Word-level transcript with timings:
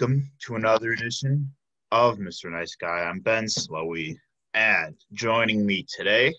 Welcome 0.00 0.30
to 0.46 0.54
another 0.54 0.92
edition 0.92 1.52
of 1.92 2.16
Mr. 2.16 2.50
Nice 2.50 2.74
Guy. 2.74 3.00
I'm 3.00 3.20
Ben 3.20 3.44
Slowey, 3.44 4.16
and 4.54 4.96
joining 5.12 5.66
me 5.66 5.84
today, 5.94 6.32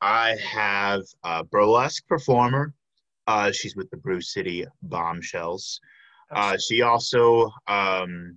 I 0.00 0.34
have 0.42 1.02
a 1.22 1.44
burlesque 1.44 2.04
performer. 2.08 2.74
Uh, 3.28 3.52
she's 3.52 3.76
with 3.76 3.88
the 3.90 3.98
Brew 3.98 4.20
City 4.20 4.66
Bombshells. 4.82 5.80
Uh, 6.32 6.56
she 6.56 6.82
also 6.82 7.52
um, 7.68 8.36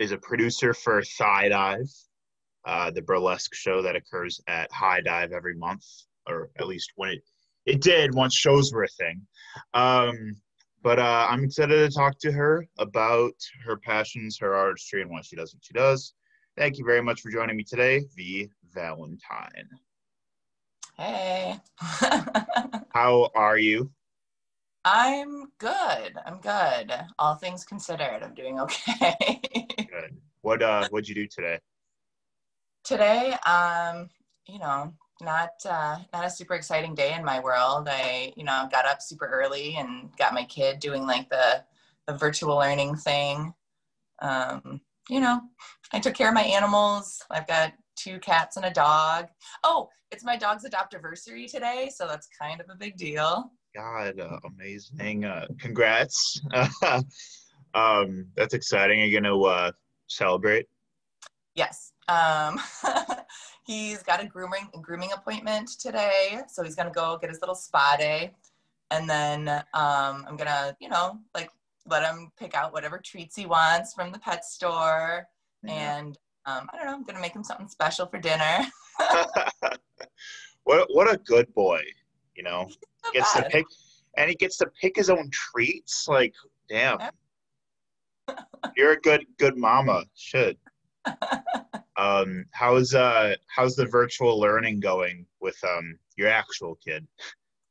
is 0.00 0.10
a 0.10 0.18
producer 0.18 0.74
for 0.74 1.04
Thigh 1.04 1.50
Dive, 1.50 1.92
uh, 2.64 2.90
the 2.90 3.02
burlesque 3.02 3.54
show 3.54 3.80
that 3.80 3.94
occurs 3.94 4.40
at 4.48 4.72
High 4.72 5.02
Dive 5.02 5.30
every 5.30 5.54
month, 5.54 5.84
or 6.26 6.50
at 6.58 6.66
least 6.66 6.90
when 6.96 7.10
it 7.10 7.22
it 7.64 7.80
did 7.80 8.12
once 8.12 8.34
shows 8.34 8.72
were 8.72 8.82
a 8.82 8.88
thing. 8.88 9.24
Um, 9.72 10.34
but 10.82 10.98
uh, 10.98 11.26
I'm 11.28 11.44
excited 11.44 11.76
to 11.76 11.94
talk 11.94 12.18
to 12.20 12.32
her 12.32 12.66
about 12.78 13.34
her 13.64 13.76
passions, 13.76 14.38
her 14.38 14.54
artistry, 14.54 15.02
and 15.02 15.10
why 15.10 15.20
she 15.22 15.36
does 15.36 15.54
what 15.54 15.64
she 15.64 15.74
does. 15.74 16.14
Thank 16.56 16.78
you 16.78 16.84
very 16.84 17.02
much 17.02 17.20
for 17.20 17.30
joining 17.30 17.56
me 17.56 17.64
today, 17.64 18.04
V 18.16 18.50
Valentine. 18.72 19.68
Hey. 20.96 21.58
How 22.92 23.30
are 23.34 23.58
you? 23.58 23.90
I'm 24.84 25.46
good. 25.58 26.14
I'm 26.24 26.40
good. 26.40 26.92
All 27.18 27.34
things 27.34 27.64
considered, 27.64 28.22
I'm 28.22 28.34
doing 28.34 28.60
okay. 28.60 29.40
Good. 29.76 30.16
What 30.42 30.62
uh 30.62 30.88
what'd 30.88 31.08
you 31.08 31.14
do 31.14 31.26
today? 31.26 31.58
Today, 32.84 33.34
um, 33.44 34.08
you 34.46 34.58
know, 34.58 34.94
not 35.20 35.50
uh, 35.64 35.98
not 36.12 36.24
a 36.24 36.30
super 36.30 36.54
exciting 36.54 36.94
day 36.94 37.14
in 37.14 37.24
my 37.24 37.40
world. 37.40 37.88
I, 37.90 38.32
you 38.36 38.44
know, 38.44 38.68
got 38.70 38.86
up 38.86 39.02
super 39.02 39.26
early 39.26 39.76
and 39.76 40.14
got 40.16 40.34
my 40.34 40.44
kid 40.44 40.80
doing 40.80 41.06
like 41.06 41.28
the 41.28 41.64
the 42.06 42.14
virtual 42.14 42.56
learning 42.56 42.96
thing. 42.96 43.54
Um, 44.20 44.80
you 45.08 45.20
know, 45.20 45.40
I 45.92 46.00
took 46.00 46.14
care 46.14 46.28
of 46.28 46.34
my 46.34 46.42
animals. 46.42 47.22
I've 47.30 47.46
got 47.46 47.72
two 47.96 48.18
cats 48.20 48.56
and 48.56 48.66
a 48.66 48.70
dog. 48.70 49.28
Oh, 49.64 49.88
it's 50.10 50.24
my 50.24 50.36
dog's 50.36 50.64
adoptiversary 50.64 51.50
today, 51.50 51.90
so 51.94 52.06
that's 52.06 52.28
kind 52.40 52.60
of 52.60 52.66
a 52.70 52.74
big 52.74 52.96
deal. 52.96 53.50
God, 53.74 54.18
uh, 54.18 54.38
amazing! 54.44 55.24
Uh, 55.24 55.46
congrats. 55.58 56.40
um, 57.74 58.26
that's 58.36 58.54
exciting. 58.54 59.00
Are 59.00 59.04
you 59.04 59.20
gonna 59.20 59.38
uh, 59.40 59.72
celebrate? 60.08 60.66
Yes. 61.54 61.92
Um, 62.08 62.58
he's 63.70 64.02
got 64.02 64.20
a 64.20 64.26
grooming 64.26 64.68
a 64.74 64.78
grooming 64.78 65.12
appointment 65.12 65.70
today, 65.78 66.40
so 66.48 66.64
he's 66.64 66.74
gonna 66.74 66.90
go 66.90 67.16
get 67.20 67.30
his 67.30 67.40
little 67.40 67.54
spa 67.54 67.96
day, 67.96 68.32
and 68.90 69.08
then 69.08 69.48
um, 69.74 70.26
I'm 70.28 70.36
gonna, 70.36 70.76
you 70.80 70.88
know, 70.88 71.18
like 71.34 71.50
let 71.86 72.02
him 72.02 72.32
pick 72.36 72.54
out 72.54 72.72
whatever 72.72 72.98
treats 72.98 73.36
he 73.36 73.46
wants 73.46 73.94
from 73.94 74.10
the 74.10 74.18
pet 74.18 74.44
store, 74.44 75.28
mm-hmm. 75.64 75.76
and 75.76 76.18
um, 76.46 76.68
I 76.72 76.76
don't 76.76 76.86
know, 76.86 76.94
I'm 76.94 77.04
gonna 77.04 77.20
make 77.20 77.34
him 77.34 77.44
something 77.44 77.68
special 77.68 78.06
for 78.06 78.18
dinner. 78.18 78.58
what 80.64 80.88
what 80.90 81.12
a 81.12 81.16
good 81.18 81.52
boy, 81.54 81.80
you 82.34 82.42
know. 82.42 82.68
Gets 83.12 83.34
bad. 83.34 83.44
to 83.44 83.50
pick, 83.50 83.66
and 84.16 84.28
he 84.28 84.34
gets 84.34 84.56
to 84.58 84.66
pick 84.80 84.96
his 84.96 85.10
own 85.10 85.30
treats. 85.30 86.08
Like, 86.08 86.34
damn. 86.68 86.98
You're 88.76 88.92
a 88.92 89.00
good 89.00 89.24
good 89.38 89.56
mama. 89.56 90.04
Should. 90.16 90.56
um, 92.00 92.46
how's 92.52 92.94
uh 92.94 93.34
how's 93.54 93.76
the 93.76 93.86
virtual 93.86 94.40
learning 94.40 94.80
going 94.80 95.26
with 95.40 95.56
um 95.64 95.98
your 96.16 96.28
actual 96.28 96.76
kid? 96.76 97.06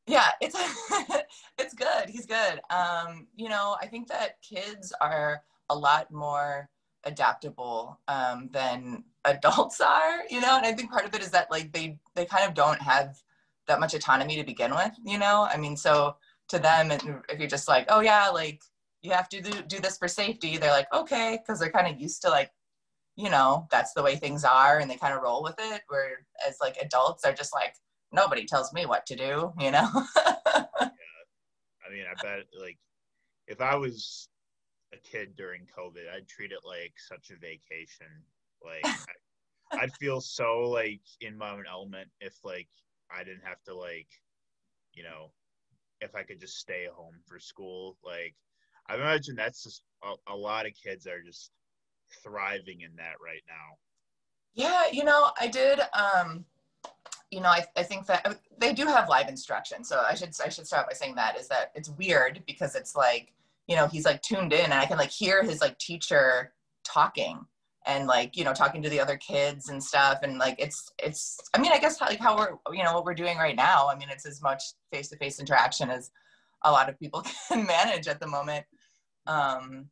Yeah, 0.06 0.30
it's 0.40 0.56
it's 1.58 1.74
good. 1.74 2.10
He's 2.10 2.26
good. 2.26 2.62
Um, 2.70 3.28
you 3.36 3.50
know, 3.50 3.76
I 3.82 3.88
think 3.88 4.08
that 4.10 4.42
kids 4.42 4.94
are 5.02 5.44
a 5.70 5.76
lot 5.76 6.12
more 6.12 6.70
adaptable 7.06 8.00
um, 8.08 8.50
than 8.52 9.04
adults 9.26 9.82
are. 9.82 10.20
You 10.30 10.42
know, 10.42 10.58
and 10.58 10.66
I 10.66 10.74
think 10.74 10.92
part 10.92 11.06
of 11.06 11.14
it 11.16 11.22
is 11.22 11.32
that 11.32 11.50
like 11.50 11.72
they 11.74 11.98
they 12.16 12.26
kind 12.26 12.48
of 12.48 12.54
don't 12.54 12.82
have 12.82 13.18
that 13.68 13.80
much 13.80 13.94
autonomy 13.94 14.36
to 14.36 14.44
begin 14.44 14.76
with. 14.76 14.92
You 15.04 15.18
know, 15.18 15.48
I 15.52 15.58
mean, 15.58 15.76
so 15.76 16.18
to 16.50 16.60
them, 16.60 16.92
if 16.92 17.40
you're 17.40 17.48
just 17.48 17.68
like, 17.68 17.86
oh 17.90 18.02
yeah, 18.02 18.30
like 18.30 18.62
you 19.02 19.12
have 19.12 19.30
to 19.30 19.42
do, 19.42 19.62
do 19.62 19.80
this 19.80 19.98
for 19.98 20.08
safety, 20.08 20.58
they're 20.58 20.72
like, 20.72 20.92
okay, 20.94 21.40
because 21.40 21.60
they're 21.60 21.72
kind 21.72 21.88
of 21.88 22.00
used 22.00 22.22
to 22.24 22.30
like 22.30 22.52
you 23.20 23.30
know 23.30 23.68
that's 23.70 23.94
the 23.94 24.02
way 24.02 24.16
things 24.16 24.46
are 24.46 24.80
and 24.80 24.90
they 24.90 24.96
kind 24.96 25.14
of 25.14 25.22
roll 25.22 25.44
with 25.44 25.56
it 25.60 25.82
where 25.90 26.26
as 26.48 26.56
like 26.62 26.78
adults 26.82 27.22
they're 27.22 27.34
just 27.34 27.54
like 27.54 27.76
nobody 28.14 28.46
tells 28.46 28.72
me 28.72 28.86
what 28.86 29.06
to 29.06 29.16
do 29.16 29.52
you 29.60 29.72
know? 29.72 29.90
Yeah. 30.82 30.88
i 31.86 31.92
mean 31.92 32.06
i 32.10 32.22
bet 32.22 32.46
like 32.62 32.78
if 33.48 33.60
i 33.60 33.76
was 33.76 34.30
a 34.94 34.98
kid 34.98 35.36
during 35.36 35.68
covid 35.78 36.10
i'd 36.16 36.28
treat 36.30 36.52
it 36.52 36.60
like 36.64 36.94
such 36.98 37.32
a 37.32 37.40
vacation. 37.40 38.08
Like 38.64 38.86
I, 39.72 39.84
i'd 39.84 39.94
feel 40.00 40.22
so 40.22 40.70
like 40.70 41.02
in 41.20 41.38
my 41.38 41.52
own 41.52 41.66
element 41.70 42.10
if 42.22 42.36
like 42.44 42.70
i 43.12 43.24
didn't 43.24 43.44
have 43.44 43.62
to 43.66 43.76
like 43.76 44.08
you 44.94 45.04
know 45.04 45.32
if 46.00 46.16
i 46.16 46.24
could 46.24 46.40
just 46.40 46.58
stay 46.58 46.88
home 46.94 47.16
for 47.26 47.40
school. 47.40 47.98
Like 48.04 48.36
i 48.88 48.96
imagine 48.96 49.36
that's 49.36 49.64
just 49.64 49.84
a, 50.04 50.34
a 50.34 50.36
lot 50.36 50.66
of 50.68 50.74
kids 50.82 51.06
are 51.08 51.22
just 51.22 51.52
thriving 52.24 52.82
in 52.82 52.96
that 52.98 53.16
right 53.24 53.44
now. 53.48 53.78
Yeah, 54.54 54.86
you 54.92 55.04
know, 55.04 55.32
I 55.40 55.48
did. 55.48 55.80
Um, 55.94 56.46
you 57.32 57.42
know, 57.42 57.50
I, 57.50 57.66
I 57.78 57.84
think 57.84 58.08
that 58.08 58.40
they 58.58 58.74
do 58.74 58.86
have 58.86 59.08
live 59.08 59.30
instruction. 59.30 59.84
So 59.84 60.02
I 60.08 60.16
should 60.16 60.34
I 60.44 60.50
should 60.50 60.68
start 60.68 60.88
by 60.88 60.94
saying 60.94 61.16
that 61.16 61.38
is 61.40 61.48
that 61.50 61.72
it's 61.76 61.90
weird 61.90 62.42
because 62.48 62.76
it's 62.76 62.96
like 62.96 63.34
you 63.68 63.76
know 63.76 63.88
he's 63.88 64.06
like 64.06 64.22
tuned 64.22 64.52
in 64.52 64.66
and 64.66 64.74
I 64.74 64.86
can 64.86 64.98
like 64.98 65.12
hear 65.12 65.44
his 65.44 65.62
like 65.62 65.78
teacher 65.78 66.54
talking 66.84 67.46
and 67.86 68.08
like 68.08 68.36
you 68.36 68.44
know 68.44 68.54
talking 68.54 68.82
to 68.82 68.90
the 68.90 69.00
other 69.00 69.18
kids 69.18 69.70
and 69.70 69.84
stuff 69.84 70.20
and 70.24 70.40
like 70.40 70.56
it's 70.58 70.92
it's 71.02 71.40
I 71.54 71.62
mean 71.62 71.72
I 71.72 71.80
guess 71.80 72.02
like 72.02 72.20
how 72.20 72.36
we're 72.36 72.58
you 72.76 72.84
know 72.84 72.94
what 72.94 73.06
we're 73.06 73.14
doing 73.14 73.38
right 73.38 73.56
now. 73.56 73.88
I 73.88 73.96
mean 73.96 74.10
it's 74.10 74.26
as 74.26 74.42
much 74.42 74.64
face 74.92 75.10
to 75.10 75.18
face 75.18 75.40
interaction 75.40 75.90
as 75.90 76.10
a 76.64 76.72
lot 76.72 76.90
of 76.90 77.00
people 77.00 77.24
can 77.48 77.66
manage 77.66 78.08
at 78.08 78.20
the 78.20 78.28
moment. 78.28 78.66
Um, 79.28 79.86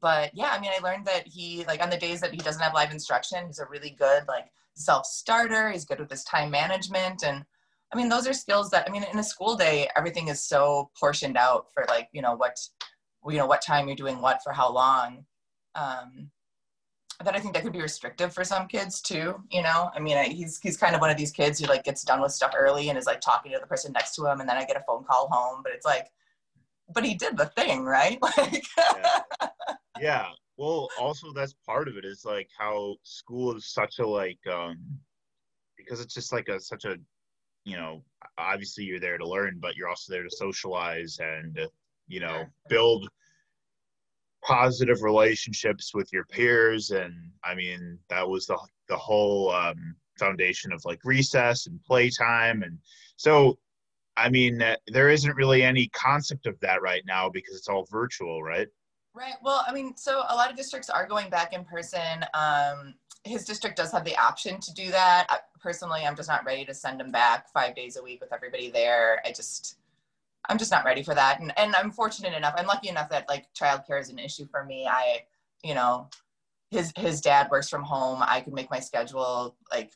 but 0.00 0.30
yeah, 0.34 0.50
I 0.50 0.60
mean, 0.60 0.70
I 0.74 0.82
learned 0.82 1.06
that 1.06 1.26
he 1.26 1.64
like 1.66 1.82
on 1.82 1.90
the 1.90 1.96
days 1.96 2.20
that 2.20 2.32
he 2.32 2.38
doesn't 2.38 2.62
have 2.62 2.74
live 2.74 2.92
instruction, 2.92 3.46
he's 3.46 3.58
a 3.58 3.66
really 3.66 3.90
good 3.98 4.24
like 4.28 4.46
self 4.74 5.06
starter. 5.06 5.70
He's 5.70 5.84
good 5.84 6.00
with 6.00 6.10
his 6.10 6.24
time 6.24 6.50
management, 6.50 7.22
and 7.24 7.44
I 7.92 7.96
mean, 7.96 8.08
those 8.08 8.26
are 8.26 8.32
skills 8.32 8.70
that 8.70 8.88
I 8.88 8.92
mean, 8.92 9.04
in 9.12 9.18
a 9.18 9.24
school 9.24 9.56
day, 9.56 9.88
everything 9.96 10.28
is 10.28 10.42
so 10.42 10.90
portioned 10.98 11.36
out 11.36 11.66
for 11.72 11.84
like 11.88 12.08
you 12.12 12.22
know 12.22 12.36
what 12.36 12.56
you 13.26 13.38
know 13.38 13.46
what 13.46 13.62
time 13.62 13.86
you're 13.86 13.96
doing 13.96 14.20
what 14.20 14.42
for 14.42 14.52
how 14.52 14.72
long. 14.72 15.24
Um, 15.74 16.30
that 17.24 17.34
I 17.34 17.40
think 17.40 17.54
that 17.54 17.64
could 17.64 17.72
be 17.72 17.80
restrictive 17.80 18.32
for 18.32 18.44
some 18.44 18.68
kids 18.68 19.00
too. 19.00 19.34
You 19.50 19.62
know, 19.62 19.90
I 19.94 19.98
mean, 19.98 20.16
I, 20.16 20.24
he's 20.24 20.60
he's 20.60 20.76
kind 20.76 20.94
of 20.94 21.00
one 21.00 21.10
of 21.10 21.16
these 21.16 21.32
kids 21.32 21.58
who 21.58 21.66
like 21.66 21.84
gets 21.84 22.04
done 22.04 22.20
with 22.20 22.32
stuff 22.32 22.52
early 22.56 22.88
and 22.88 22.98
is 22.98 23.06
like 23.06 23.20
talking 23.20 23.52
to 23.52 23.58
the 23.58 23.66
person 23.66 23.92
next 23.92 24.14
to 24.16 24.26
him, 24.26 24.40
and 24.40 24.48
then 24.48 24.56
I 24.56 24.64
get 24.64 24.76
a 24.76 24.84
phone 24.86 25.04
call 25.04 25.28
home. 25.30 25.62
But 25.64 25.72
it's 25.72 25.86
like, 25.86 26.06
but 26.92 27.04
he 27.04 27.14
did 27.14 27.36
the 27.36 27.46
thing, 27.46 27.84
right? 27.84 28.18
Like, 28.36 28.64
yeah. 28.76 29.20
Yeah. 30.00 30.28
Well 30.56 30.88
also 30.98 31.32
that's 31.32 31.54
part 31.66 31.88
of 31.88 31.96
it 31.96 32.04
is 32.04 32.24
like 32.24 32.48
how 32.56 32.96
school 33.02 33.56
is 33.56 33.66
such 33.66 33.98
a 33.98 34.06
like 34.06 34.38
um 34.46 34.78
because 35.76 36.00
it's 36.00 36.14
just 36.14 36.32
like 36.32 36.48
a 36.48 36.60
such 36.60 36.84
a 36.84 36.96
you 37.64 37.76
know 37.76 38.02
obviously 38.38 38.84
you're 38.84 39.00
there 39.00 39.18
to 39.18 39.28
learn 39.28 39.58
but 39.60 39.76
you're 39.76 39.88
also 39.88 40.12
there 40.12 40.22
to 40.22 40.30
socialize 40.30 41.18
and 41.20 41.58
you 42.06 42.20
know 42.20 42.44
build 42.68 43.08
positive 44.44 45.02
relationships 45.02 45.92
with 45.94 46.12
your 46.12 46.24
peers. 46.24 46.90
And 46.90 47.14
i 47.44 47.54
mean 47.54 47.98
that 48.08 48.28
was 48.28 48.46
the 48.46 48.58
the 48.88 48.96
whole 48.96 49.50
um, 49.50 49.96
foundation 50.18 50.72
of 50.72 50.84
like 50.84 51.00
recess 51.04 51.66
and 51.66 51.82
playtime. 51.84 52.62
And 52.62 52.78
so 53.16 53.58
i 54.18 54.28
mean 54.28 54.62
there 54.88 55.10
isn't 55.10 55.36
really 55.36 55.62
any 55.62 55.88
concept 55.88 56.46
of 56.46 56.58
that 56.60 56.82
right 56.82 57.02
now 57.06 57.28
because 57.28 57.56
it's 57.56 57.68
all 57.68 57.86
virtual 57.90 58.42
right 58.42 58.68
Right. 59.18 59.34
Well, 59.42 59.64
I 59.66 59.72
mean, 59.72 59.96
so 59.96 60.22
a 60.28 60.34
lot 60.36 60.48
of 60.48 60.56
districts 60.56 60.88
are 60.88 61.04
going 61.04 61.28
back 61.28 61.52
in 61.52 61.64
person. 61.64 62.24
Um, 62.34 62.94
his 63.24 63.44
district 63.44 63.76
does 63.76 63.90
have 63.90 64.04
the 64.04 64.16
option 64.16 64.60
to 64.60 64.72
do 64.72 64.92
that. 64.92 65.26
I, 65.28 65.38
personally, 65.60 66.02
I'm 66.06 66.14
just 66.14 66.28
not 66.28 66.44
ready 66.44 66.64
to 66.64 66.72
send 66.72 67.00
him 67.00 67.10
back 67.10 67.52
five 67.52 67.74
days 67.74 67.96
a 67.96 68.02
week 68.02 68.20
with 68.20 68.32
everybody 68.32 68.70
there. 68.70 69.20
I 69.26 69.32
just, 69.32 69.78
I'm 70.48 70.56
just 70.56 70.70
not 70.70 70.84
ready 70.84 71.02
for 71.02 71.16
that. 71.16 71.40
And, 71.40 71.52
and 71.58 71.74
I'm 71.74 71.90
fortunate 71.90 72.32
enough, 72.32 72.54
I'm 72.56 72.66
lucky 72.66 72.88
enough 72.88 73.08
that 73.10 73.28
like 73.28 73.46
childcare 73.54 74.00
is 74.00 74.10
an 74.10 74.20
issue 74.20 74.46
for 74.46 74.64
me. 74.64 74.86
I, 74.86 75.22
you 75.64 75.74
know, 75.74 76.08
his, 76.70 76.92
his 76.96 77.20
dad 77.20 77.48
works 77.50 77.68
from 77.68 77.82
home. 77.82 78.20
I 78.22 78.40
can 78.40 78.54
make 78.54 78.70
my 78.70 78.78
schedule 78.78 79.56
like, 79.72 79.90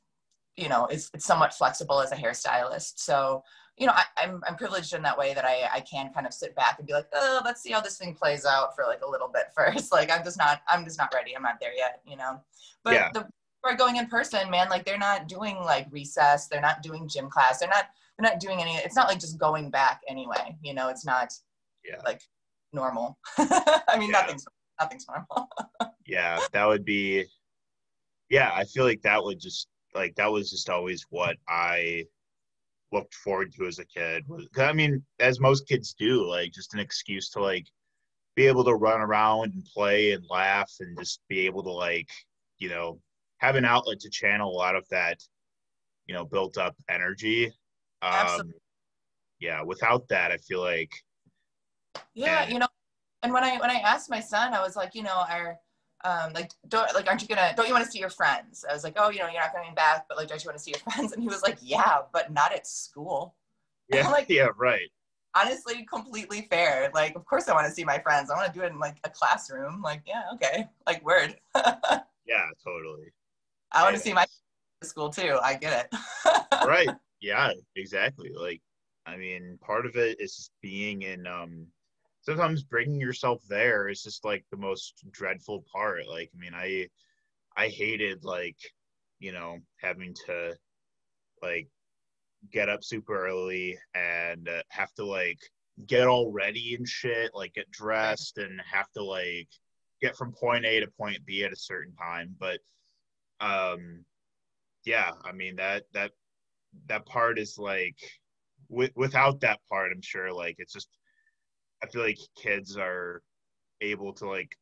you 0.57 0.69
know, 0.69 0.87
it's, 0.87 1.11
it's 1.15 1.27
somewhat 1.27 1.55
flexible 1.55 2.01
as 2.01 2.11
a 2.11 2.17
hairstylist. 2.17 2.95
So 2.97 3.45
you 3.79 3.87
know, 3.87 3.93
I, 3.95 4.05
am 4.23 4.35
I'm, 4.35 4.43
I'm 4.49 4.57
privileged 4.57 4.95
in 4.95 5.03
that 5.03 5.17
way 5.17 5.35
that 5.35 5.45
I, 5.45 5.69
I 5.73 5.81
can 5.81 6.13
kind 6.13 6.27
of 6.27 6.35
sit 6.35 6.55
back 6.55 6.77
and 6.79 6.87
be 6.87 6.93
like, 6.93 7.07
oh, 7.15 7.41
let's 7.45 7.63
see 7.63 7.73
how 7.73 7.81
this 7.81 7.97
thing 7.97 8.15
plays 8.15 8.45
out 8.45 8.77
for 8.77 8.85
like 8.87 9.01
a 9.03 9.09
little 9.09 9.29
bit 9.29 9.47
first. 9.57 9.93
Like 9.93 10.11
I'm 10.11 10.25
just 10.25 10.39
not, 10.39 10.63
I'm 10.69 10.85
just 10.85 10.99
not 10.99 11.13
ready. 11.15 11.35
I'm 11.35 11.43
not 11.43 11.59
there 11.61 11.75
yet, 11.75 12.01
you 12.07 12.17
know. 12.17 12.41
But 12.85 12.95
yeah. 12.95 13.11
the 13.13 13.27
are 13.65 13.77
going 13.77 13.97
in 13.97 14.07
person, 14.07 14.51
man, 14.51 14.69
like 14.69 14.85
they're 14.85 14.99
not 14.99 15.29
doing 15.29 15.57
like 15.57 15.87
recess, 15.91 16.49
they're 16.49 16.61
not 16.61 16.83
doing 16.83 17.09
gym 17.09 17.31
class, 17.31 17.61
they're 17.61 17.69
not 17.69 17.87
they're 18.19 18.31
not 18.31 18.41
doing 18.41 18.61
any. 18.61 18.75
It's 18.77 18.97
not 18.97 19.09
like 19.09 19.21
just 19.21 19.39
going 19.39 19.71
back 19.71 20.01
anyway, 20.09 20.57
you 20.63 20.75
know. 20.75 20.89
It's 20.89 21.05
not 21.05 21.33
yeah. 21.85 22.01
like 22.05 22.21
normal. 22.73 23.19
I 23.39 23.97
mean, 23.99 24.11
yeah. 24.11 24.21
nothing's 24.21 24.45
nothing's 24.81 25.07
normal. 25.09 25.49
yeah, 26.07 26.41
that 26.53 26.67
would 26.67 26.85
be. 26.85 27.25
Yeah, 28.29 28.51
I 28.55 28.65
feel 28.65 28.85
like 28.85 29.03
that 29.03 29.23
would 29.23 29.41
just 29.41 29.69
like 29.95 30.15
that 30.17 30.31
was 30.31 30.51
just 30.51 30.69
always 30.69 31.07
what 31.11 31.37
I 31.49 32.05
looked 32.93 33.15
forward 33.15 33.53
to 33.55 33.67
as 33.67 33.79
a 33.79 33.85
kid. 33.85 34.25
I 34.59 34.73
mean, 34.73 35.03
as 35.19 35.41
most 35.41 35.67
kids 35.67 35.95
do, 35.99 36.29
like 36.29 36.53
just 36.53 36.75
an 36.75 36.81
excuse 36.81 37.31
to 37.31 37.41
like 37.41 37.67
be 38.37 38.47
able 38.47 38.65
to 38.65 38.75
run 38.75 39.01
around 39.01 39.53
and 39.55 39.65
play 39.65 40.13
and 40.13 40.25
laugh 40.31 40.71
and 40.81 40.99
just 40.99 41.21
be 41.29 41.41
able 41.47 41.63
to 41.63 41.71
like 41.71 42.09
you 42.59 42.69
know 42.69 42.99
have 43.39 43.57
an 43.57 43.65
outlet 43.65 44.01
to 44.01 44.11
channel 44.11 44.51
a 44.51 44.57
lot 44.57 44.77
of 44.77 44.89
that 44.91 45.19
you 46.07 46.15
know 46.15 46.25
built 46.25 46.57
up 46.57 46.75
energy 46.89 47.47
um 47.47 48.13
Absolutely. 48.13 48.61
yeah 49.41 49.63
without 49.63 50.09
that 50.09 50.31
i 50.31 50.37
feel 50.39 50.61
like 50.61 50.93
yeah 52.15 52.45
and, 52.45 52.53
you 52.53 52.59
know 52.59 52.69
and 53.23 53.33
when 53.33 53.45
i 53.45 53.59
when 53.59 53.71
i 53.71 53.77
asked 53.77 54.11
my 54.11 54.21
son 54.21 54.55
i 54.55 54.63
was 54.63 54.77
like 54.77 54.95
you 54.95 55.03
know 55.03 55.25
are 55.29 55.57
um, 56.05 56.33
like 56.33 56.53
don't 56.69 56.93
like 56.95 57.07
aren't 57.07 57.23
you 57.23 57.29
gonna 57.29 57.53
don't 57.57 57.67
you 57.67 57.73
want 57.73 57.85
to 57.85 57.91
see 57.91 57.99
your 57.99 58.11
friends? 58.11 58.65
I 58.69 58.73
was 58.73 58.85
like 58.85 58.95
oh 58.97 59.11
you 59.11 59.19
know 59.19 59.29
you're 59.29 59.41
not 59.41 59.53
coming 59.53 59.75
back 59.75 60.07
but 60.09 60.17
like 60.17 60.29
don't 60.29 60.43
you 60.43 60.49
want 60.49 60.59
to 60.59 60.63
see 60.63 60.73
your 60.73 60.81
friends? 60.93 61.13
And 61.13 61.23
he 61.23 61.29
was 61.29 61.43
like 61.43 61.59
yeah 61.61 61.99
but 62.13 62.33
not 62.33 62.53
at 62.53 62.67
school. 62.67 63.35
Yeah 63.89 64.09
like 64.09 64.27
yeah 64.31 64.49
right. 64.57 64.89
honestly 65.35 65.85
completely 65.85 66.47
fair. 66.49 66.91
Like 66.95 67.15
of 67.15 67.27
course 67.27 67.49
i 67.49 67.53
want 67.53 67.67
to 67.67 67.73
see 67.73 67.85
my 67.85 67.99
friends. 67.99 68.31
I 68.31 68.37
want 68.37 68.51
to 68.51 68.59
do 68.59 68.65
it 68.65 68.73
in 68.73 68.79
like 68.79 68.97
a 69.05 69.11
classroom. 69.11 69.83
Like 69.83 70.03
yeah 70.07 70.23
okay. 70.35 70.69
Like 70.87 71.05
word. 71.05 71.37
Yeah 71.55 72.47
totally. 72.65 73.13
I 73.73 73.83
want 73.83 73.97
to 73.97 74.01
see 74.01 74.15
my 74.15 74.25
school 74.83 75.11
too. 75.11 75.39
I 75.43 75.55
get 75.55 75.91
it. 75.93 75.99
right. 76.67 76.89
Yeah, 77.23 77.53
exactly. 77.77 78.31
Like, 78.37 78.61
I 79.07 79.17
mean, 79.17 79.59
part 79.61 79.87
of 79.87 79.97
it 79.97 80.21
is 80.21 80.37
just 80.37 80.51
being 80.61 81.03
in, 81.03 81.27
um, 81.27 81.67
sometimes 82.23 82.63
bringing 82.63 83.01
yourself 83.01 83.43
there 83.49 83.89
is 83.89 84.03
just 84.03 84.25
like 84.25 84.45
the 84.51 84.57
most 84.57 85.05
dreadful 85.11 85.65
part. 85.73 86.09
Like, 86.09 86.31
I 86.35 86.39
mean, 86.39 86.55
I, 86.55 86.89
I 87.57 87.69
hated 87.69 88.25
like, 88.25 88.57
you 89.19 89.33
know, 89.33 89.59
having 89.81 90.15
to 90.27 90.55
like 91.43 91.69
get 92.51 92.69
up 92.69 92.83
super 92.83 93.27
early 93.27 93.79
and 93.95 94.49
uh, 94.49 94.63
have 94.69 94.93
to 94.95 95.05
like 95.05 95.39
get 95.87 96.07
all 96.07 96.33
ready 96.33 96.75
and 96.75 96.89
shit, 96.89 97.33
like 97.35 97.55
get 97.55 97.71
dressed 97.71 98.39
and 98.39 98.61
have 98.61 98.91
to 98.93 99.03
like 99.05 99.49
get 100.01 100.17
from 100.17 100.33
point 100.33 100.65
A 100.65 100.81
to 100.81 100.89
point 100.99 101.25
B 101.27 101.45
at 101.45 101.53
a 101.53 101.57
certain 101.57 101.95
time. 101.95 102.35
But 102.39 102.61
um 103.43 104.05
yeah 104.85 105.13
i 105.25 105.33
mean 105.33 105.57
that 105.57 105.83
that 105.93 106.13
that 106.87 107.05
part 107.05 107.39
is 107.39 107.59
like 107.59 107.97
with, 108.69 108.93
without 108.97 109.41
that 109.41 109.61
part 109.69 109.93
i'm 109.93 110.01
sure 110.01 110.33
like 110.33 110.57
it's 110.59 110.73
just 110.73 110.89
i 111.83 111.87
feel 111.87 112.03
like 112.03 112.19
kids 112.37 112.77
are 112.77 113.23
able 113.81 114.13
to 114.13 114.29
like 114.29 114.57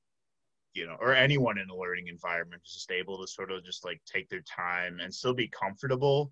you 0.74 0.86
know 0.86 0.96
or 1.00 1.14
anyone 1.14 1.58
in 1.58 1.68
a 1.68 1.76
learning 1.76 2.08
environment 2.08 2.62
is 2.64 2.72
just 2.72 2.90
able 2.90 3.20
to 3.20 3.26
sort 3.26 3.50
of 3.50 3.64
just 3.64 3.84
like 3.84 4.00
take 4.04 4.28
their 4.28 4.42
time 4.42 5.00
and 5.00 5.12
still 5.12 5.34
be 5.34 5.48
comfortable 5.48 6.30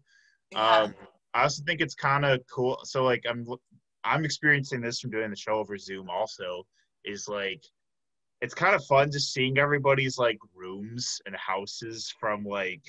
yeah. 0.53 0.83
um 0.83 0.95
i 1.35 1.43
also 1.43 1.63
think 1.67 1.81
it's 1.81 1.95
kind 1.95 2.25
of 2.25 2.41
cool 2.53 2.79
so 2.85 3.03
like 3.05 3.25
i'm 3.29 3.47
i'm 4.05 4.25
experiencing 4.25 4.81
this 4.81 5.01
from 5.01 5.11
doing 5.11 5.31
the 5.31 5.37
show 5.37 5.55
over 5.55 5.77
zoom 5.77 6.09
also 6.09 6.65
is 7.05 7.29
like 7.29 7.63
it's 8.41 8.55
kind 8.55 8.75
of 8.75 8.85
fun 8.85 9.11
just 9.11 9.33
seeing 9.33 9.59
everybody's 9.59 10.19
like 10.19 10.39
rooms 10.55 11.21
and 11.27 11.35
houses 11.37 12.15
from 12.21 12.45
like 12.45 12.83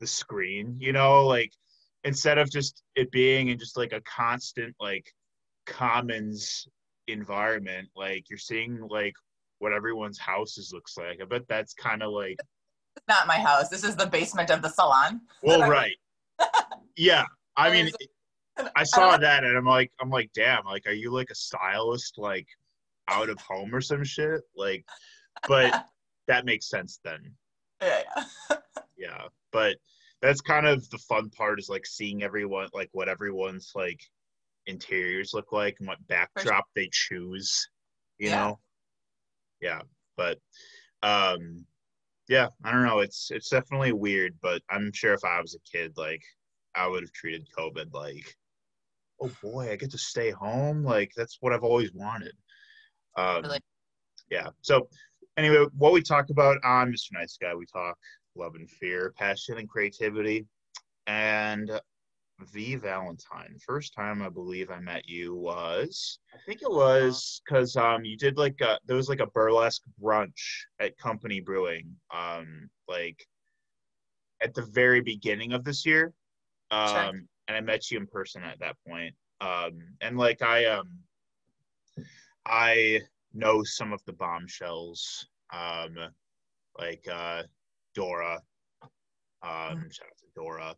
the 0.00 0.06
screen, 0.06 0.76
you 0.78 0.92
know, 0.92 1.26
like 1.26 1.52
instead 2.04 2.38
of 2.38 2.50
just 2.50 2.82
it 2.96 3.10
being 3.10 3.48
in 3.48 3.58
just 3.58 3.76
like 3.76 3.92
a 3.92 4.02
constant 4.02 4.74
like 4.80 5.12
commons 5.66 6.66
environment, 7.08 7.88
like 7.96 8.28
you're 8.30 8.38
seeing 8.38 8.86
like 8.88 9.14
what 9.58 9.72
everyone's 9.72 10.18
houses 10.18 10.72
looks 10.72 10.96
like. 10.96 11.20
I 11.20 11.24
bet 11.24 11.48
that's 11.48 11.74
kind 11.74 12.02
of 12.02 12.12
like 12.12 12.36
it's 12.96 13.08
not 13.08 13.26
my 13.26 13.38
house. 13.38 13.68
This 13.68 13.84
is 13.84 13.96
the 13.96 14.06
basement 14.06 14.50
of 14.50 14.62
the 14.62 14.68
salon. 14.68 15.20
Well, 15.42 15.60
right. 15.70 15.96
yeah. 16.96 17.24
I 17.56 17.70
mean, 17.70 17.90
I 18.76 18.84
saw 18.84 19.16
that 19.16 19.44
and 19.44 19.56
I'm 19.56 19.64
like, 19.64 19.90
I'm 20.00 20.10
like, 20.10 20.30
damn, 20.34 20.64
like, 20.64 20.86
are 20.86 20.92
you 20.92 21.12
like 21.12 21.30
a 21.30 21.34
stylist, 21.34 22.18
like 22.18 22.46
out 23.08 23.28
of 23.28 23.38
home 23.40 23.74
or 23.74 23.80
some 23.80 24.04
shit. 24.04 24.42
Like, 24.56 24.84
but 25.48 25.86
that 26.28 26.44
makes 26.44 26.68
sense 26.68 27.00
then. 27.04 27.32
Yeah, 27.82 28.02
yeah. 28.16 28.56
yeah, 28.96 29.22
but 29.52 29.76
that's 30.22 30.40
kind 30.40 30.66
of 30.66 30.88
the 30.90 30.98
fun 30.98 31.30
part 31.30 31.58
is 31.58 31.68
like 31.68 31.86
seeing 31.86 32.22
everyone, 32.22 32.68
like 32.72 32.88
what 32.92 33.08
everyone's 33.08 33.72
like 33.74 34.00
interiors 34.66 35.32
look 35.34 35.52
like 35.52 35.76
and 35.78 35.88
what 35.88 36.06
backdrop 36.08 36.64
they 36.74 36.88
choose. 36.92 37.68
You 38.18 38.30
yeah. 38.30 38.36
know. 38.36 38.58
Yeah, 39.60 39.80
but 40.16 40.38
um, 41.02 41.64
yeah, 42.28 42.48
I 42.64 42.72
don't 42.72 42.84
know. 42.84 43.00
It's 43.00 43.30
it's 43.30 43.48
definitely 43.48 43.92
weird, 43.92 44.34
but 44.42 44.62
I'm 44.70 44.92
sure 44.92 45.14
if 45.14 45.24
I 45.24 45.40
was 45.40 45.54
a 45.54 45.76
kid, 45.76 45.92
like 45.96 46.22
I 46.74 46.86
would 46.86 47.02
have 47.02 47.12
treated 47.12 47.48
COVID 47.56 47.92
like, 47.92 48.34
oh 49.20 49.30
boy, 49.42 49.70
I 49.70 49.76
get 49.76 49.90
to 49.92 49.98
stay 49.98 50.30
home. 50.30 50.82
Like 50.82 51.12
that's 51.16 51.38
what 51.40 51.52
I've 51.52 51.62
always 51.64 51.92
wanted. 51.92 52.32
Um, 53.16 53.42
really? 53.42 53.60
Yeah. 54.30 54.48
So 54.62 54.88
anyway, 55.36 55.66
what 55.76 55.92
we 55.92 56.02
talk 56.02 56.30
about 56.30 56.58
on 56.64 56.90
Mr. 56.90 57.12
Nice 57.12 57.36
Guy, 57.40 57.54
we 57.54 57.66
talk 57.66 57.96
love 58.36 58.54
and 58.54 58.68
fear, 58.68 59.14
passion 59.16 59.58
and 59.58 59.68
creativity, 59.68 60.46
and 61.06 61.70
V 62.40 62.74
Valentine. 62.76 63.56
First 63.64 63.94
time 63.94 64.22
I 64.22 64.28
believe 64.28 64.70
I 64.70 64.80
met 64.80 65.08
you 65.08 65.34
was 65.34 66.18
I 66.34 66.38
think 66.46 66.62
it 66.62 66.70
was 66.70 67.40
because 67.44 67.76
um 67.76 68.04
you 68.04 68.16
did 68.16 68.36
like 68.36 68.60
a, 68.60 68.78
there 68.86 68.96
was 68.96 69.08
like 69.08 69.20
a 69.20 69.26
burlesque 69.26 69.82
brunch 70.02 70.64
at 70.80 70.98
Company 70.98 71.40
Brewing 71.40 71.94
um 72.12 72.68
like 72.88 73.24
at 74.42 74.52
the 74.54 74.66
very 74.72 75.00
beginning 75.00 75.52
of 75.52 75.64
this 75.64 75.86
year 75.86 76.12
um 76.70 76.88
sure. 76.88 77.20
and 77.48 77.56
I 77.56 77.60
met 77.60 77.90
you 77.90 77.98
in 77.98 78.06
person 78.06 78.42
at 78.42 78.58
that 78.60 78.76
point 78.86 79.14
um 79.40 79.80
and 80.00 80.18
like 80.18 80.42
I 80.42 80.64
um 80.66 80.88
I 82.46 83.00
know 83.32 83.62
some 83.64 83.92
of 83.92 84.04
the 84.04 84.12
bombshells, 84.12 85.26
um, 85.52 85.96
like 86.78 87.06
uh, 87.10 87.42
Dora. 87.94 88.40
Um, 88.82 89.50
mm-hmm. 89.50 89.90
Shout 89.90 90.06
out 90.06 90.18
to 90.18 90.26
Dora. 90.34 90.74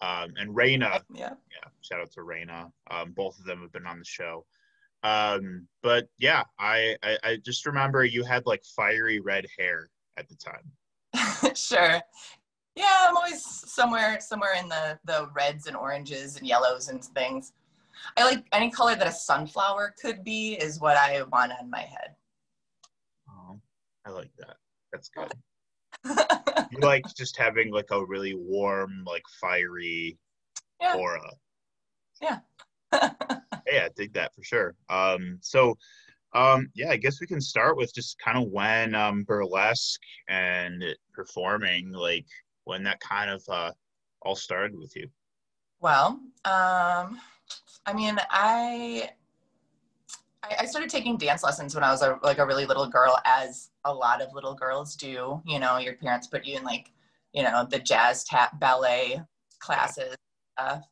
Um, 0.00 0.34
and 0.36 0.54
Raina. 0.54 1.02
Yeah. 1.12 1.34
Yeah. 1.50 1.70
Shout 1.80 2.00
out 2.00 2.12
to 2.12 2.20
Raina. 2.20 2.70
Um, 2.90 3.12
both 3.12 3.38
of 3.38 3.44
them 3.44 3.60
have 3.60 3.72
been 3.72 3.86
on 3.86 3.98
the 3.98 4.04
show. 4.04 4.44
Um, 5.02 5.66
but 5.82 6.08
yeah, 6.18 6.42
I, 6.58 6.96
I, 7.02 7.18
I 7.22 7.36
just 7.44 7.66
remember 7.66 8.04
you 8.04 8.24
had 8.24 8.44
like 8.46 8.64
fiery 8.64 9.20
red 9.20 9.46
hair 9.58 9.90
at 10.16 10.28
the 10.28 10.36
time. 10.36 11.54
sure. 11.56 12.00
Yeah, 12.74 13.06
I'm 13.08 13.16
always 13.16 13.42
somewhere 13.42 14.20
somewhere 14.20 14.54
in 14.60 14.68
the 14.68 14.98
the 15.04 15.30
reds 15.34 15.66
and 15.66 15.76
oranges 15.76 16.36
and 16.36 16.46
yellows 16.46 16.88
and 16.88 17.02
things. 17.02 17.52
I 18.16 18.24
like 18.24 18.44
any 18.52 18.70
color 18.70 18.94
that 18.94 19.06
a 19.06 19.12
sunflower 19.12 19.94
could 20.00 20.22
be 20.24 20.54
is 20.54 20.80
what 20.80 20.96
I 20.96 21.22
want 21.22 21.52
on 21.58 21.70
my 21.70 21.80
head. 21.80 22.14
Oh, 23.30 23.58
I 24.04 24.10
like 24.10 24.30
that. 24.38 24.56
That's 24.92 25.08
good. 25.08 25.32
you 26.70 26.78
like 26.80 27.04
just 27.16 27.36
having 27.36 27.70
like 27.72 27.90
a 27.90 28.04
really 28.04 28.34
warm, 28.34 29.04
like 29.06 29.24
fiery 29.40 30.18
yeah. 30.80 30.94
aura. 30.94 31.30
Yeah. 32.20 32.38
yeah, 32.92 33.84
I 33.84 33.88
dig 33.96 34.12
that 34.14 34.34
for 34.34 34.42
sure. 34.42 34.74
Um, 34.88 35.38
so 35.40 35.76
um, 36.34 36.70
yeah, 36.74 36.90
I 36.90 36.96
guess 36.96 37.20
we 37.20 37.26
can 37.26 37.40
start 37.40 37.76
with 37.76 37.94
just 37.94 38.18
kind 38.18 38.36
of 38.36 38.50
when 38.50 38.94
um, 38.94 39.24
burlesque 39.24 40.00
and 40.28 40.84
performing, 41.14 41.92
like 41.92 42.26
when 42.64 42.82
that 42.84 43.00
kind 43.00 43.30
of 43.30 43.42
uh, 43.48 43.72
all 44.22 44.36
started 44.36 44.76
with 44.76 44.94
you. 44.94 45.08
Well, 45.80 46.20
um, 46.44 47.20
I 47.86 47.92
mean, 47.94 48.18
I 48.30 49.10
I 50.58 50.66
started 50.66 50.90
taking 50.90 51.16
dance 51.16 51.42
lessons 51.42 51.74
when 51.74 51.84
I 51.84 51.90
was 51.90 52.02
a, 52.02 52.18
like 52.22 52.38
a 52.38 52.46
really 52.46 52.66
little 52.66 52.86
girl, 52.86 53.18
as 53.24 53.70
a 53.84 53.92
lot 53.92 54.20
of 54.20 54.32
little 54.34 54.54
girls 54.54 54.96
do. 54.96 55.40
You 55.46 55.58
know, 55.58 55.78
your 55.78 55.94
parents 55.94 56.26
put 56.26 56.44
you 56.44 56.56
in 56.56 56.64
like, 56.64 56.92
you 57.32 57.42
know, 57.42 57.66
the 57.68 57.78
jazz 57.78 58.24
tap 58.24 58.58
ballet 58.60 59.22
classes 59.60 60.16
stuff. 60.58 60.84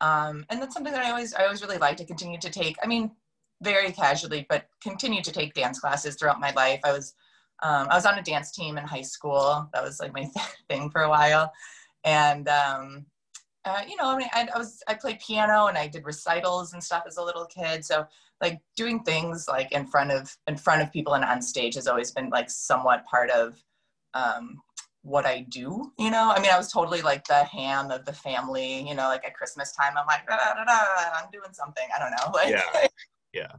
Um, 0.00 0.46
and 0.48 0.60
that's 0.60 0.74
something 0.74 0.92
that 0.92 1.04
I 1.04 1.10
always, 1.10 1.34
I 1.34 1.44
always 1.44 1.62
really 1.62 1.78
liked 1.78 1.98
to 1.98 2.04
continue 2.04 2.38
to 2.38 2.50
take. 2.50 2.76
I 2.82 2.86
mean, 2.86 3.10
very 3.62 3.92
casually, 3.92 4.46
but 4.48 4.66
continue 4.82 5.22
to 5.22 5.32
take 5.32 5.54
dance 5.54 5.78
classes 5.78 6.16
throughout 6.16 6.40
my 6.40 6.52
life. 6.52 6.80
I 6.84 6.92
was, 6.92 7.14
um, 7.62 7.88
I 7.90 7.94
was 7.94 8.06
on 8.06 8.18
a 8.18 8.22
dance 8.22 8.50
team 8.50 8.78
in 8.78 8.84
high 8.84 9.02
school. 9.02 9.68
That 9.74 9.82
was 9.82 10.00
like 10.00 10.14
my 10.14 10.28
thing 10.70 10.90
for 10.90 11.02
a 11.02 11.08
while. 11.08 11.52
And 12.04 12.48
um, 12.48 13.04
uh, 13.64 13.82
you 13.86 13.96
know, 13.96 14.10
I 14.10 14.16
mean, 14.16 14.28
I, 14.32 14.48
I, 14.54 14.58
was 14.58 14.82
I 14.88 14.94
played 14.94 15.20
piano 15.20 15.66
and 15.66 15.76
I 15.76 15.86
did 15.86 16.06
recitals 16.06 16.72
and 16.72 16.82
stuff 16.82 17.04
as 17.06 17.18
a 17.18 17.22
little 17.22 17.44
kid. 17.46 17.84
So 17.84 18.06
like 18.40 18.60
doing 18.76 19.02
things 19.02 19.46
like 19.48 19.72
in 19.72 19.86
front 19.86 20.10
of 20.10 20.34
in 20.46 20.56
front 20.56 20.82
of 20.82 20.92
people 20.92 21.14
and 21.14 21.24
on 21.24 21.42
stage 21.42 21.74
has 21.74 21.86
always 21.86 22.10
been 22.10 22.30
like 22.30 22.50
somewhat 22.50 23.04
part 23.06 23.30
of 23.30 23.62
um, 24.14 24.60
what 25.02 25.26
I 25.26 25.46
do. 25.48 25.92
You 25.98 26.10
know, 26.10 26.32
I 26.34 26.40
mean, 26.40 26.50
I 26.50 26.56
was 26.56 26.72
totally 26.72 27.02
like 27.02 27.26
the 27.26 27.44
ham 27.44 27.90
of 27.90 28.04
the 28.04 28.12
family. 28.12 28.86
You 28.88 28.94
know, 28.94 29.08
like 29.08 29.24
at 29.24 29.34
Christmas 29.34 29.72
time, 29.72 29.92
I'm 29.96 30.06
like, 30.06 30.26
da, 30.26 30.36
da, 30.36 30.64
da, 30.64 30.78
I'm 31.14 31.30
doing 31.30 31.52
something. 31.52 31.86
I 31.94 31.98
don't 31.98 32.10
know, 32.10 32.32
like 32.34 32.88
yeah, 33.34 33.50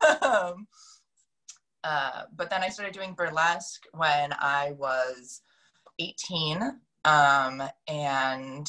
yeah. 0.00 0.28
um, 0.28 0.66
uh, 1.84 2.22
but 2.34 2.50
then 2.50 2.62
I 2.62 2.68
started 2.68 2.94
doing 2.94 3.14
burlesque 3.14 3.84
when 3.92 4.32
I 4.40 4.72
was 4.76 5.42
18. 5.98 6.80
Um, 7.04 7.62
and 7.86 8.68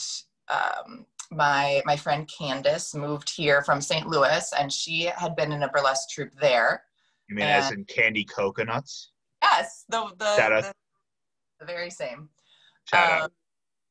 um, 0.50 1.08
my 1.32 1.82
my 1.86 1.96
friend 1.96 2.28
Candace 2.28 2.96
moved 2.96 3.30
here 3.30 3.62
from 3.62 3.82
St. 3.82 4.08
Louis, 4.08 4.52
and 4.58 4.72
she 4.72 5.10
had 5.16 5.36
been 5.36 5.52
in 5.52 5.64
a 5.64 5.70
burlesque 5.70 6.10
troupe 6.10 6.34
there. 6.40 6.84
You 7.30 7.36
mean 7.36 7.46
and, 7.46 7.64
as 7.64 7.72
in 7.72 7.86
Candy 7.86 8.24
Coconuts? 8.24 9.12
Yes, 9.42 9.86
the 9.90 10.06
the, 10.18 10.36
the, 10.36 10.74
the, 11.60 11.66
very 11.66 11.90
same. 11.90 12.30
Shout 12.86 13.22
um, 13.22 13.30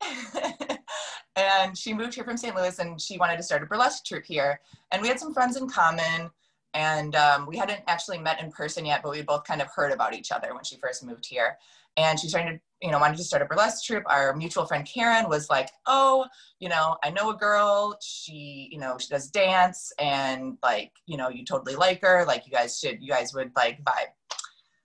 out. 0.02 0.78
and 1.36 1.76
she 1.76 1.92
moved 1.92 2.14
here 2.14 2.24
from 2.24 2.36
St. 2.36 2.54
Louis, 2.54 2.78
and 2.78 3.00
she 3.00 3.18
wanted 3.18 3.36
to 3.36 3.42
start 3.42 3.62
a 3.62 3.66
burlesque 3.66 4.04
troupe 4.04 4.24
here. 4.24 4.60
And 4.90 5.02
we 5.02 5.08
had 5.08 5.20
some 5.20 5.34
friends 5.34 5.56
in 5.56 5.68
common, 5.68 6.30
and 6.74 7.14
um, 7.14 7.46
we 7.46 7.56
hadn't 7.56 7.80
actually 7.86 8.18
met 8.18 8.40
in 8.40 8.50
person 8.50 8.84
yet, 8.84 9.02
but 9.02 9.12
we 9.12 9.22
both 9.22 9.44
kind 9.44 9.60
of 9.60 9.68
heard 9.74 9.92
about 9.92 10.14
each 10.14 10.32
other 10.32 10.54
when 10.54 10.64
she 10.64 10.76
first 10.76 11.04
moved 11.04 11.26
here. 11.26 11.58
And 11.96 12.18
she 12.18 12.28
started 12.28 12.52
to 12.52 12.60
you 12.83 12.90
know, 12.90 12.99
wanted 12.99 13.16
to 13.16 13.25
start 13.25 13.42
a 13.42 13.47
burlesque 13.47 13.85
troupe. 13.85 14.04
Our 14.06 14.35
mutual 14.37 14.66
friend 14.66 14.87
Karen 14.87 15.28
was 15.28 15.49
like, 15.49 15.71
"Oh, 15.87 16.26
you 16.59 16.68
know, 16.68 16.97
I 17.02 17.11
know 17.11 17.30
a 17.30 17.37
girl. 17.37 17.97
She, 18.02 18.68
you 18.71 18.78
know, 18.78 18.99
she 18.99 19.09
does 19.09 19.30
dance, 19.30 19.92
and 19.99 20.59
like, 20.62 20.92
you 21.06 21.16
know, 21.16 21.28
you 21.28 21.45
totally 21.45 21.76
like 21.76 22.02
her. 22.02 22.25
Like, 22.26 22.47
you 22.47 22.52
guys 22.52 22.78
should, 22.78 23.02
you 23.02 23.09
guys 23.09 23.33
would 23.35 23.52
like 23.56 23.83
vibe. 23.83 24.12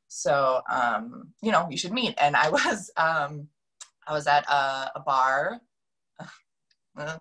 So, 0.08 0.62
um, 0.70 1.30
you 1.42 1.52
know, 1.52 1.68
you 1.70 1.78
should 1.78 1.94
meet." 1.94 2.16
And 2.20 2.36
I 2.36 2.50
was, 2.52 2.92
um, 2.98 3.48
I 4.08 4.14
was 4.14 4.28
at 4.28 4.48
a, 4.50 4.92
a 4.96 5.00
bar. 5.06 5.62
I 6.98 7.18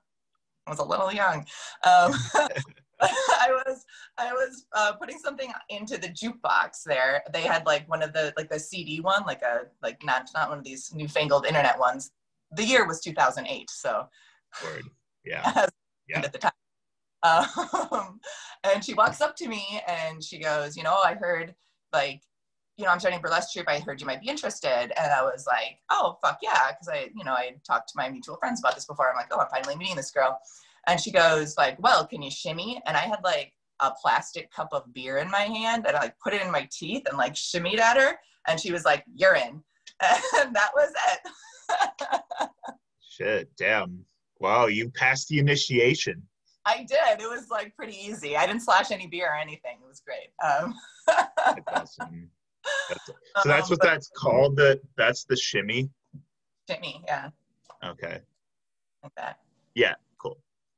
was 0.69 0.79
a 0.79 0.85
little 0.85 1.12
young. 1.12 1.47
Um, 1.85 2.15
I 3.02 3.49
was 3.66 3.85
I 4.19 4.33
was 4.33 4.66
uh, 4.75 4.92
putting 4.92 5.19
something 5.19 5.52
into 5.69 5.97
the 5.99 6.09
jukebox 6.09 6.83
there. 6.85 7.23
They 7.33 7.42
had 7.42 7.66
like 7.66 7.88
one 7.88 8.02
of 8.02 8.12
the 8.12 8.33
like 8.37 8.50
the 8.50 8.59
CD 8.59 9.00
one, 9.00 9.25
like 9.26 9.42
a 9.42 9.62
like 9.83 10.02
not 10.04 10.28
not 10.35 10.49
one 10.49 10.59
of 10.59 10.64
these 10.64 10.92
newfangled 10.95 11.47
internet 11.47 11.78
ones. 11.78 12.11
The 12.52 12.64
year 12.64 12.87
was 12.87 13.00
2008, 13.00 13.71
so 13.71 14.07
Word. 14.64 14.85
yeah, 15.25 15.66
yeah. 16.09 16.21
at 16.21 16.33
the 16.33 16.38
time. 16.38 16.52
Um, 17.23 18.21
and 18.64 18.85
she 18.85 18.95
walks 18.95 19.21
up 19.21 19.37
to 19.37 19.49
me 19.49 19.80
and 19.87 20.23
she 20.23 20.38
goes, 20.38 20.76
you 20.76 20.83
know, 20.83 20.97
I 21.04 21.14
heard 21.14 21.54
like, 21.92 22.23
you 22.76 22.85
know, 22.85 22.90
I'm 22.90 22.99
starting 22.99 23.21
burlesque 23.21 23.52
troupe. 23.52 23.69
I 23.69 23.78
heard 23.80 24.00
you 24.00 24.07
might 24.07 24.23
be 24.23 24.28
interested, 24.28 24.92
and 24.99 25.12
I 25.12 25.23
was 25.23 25.47
like, 25.47 25.78
oh 25.90 26.19
fuck 26.23 26.38
yeah, 26.42 26.71
because 26.71 26.88
I, 26.88 27.11
you 27.14 27.25
know, 27.25 27.33
I 27.33 27.57
talked 27.66 27.88
to 27.88 27.95
my 27.97 28.09
mutual 28.09 28.37
friends 28.37 28.61
about 28.61 28.75
this 28.75 28.87
before. 28.87 29.11
I'm 29.11 29.16
like, 29.16 29.28
oh, 29.30 29.40
I'm 29.40 29.49
finally 29.50 29.76
meeting 29.76 29.97
this 29.97 30.11
girl. 30.11 30.38
And 30.90 30.99
she 30.99 31.12
goes 31.12 31.56
like, 31.56 31.80
well, 31.80 32.04
can 32.04 32.20
you 32.20 32.32
shimmy? 32.32 32.82
And 32.85 32.97
I 32.97 33.00
had 33.00 33.20
like 33.23 33.52
a 33.78 33.92
plastic 34.02 34.50
cup 34.50 34.70
of 34.73 34.92
beer 34.92 35.18
in 35.18 35.30
my 35.30 35.42
hand 35.42 35.87
and 35.87 35.97
I 35.97 36.00
like 36.00 36.18
put 36.18 36.35
it 36.35 36.42
in 36.42 36.50
my 36.50 36.68
teeth 36.73 37.04
and 37.09 37.16
like 37.16 37.35
shimmied 37.35 37.78
at 37.78 37.97
her. 37.97 38.18
And 38.49 38.59
she 38.59 38.73
was 38.73 38.85
like, 38.85 39.04
you're 39.14 39.37
in. 39.37 39.62
And 40.02 40.56
that 40.56 40.70
was 40.75 40.92
it. 41.12 42.50
Shit, 43.09 43.50
damn. 43.56 44.04
Wow, 44.40 44.66
you 44.66 44.90
passed 44.90 45.28
the 45.28 45.38
initiation. 45.38 46.20
I 46.66 46.78
did. 46.78 47.20
It 47.20 47.28
was 47.28 47.50
like 47.50 47.76
pretty 47.76 47.97
easy. 47.97 48.37
I 48.37 48.47
didn't 48.47 48.62
slash 48.62 48.90
any 48.90 49.06
beer 49.06 49.26
or 49.26 49.37
anything. 49.37 49.76
It 49.80 49.87
was 49.87 50.00
great. 50.00 50.30
Um, 50.44 50.75
that's 51.06 51.61
awesome. 51.68 52.30
That's, 52.88 53.06
so 53.06 53.49
that's 53.49 53.70
um, 53.70 53.76
what 53.76 53.82
that's 53.82 54.11
called. 54.16 54.56
The 54.56 54.80
that's 54.97 55.25
the 55.25 55.37
shimmy. 55.37 55.90
Shimmy, 56.68 57.02
yeah. 57.06 57.28
Okay. 57.85 58.20
Like 59.02 59.14
that. 59.16 59.38
Yeah. 59.75 59.94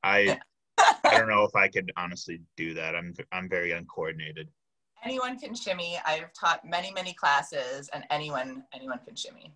I 0.03 0.39
I 0.79 1.19
don't 1.19 1.29
know 1.29 1.45
if 1.45 1.55
I 1.55 1.69
could 1.69 1.93
honestly 1.97 2.41
do 2.57 2.75
that. 2.75 2.95
I'm 2.95 3.15
I'm 3.33 3.49
very 3.49 3.73
uncoordinated. 3.73 4.49
Anyone 5.05 5.39
can 5.39 5.55
shimmy. 5.55 5.99
I've 6.07 6.33
taught 6.33 6.65
many 6.65 6.93
many 6.93 7.13
classes, 7.13 7.89
and 7.93 8.05
anyone 8.11 8.65
anyone 8.73 9.01
can 9.05 9.17
shimmy. 9.17 9.53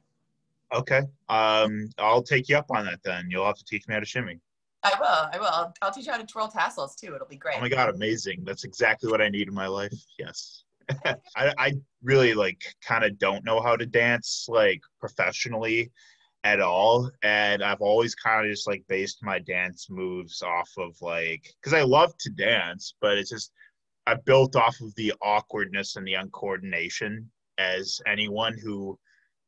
Okay. 0.74 1.02
Um, 1.28 1.88
I'll 1.98 2.22
take 2.22 2.48
you 2.48 2.56
up 2.56 2.66
on 2.70 2.84
that 2.86 3.00
then. 3.04 3.28
You'll 3.30 3.46
have 3.46 3.56
to 3.56 3.64
teach 3.64 3.86
me 3.86 3.94
how 3.94 4.00
to 4.00 4.06
shimmy. 4.06 4.40
I 4.82 4.92
will. 5.00 5.28
I 5.32 5.38
will. 5.38 5.46
I'll, 5.46 5.74
I'll 5.82 5.92
teach 5.92 6.06
you 6.06 6.12
how 6.12 6.18
to 6.18 6.26
twirl 6.26 6.48
tassels 6.48 6.96
too. 6.96 7.14
It'll 7.14 7.26
be 7.26 7.36
great. 7.36 7.56
Oh 7.58 7.60
my 7.60 7.68
god, 7.68 7.94
amazing! 7.94 8.42
That's 8.44 8.64
exactly 8.64 9.10
what 9.10 9.20
I 9.20 9.28
need 9.28 9.48
in 9.48 9.54
my 9.54 9.66
life. 9.66 9.92
Yes. 10.18 10.64
I, 11.04 11.52
I 11.58 11.72
really 12.02 12.34
like 12.34 12.62
kind 12.86 13.04
of 13.04 13.18
don't 13.18 13.44
know 13.44 13.60
how 13.60 13.76
to 13.76 13.84
dance 13.86 14.46
like 14.48 14.80
professionally 15.00 15.90
at 16.46 16.60
all 16.60 17.10
and 17.24 17.60
i've 17.60 17.80
always 17.80 18.14
kind 18.14 18.46
of 18.46 18.52
just 18.52 18.68
like 18.68 18.84
based 18.88 19.18
my 19.20 19.36
dance 19.40 19.88
moves 19.90 20.42
off 20.42 20.70
of 20.78 20.94
like 21.02 21.52
because 21.60 21.74
i 21.74 21.82
love 21.82 22.16
to 22.18 22.30
dance 22.30 22.94
but 23.00 23.18
it's 23.18 23.30
just 23.30 23.50
i 24.06 24.14
built 24.14 24.54
off 24.54 24.80
of 24.80 24.94
the 24.94 25.12
awkwardness 25.22 25.96
and 25.96 26.06
the 26.06 26.12
uncoordination 26.12 27.24
as 27.58 28.00
anyone 28.06 28.56
who 28.62 28.96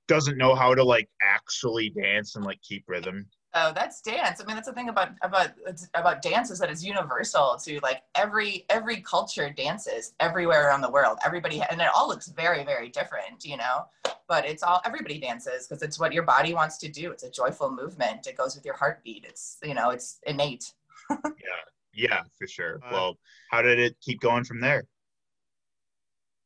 doesn't 0.08 0.38
know 0.38 0.56
how 0.56 0.74
to 0.74 0.82
like 0.82 1.08
actually 1.22 1.88
dance 1.90 2.34
and 2.34 2.44
like 2.44 2.60
keep 2.62 2.82
rhythm 2.88 3.24
Oh, 3.54 3.72
that's 3.74 4.02
dance. 4.02 4.42
I 4.42 4.44
mean, 4.44 4.56
that's 4.56 4.68
the 4.68 4.74
thing 4.74 4.90
about 4.90 5.12
about 5.22 5.52
about 5.94 6.20
dance 6.20 6.50
is 6.50 6.58
that 6.58 6.68
it's 6.68 6.84
universal 6.84 7.58
to 7.64 7.80
like 7.82 8.02
every 8.14 8.66
every 8.68 9.00
culture 9.00 9.48
dances 9.48 10.12
everywhere 10.20 10.68
around 10.68 10.82
the 10.82 10.90
world. 10.90 11.16
Everybody 11.24 11.62
and 11.70 11.80
it 11.80 11.88
all 11.96 12.08
looks 12.08 12.28
very 12.28 12.62
very 12.62 12.90
different, 12.90 13.46
you 13.46 13.56
know. 13.56 13.86
But 14.28 14.44
it's 14.44 14.62
all 14.62 14.80
everybody 14.85 15.18
dances 15.18 15.66
because 15.66 15.82
it's 15.82 15.99
what 15.99 16.12
your 16.12 16.23
body 16.23 16.54
wants 16.54 16.76
to 16.78 16.88
do. 16.88 17.11
It's 17.11 17.25
a 17.25 17.30
joyful 17.30 17.70
movement. 17.70 18.26
It 18.26 18.37
goes 18.37 18.54
with 18.54 18.64
your 18.64 18.76
heartbeat. 18.76 19.25
It's 19.26 19.56
you 19.62 19.75
know 19.75 19.90
it's 19.90 20.20
innate. 20.26 20.73
yeah, 21.11 21.18
yeah, 21.94 22.23
for 22.38 22.47
sure. 22.47 22.80
Uh, 22.85 22.90
well, 22.92 23.18
how 23.50 23.62
did 23.62 23.78
it 23.78 23.97
keep 24.00 24.20
going 24.20 24.44
from 24.44 24.61
there? 24.61 24.85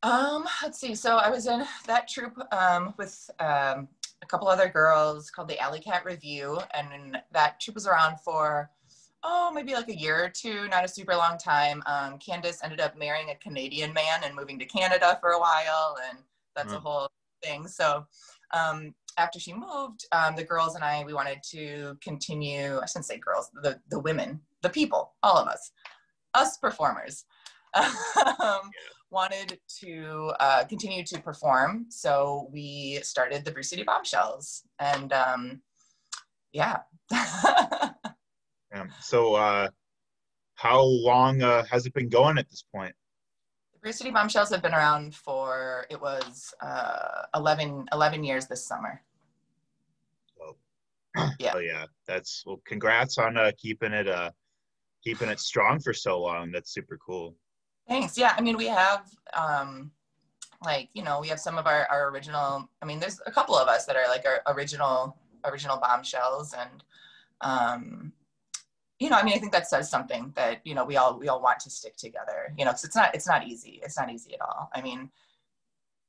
Um, 0.03 0.47
let's 0.63 0.81
see. 0.81 0.95
So 0.95 1.17
I 1.17 1.31
was 1.31 1.47
in 1.47 1.65
that 1.87 2.09
troupe 2.09 2.39
um, 2.53 2.95
with 2.99 3.31
um, 3.39 3.89
a 4.23 4.27
couple 4.27 4.49
other 4.49 4.69
girls 4.69 5.31
called 5.31 5.49
the 5.49 5.59
Alley 5.59 5.81
Cat 5.81 6.05
Revue, 6.05 6.59
and 6.75 7.19
that 7.33 7.61
troupe 7.61 7.77
was 7.77 7.87
around 7.87 8.19
for 8.21 8.71
oh 9.25 9.53
maybe 9.55 9.75
like 9.75 9.89
a 9.89 9.97
year 9.97 10.25
or 10.25 10.29
two, 10.29 10.69
not 10.69 10.85
a 10.85 10.89
super 10.89 11.15
long 11.15 11.39
time. 11.39 11.83
Um, 11.87 12.19
Candace 12.19 12.61
ended 12.65 12.81
up 12.81 12.99
marrying 12.99 13.31
a 13.31 13.37
Canadian 13.37 13.93
man 13.93 14.21
and 14.25 14.35
moving 14.35 14.59
to 14.59 14.65
Canada 14.65 15.19
for 15.21 15.31
a 15.31 15.39
while, 15.39 15.97
and 16.09 16.19
that's 16.57 16.73
mm. 16.73 16.77
a 16.77 16.81
whole 16.81 17.09
thing. 17.43 17.67
So 17.69 18.07
um, 18.53 18.95
after 19.19 19.39
she 19.39 19.53
moved, 19.53 20.07
um, 20.13 20.37
the 20.37 20.45
girls 20.45 20.75
and 20.75 20.85
I 20.85 21.05
we 21.05 21.15
wanted 21.15 21.43
to 21.51 21.97
continue. 22.03 22.79
I 22.79 22.87
shouldn't 22.87 23.07
say 23.07 23.19
girls, 23.19 23.51
the 23.63 23.79
the 23.91 23.99
women, 23.99 24.41
the 24.63 24.71
people, 24.71 25.13
all 25.23 25.37
of 25.37 25.49
us, 25.49 25.73
us 26.35 26.57
performers. 26.59 27.25
Um, 28.39 28.71
wanted 29.11 29.59
to 29.81 30.33
uh, 30.41 30.65
continue 30.65 31.05
to 31.05 31.21
perform, 31.21 31.87
so 31.91 32.49
we 32.51 32.99
started 33.03 33.45
the 33.45 33.51
Brew 33.51 33.63
City 33.63 33.83
Bombshells, 33.83 34.63
and 34.79 35.13
um, 35.13 35.63
yeah. 36.53 36.79
yeah. 37.13 37.93
So, 39.01 39.35
uh, 39.35 39.69
how 40.55 40.83
long 40.83 41.43
uh, 41.43 41.65
has 41.71 41.87
it 41.87 41.95
been 41.95 42.09
going 42.09 42.39
at 42.39 42.49
this 42.49 42.65
point? 42.75 42.95
Brew 43.83 43.93
City 43.93 44.13
Bombshells 44.13 44.51
have 44.51 44.63
been 44.63 44.75
around 44.75 45.15
for 45.15 45.87
it 45.91 46.01
was 46.01 46.55
uh, 46.61 47.23
11, 47.35 47.89
11 47.93 48.23
years 48.23 48.47
this 48.47 48.65
summer. 48.65 49.03
Oh, 50.41 50.57
yeah. 51.41 51.53
Oh 51.57 51.59
yeah, 51.59 51.87
that's 52.07 52.45
well. 52.47 52.61
Congrats 52.65 53.19
on 53.19 53.37
uh, 53.37 53.51
keeping 53.59 53.93
it 53.93 54.09
uh, 54.09 54.31
keeping 55.03 55.29
it 55.29 55.41
strong 55.41 55.81
for 55.81 55.93
so 55.93 56.21
long. 56.21 56.53
That's 56.53 56.73
super 56.73 56.99
cool. 57.05 57.35
Thanks. 57.89 58.17
Yeah, 58.17 58.35
I 58.37 58.41
mean, 58.41 58.57
we 58.57 58.67
have 58.69 59.11
um, 59.35 59.91
like 60.65 60.89
you 60.95 61.03
know 61.03 61.21
we 61.21 61.29
have 61.29 61.41
some 61.41 61.59
of 61.59 61.67
our, 61.67 61.87
our 61.91 62.09
original. 62.11 62.71
I 62.81 62.87
mean, 62.87 63.01
there's 63.01 63.21
a 63.27 63.33
couple 63.33 63.57
of 63.57 63.69
us 63.69 63.85
that 63.87 63.97
are 63.97 64.09
like 64.09 64.25
our 64.25 64.55
original 64.55 65.17
original 65.45 65.77
bombshells, 65.79 66.55
and 66.55 66.85
um, 67.41 68.13
you 69.03 69.11
know, 69.11 69.17
I 69.17 69.25
mean, 69.25 69.35
I 69.35 69.39
think 69.39 69.53
that 69.53 69.69
says 69.69 69.91
something 69.91 70.33
that 70.37 70.61
you 70.65 70.75
know 70.75 70.85
we 70.85 70.97
all 70.97 71.19
we 71.19 71.29
all 71.29 71.43
want 71.43 71.59
to 71.61 71.71
stick 71.71 71.97
together. 71.97 72.55
You 72.57 72.65
know, 72.65 72.71
because 72.71 72.85
it's 72.85 72.97
not 72.97 73.15
it's 73.15 73.27
not 73.27 73.47
easy. 73.47 73.81
It's 73.83 73.99
not 73.99 74.11
easy 74.11 74.35
at 74.35 74.41
all. 74.41 74.71
I 74.73 74.81
mean, 74.81 75.11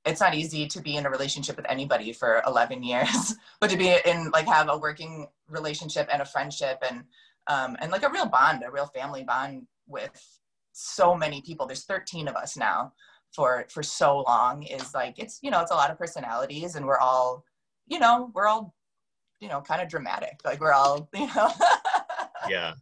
it's 0.05 0.21
not 0.21 0.35
easy 0.35 0.67
to 0.67 0.79
be 0.79 0.97
in 0.97 1.05
a 1.07 1.09
relationship 1.09 1.55
with 1.55 1.65
anybody 1.69 2.13
for 2.13 2.43
11 2.45 2.83
years, 2.83 3.35
but 3.59 3.71
to 3.71 3.77
be 3.77 3.97
in 4.05 4.29
like 4.31 4.45
have 4.47 4.69
a 4.69 4.77
working 4.77 5.27
relationship 5.50 6.07
and 6.12 6.21
a 6.21 6.25
friendship 6.25 6.83
and 6.88 7.03
um, 7.47 7.75
and 7.79 7.91
like 7.91 8.03
a 8.03 8.09
real 8.09 8.27
bond, 8.27 8.63
a 8.65 8.71
real 8.71 8.88
family 8.88 9.23
bond 9.23 9.65
with 9.88 10.39
so 10.73 11.15
many 11.15 11.41
people 11.41 11.67
there's 11.67 11.83
13 11.85 12.27
of 12.27 12.35
us 12.35 12.57
now 12.57 12.91
for 13.31 13.65
for 13.69 13.83
so 13.83 14.23
long 14.27 14.63
is 14.63 14.93
like 14.93 15.19
it's 15.19 15.39
you 15.41 15.51
know 15.51 15.62
it's 15.62 15.71
a 15.71 15.75
lot 15.75 15.91
of 15.91 15.97
personalities 16.00 16.75
and 16.75 16.85
we're 16.85 16.97
all 16.97 17.43
you 17.88 18.00
know 18.00 18.31
we're 18.33 18.47
all 18.47 18.73
you 19.39 19.47
know 19.47 19.62
kind 19.62 19.81
of 19.81 19.88
dramatic 19.88 20.39
like 20.43 20.59
we're 20.59 20.73
all 20.73 21.07
you 21.13 21.27
know 21.35 21.51
yeah 22.50 22.73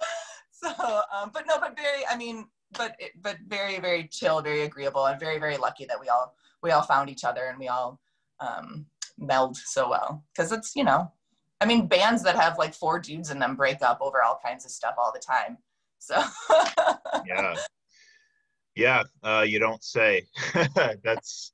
so 0.50 0.68
um, 1.14 1.30
but 1.32 1.44
no 1.46 1.58
but 1.58 1.76
very 1.76 2.06
i 2.10 2.16
mean 2.16 2.46
but 2.76 2.96
but 3.20 3.36
very 3.46 3.78
very 3.78 4.08
chill 4.08 4.40
very 4.40 4.62
agreeable 4.62 5.06
and 5.06 5.20
very 5.20 5.38
very 5.38 5.56
lucky 5.56 5.84
that 5.84 6.00
we 6.00 6.08
all 6.08 6.34
we 6.62 6.70
all 6.70 6.82
found 6.82 7.10
each 7.10 7.24
other 7.24 7.46
and 7.46 7.58
we 7.58 7.68
all 7.68 8.00
um, 8.40 8.86
meld 9.18 9.56
so 9.56 9.88
well 9.88 10.24
because 10.34 10.50
it's 10.52 10.74
you 10.74 10.84
know 10.84 11.10
i 11.60 11.66
mean 11.66 11.86
bands 11.86 12.22
that 12.22 12.34
have 12.34 12.58
like 12.58 12.74
four 12.74 12.98
dudes 12.98 13.30
in 13.30 13.38
them 13.38 13.54
break 13.54 13.80
up 13.82 13.98
over 14.00 14.22
all 14.22 14.38
kinds 14.44 14.64
of 14.64 14.70
stuff 14.70 14.94
all 14.98 15.12
the 15.12 15.20
time 15.20 15.56
so 15.98 16.22
yeah. 17.26 17.54
Yeah, 18.76 19.04
uh, 19.22 19.44
you 19.46 19.58
don't 19.58 19.82
say. 19.82 20.26
That's 21.04 21.52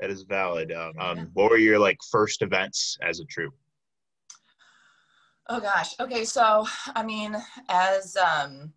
that 0.00 0.10
is 0.10 0.22
valid. 0.22 0.72
Um, 0.72 0.92
um, 0.98 1.30
what 1.32 1.50
were 1.50 1.56
your 1.56 1.78
like 1.78 1.98
first 2.10 2.42
events 2.42 2.98
as 3.02 3.20
a 3.20 3.24
troupe? 3.24 3.54
Oh 5.48 5.60
gosh. 5.60 5.94
Okay, 6.00 6.24
so 6.24 6.66
I 6.94 7.02
mean, 7.02 7.36
as 7.68 8.16
um, 8.16 8.72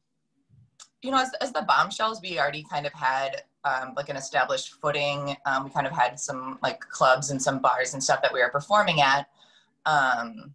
you 1.02 1.12
know, 1.12 1.18
as, 1.18 1.32
as 1.42 1.52
the 1.52 1.64
bombshells, 1.68 2.22
we 2.22 2.40
already 2.40 2.66
kind 2.70 2.86
of 2.86 2.94
had 2.94 3.44
um, 3.64 3.94
like 3.96 4.10
an 4.10 4.16
established 4.16 4.74
footing. 4.82 5.36
Um, 5.46 5.64
we 5.64 5.70
kind 5.70 5.88
of 5.88 5.94
had 5.94 6.20
some 6.20 6.60
like 6.64 6.80
clubs 6.80 7.30
and 7.32 7.42
some 7.42 7.60
bars 7.60 7.94
and 7.94 8.04
stuff 8.04 8.22
that 8.22 8.34
we 8.34 8.42
were 8.42 8.50
performing 8.50 9.02
at. 9.02 9.28
Um, 9.86 10.54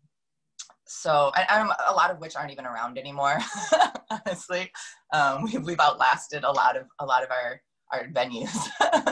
so, 0.87 1.31
and, 1.37 1.47
and 1.49 1.71
a 1.88 1.95
lot 1.95 2.11
of 2.11 2.19
which 2.19 2.35
aren't 2.35 2.50
even 2.50 2.67
around 2.67 2.99
anymore. 2.99 3.38
honestly, 4.11 4.71
um, 5.12 5.43
we've, 5.45 5.62
we've 5.62 5.81
outlasted 5.81 6.45
a 6.45 6.50
lot 6.50 6.76
of 6.76 6.87
a 6.99 7.07
lot 7.07 7.23
of 7.23 7.31
our 7.31 7.61
our 7.93 8.07
venues. 8.09 8.57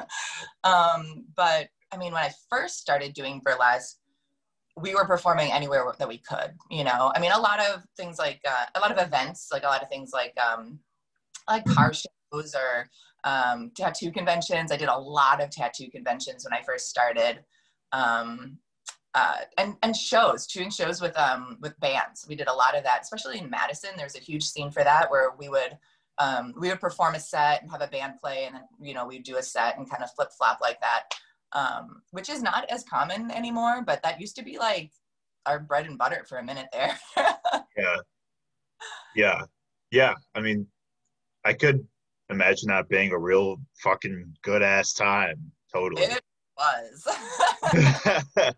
um, 0.65 1.25
but 1.37 1.69
I 1.93 1.97
mean, 1.97 2.13
when 2.13 2.23
I 2.23 2.31
first 2.51 2.79
started 2.79 3.13
doing 3.13 3.41
burlesque, 3.45 3.97
we 4.81 4.95
were 4.95 5.05
performing 5.05 5.53
anywhere 5.53 5.85
that 5.99 6.09
we 6.09 6.19
could. 6.19 6.55
You 6.71 6.85
know, 6.85 7.13
I 7.15 7.21
mean, 7.21 7.33
a 7.33 7.41
lot 7.41 7.61
of 7.61 7.85
things 7.97 8.19
like 8.19 8.41
uh, 8.49 8.67
a 8.75 8.81
lot 8.81 8.93
of 8.93 9.05
events, 9.05 9.49
like 9.53 9.65
a 9.65 9.67
lot 9.67 9.83
of 9.83 9.89
things 9.89 10.11
like 10.13 10.37
um, 10.39 10.79
like 11.49 11.65
car 11.65 11.93
shows 11.93 12.55
or 12.55 12.89
um, 13.25 13.71
tattoo 13.75 14.11
conventions. 14.11 14.73
I 14.73 14.77
did 14.77 14.89
a 14.89 14.99
lot 14.99 15.43
of 15.43 15.51
tattoo 15.51 15.91
conventions 15.91 16.45
when 16.45 16.59
I 16.59 16.63
first 16.63 16.89
started. 16.89 17.45
Um, 17.93 18.59
uh, 19.15 19.39
and 19.57 19.75
and 19.83 19.97
shows, 19.97 20.47
doing 20.47 20.71
shows 20.71 21.01
with 21.01 21.17
um 21.17 21.59
with 21.61 21.79
bands. 21.81 22.27
We 22.29 22.37
did 22.37 22.49
a 22.49 22.53
lot 22.53 22.77
of 22.77 22.85
that, 22.85 23.01
especially 23.03 23.39
in 23.39 23.51
Madison. 23.51 23.91
There's 23.97 24.17
a 24.17 24.21
huge 24.21 24.45
scene 24.45 24.71
for 24.71 24.85
that 24.85 25.11
where 25.11 25.33
we 25.39 25.49
would 25.49 25.77
um, 26.19 26.55
we 26.59 26.69
would 26.69 26.81
perform 26.81 27.15
a 27.15 27.21
set 27.21 27.63
and 27.63 27.71
have 27.71 27.81
a 27.81 27.87
band 27.87 28.15
play, 28.21 28.45
and 28.45 28.57
then 28.57 28.63
you 28.81 28.95
know 28.95 29.07
we'd 29.07 29.25
do 29.25 29.37
a 29.37 29.43
set 29.43 29.79
and 29.79 29.91
kind 29.91 30.03
of 30.03 30.11
flip 30.15 30.29
flop 30.37 30.59
like 30.61 30.81
that, 30.81 31.05
um, 31.53 32.03
which 32.11 32.29
is 32.29 32.43
not 32.43 32.69
as 32.71 32.85
common 32.85 33.31
anymore. 33.31 33.83
But 33.87 34.03
that 34.03 34.21
used 34.21 34.37
to 34.37 34.45
be 34.45 34.59
like 34.59 34.91
our 35.47 35.59
bread 35.61 35.87
and 35.87 35.99
butter 35.99 36.25
for 36.29 36.39
a 36.39 36.45
minute 36.45 36.69
there. 36.73 36.99
yeah, 37.77 37.97
yeah, 39.15 39.43
yeah. 39.91 40.15
I 40.35 40.41
mean, 40.41 40.67
I 41.45 41.53
could 41.53 41.87
imagine 42.31 42.69
that 42.69 42.89
being 42.89 43.13
a 43.13 43.19
real 43.19 43.57
fucking 43.83 44.35
good 44.43 44.63
ass 44.63 44.93
time. 44.93 45.51
Totally. 45.73 46.03
It 46.03 46.23
was. 46.57 48.55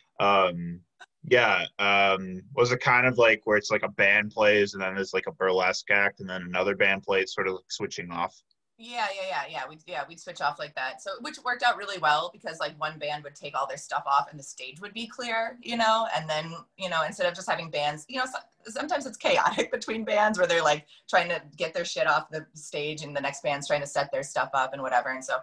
um, 0.20 0.80
yeah. 1.24 1.64
Um, 1.78 2.42
was 2.54 2.72
it 2.72 2.80
kind 2.80 3.06
of 3.06 3.18
like 3.18 3.42
where 3.44 3.56
it's 3.56 3.70
like 3.70 3.82
a 3.82 3.90
band 3.90 4.30
plays 4.30 4.74
and 4.74 4.82
then 4.82 4.94
there's 4.94 5.14
like 5.14 5.26
a 5.26 5.32
burlesque 5.32 5.90
act 5.90 6.20
and 6.20 6.28
then 6.28 6.42
another 6.42 6.76
band 6.76 7.02
plays, 7.02 7.34
sort 7.34 7.48
of 7.48 7.54
like 7.54 7.70
switching 7.70 8.10
off? 8.10 8.34
Yeah, 8.80 9.06
yeah, 9.12 9.26
yeah, 9.28 9.42
yeah. 9.50 9.62
We 9.68 9.78
yeah 9.88 10.04
we'd 10.08 10.20
switch 10.20 10.40
off 10.40 10.60
like 10.60 10.72
that. 10.76 11.02
So 11.02 11.10
which 11.20 11.36
worked 11.44 11.64
out 11.64 11.76
really 11.76 11.98
well 11.98 12.30
because 12.32 12.60
like 12.60 12.78
one 12.78 12.96
band 12.96 13.24
would 13.24 13.34
take 13.34 13.58
all 13.58 13.66
their 13.66 13.76
stuff 13.76 14.04
off 14.06 14.30
and 14.30 14.38
the 14.38 14.44
stage 14.44 14.80
would 14.80 14.94
be 14.94 15.08
clear, 15.08 15.58
you 15.60 15.76
know, 15.76 16.06
and 16.14 16.30
then 16.30 16.54
you 16.76 16.88
know 16.88 17.02
instead 17.02 17.26
of 17.26 17.34
just 17.34 17.50
having 17.50 17.70
bands, 17.70 18.06
you 18.08 18.18
know, 18.18 18.24
so, 18.24 18.38
sometimes 18.70 19.04
it's 19.04 19.16
chaotic 19.16 19.72
between 19.72 20.04
bands 20.04 20.38
where 20.38 20.46
they're 20.46 20.62
like 20.62 20.86
trying 21.08 21.28
to 21.28 21.42
get 21.56 21.74
their 21.74 21.84
shit 21.84 22.06
off 22.06 22.30
the 22.30 22.46
stage 22.54 23.02
and 23.02 23.16
the 23.16 23.20
next 23.20 23.42
band's 23.42 23.66
trying 23.66 23.80
to 23.80 23.86
set 23.86 24.12
their 24.12 24.22
stuff 24.22 24.50
up 24.54 24.72
and 24.72 24.80
whatever. 24.80 25.08
And 25.08 25.24
so 25.24 25.38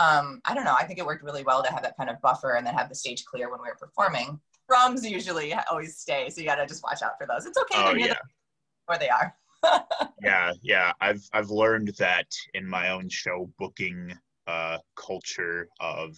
um, 0.00 0.40
I 0.44 0.52
don't 0.52 0.64
know. 0.64 0.74
I 0.76 0.82
think 0.82 0.98
it 0.98 1.06
worked 1.06 1.22
really 1.22 1.44
well 1.44 1.62
to 1.62 1.70
have 1.70 1.82
that 1.84 1.96
kind 1.96 2.10
of 2.10 2.20
buffer 2.20 2.54
and 2.54 2.66
then 2.66 2.74
have 2.74 2.88
the 2.88 2.94
stage 2.96 3.24
clear 3.24 3.50
when 3.50 3.60
we 3.62 3.68
were 3.68 3.76
performing. 3.76 4.40
Drums 4.68 5.08
usually 5.08 5.54
always 5.70 5.96
stay, 5.96 6.28
so 6.30 6.40
you 6.40 6.46
gotta 6.46 6.66
just 6.66 6.82
watch 6.82 7.02
out 7.02 7.18
for 7.18 7.26
those. 7.26 7.46
It's 7.46 7.58
okay 7.58 7.74
oh, 7.76 7.94
yeah. 7.94 8.14
where 8.86 8.98
they 8.98 9.08
are. 9.08 9.34
Yeah, 10.22 10.52
yeah. 10.62 10.92
I've 11.00 11.22
I've 11.32 11.50
learned 11.50 11.88
that 11.98 12.26
in 12.54 12.66
my 12.66 12.90
own 12.90 13.08
show 13.08 13.50
booking 13.58 14.16
uh, 14.46 14.78
culture 14.96 15.68
of 15.80 16.16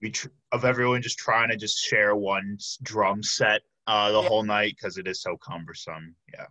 we 0.00 0.10
tr- 0.10 0.28
of 0.52 0.64
everyone 0.64 1.02
just 1.02 1.18
trying 1.18 1.50
to 1.50 1.56
just 1.56 1.78
share 1.78 2.16
one 2.16 2.58
drum 2.82 3.22
set 3.22 3.62
uh, 3.86 4.10
the 4.12 4.22
yeah. 4.22 4.28
whole 4.28 4.42
night 4.42 4.76
because 4.76 4.98
it 4.98 5.06
is 5.06 5.22
so 5.22 5.36
cumbersome. 5.36 6.14
Yeah. 6.32 6.46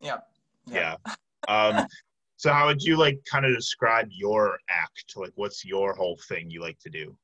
Yeah. 0.00 0.18
Yeah. 0.66 0.96
yeah. 1.06 1.54
um, 1.54 1.86
so 2.36 2.52
how 2.52 2.66
would 2.66 2.82
you 2.82 2.96
like 2.96 3.18
kind 3.30 3.44
of 3.44 3.54
describe 3.54 4.08
your 4.10 4.58
act? 4.70 5.14
Like, 5.16 5.32
what's 5.34 5.64
your 5.64 5.94
whole 5.94 6.18
thing 6.28 6.50
you 6.50 6.60
like 6.60 6.78
to 6.80 6.90
do? 6.90 7.16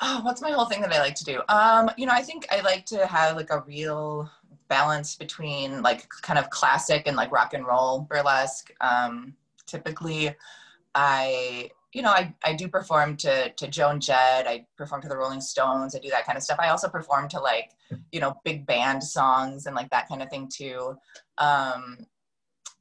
Oh, 0.00 0.20
what's 0.22 0.42
my 0.42 0.50
whole 0.50 0.64
thing 0.64 0.80
that 0.80 0.92
I 0.92 0.98
like 0.98 1.14
to 1.16 1.24
do? 1.24 1.40
Um, 1.48 1.90
you 1.96 2.06
know, 2.06 2.12
I 2.12 2.22
think 2.22 2.46
I 2.50 2.60
like 2.60 2.84
to 2.86 3.06
have 3.06 3.36
like 3.36 3.50
a 3.50 3.60
real 3.60 4.28
balance 4.68 5.16
between 5.16 5.82
like 5.82 6.08
kind 6.22 6.38
of 6.38 6.50
classic 6.50 7.04
and 7.06 7.16
like 7.16 7.32
rock 7.32 7.54
and 7.54 7.66
roll 7.66 8.00
burlesque. 8.00 8.72
Um, 8.80 9.34
typically, 9.66 10.34
I 10.94 11.70
you 11.92 12.02
know 12.02 12.10
I, 12.10 12.34
I 12.44 12.54
do 12.54 12.68
perform 12.68 13.16
to 13.18 13.50
to 13.50 13.68
Joan 13.68 14.00
Jett. 14.00 14.46
I 14.46 14.66
perform 14.76 15.02
to 15.02 15.08
the 15.08 15.16
Rolling 15.16 15.40
Stones. 15.40 15.94
I 15.94 15.98
do 15.98 16.10
that 16.10 16.26
kind 16.26 16.36
of 16.36 16.42
stuff. 16.42 16.58
I 16.60 16.68
also 16.68 16.88
perform 16.88 17.28
to 17.30 17.40
like 17.40 17.72
you 18.12 18.20
know 18.20 18.40
big 18.44 18.66
band 18.66 19.02
songs 19.02 19.66
and 19.66 19.76
like 19.76 19.90
that 19.90 20.08
kind 20.08 20.22
of 20.22 20.30
thing 20.30 20.48
too. 20.52 20.96
Um, 21.38 22.06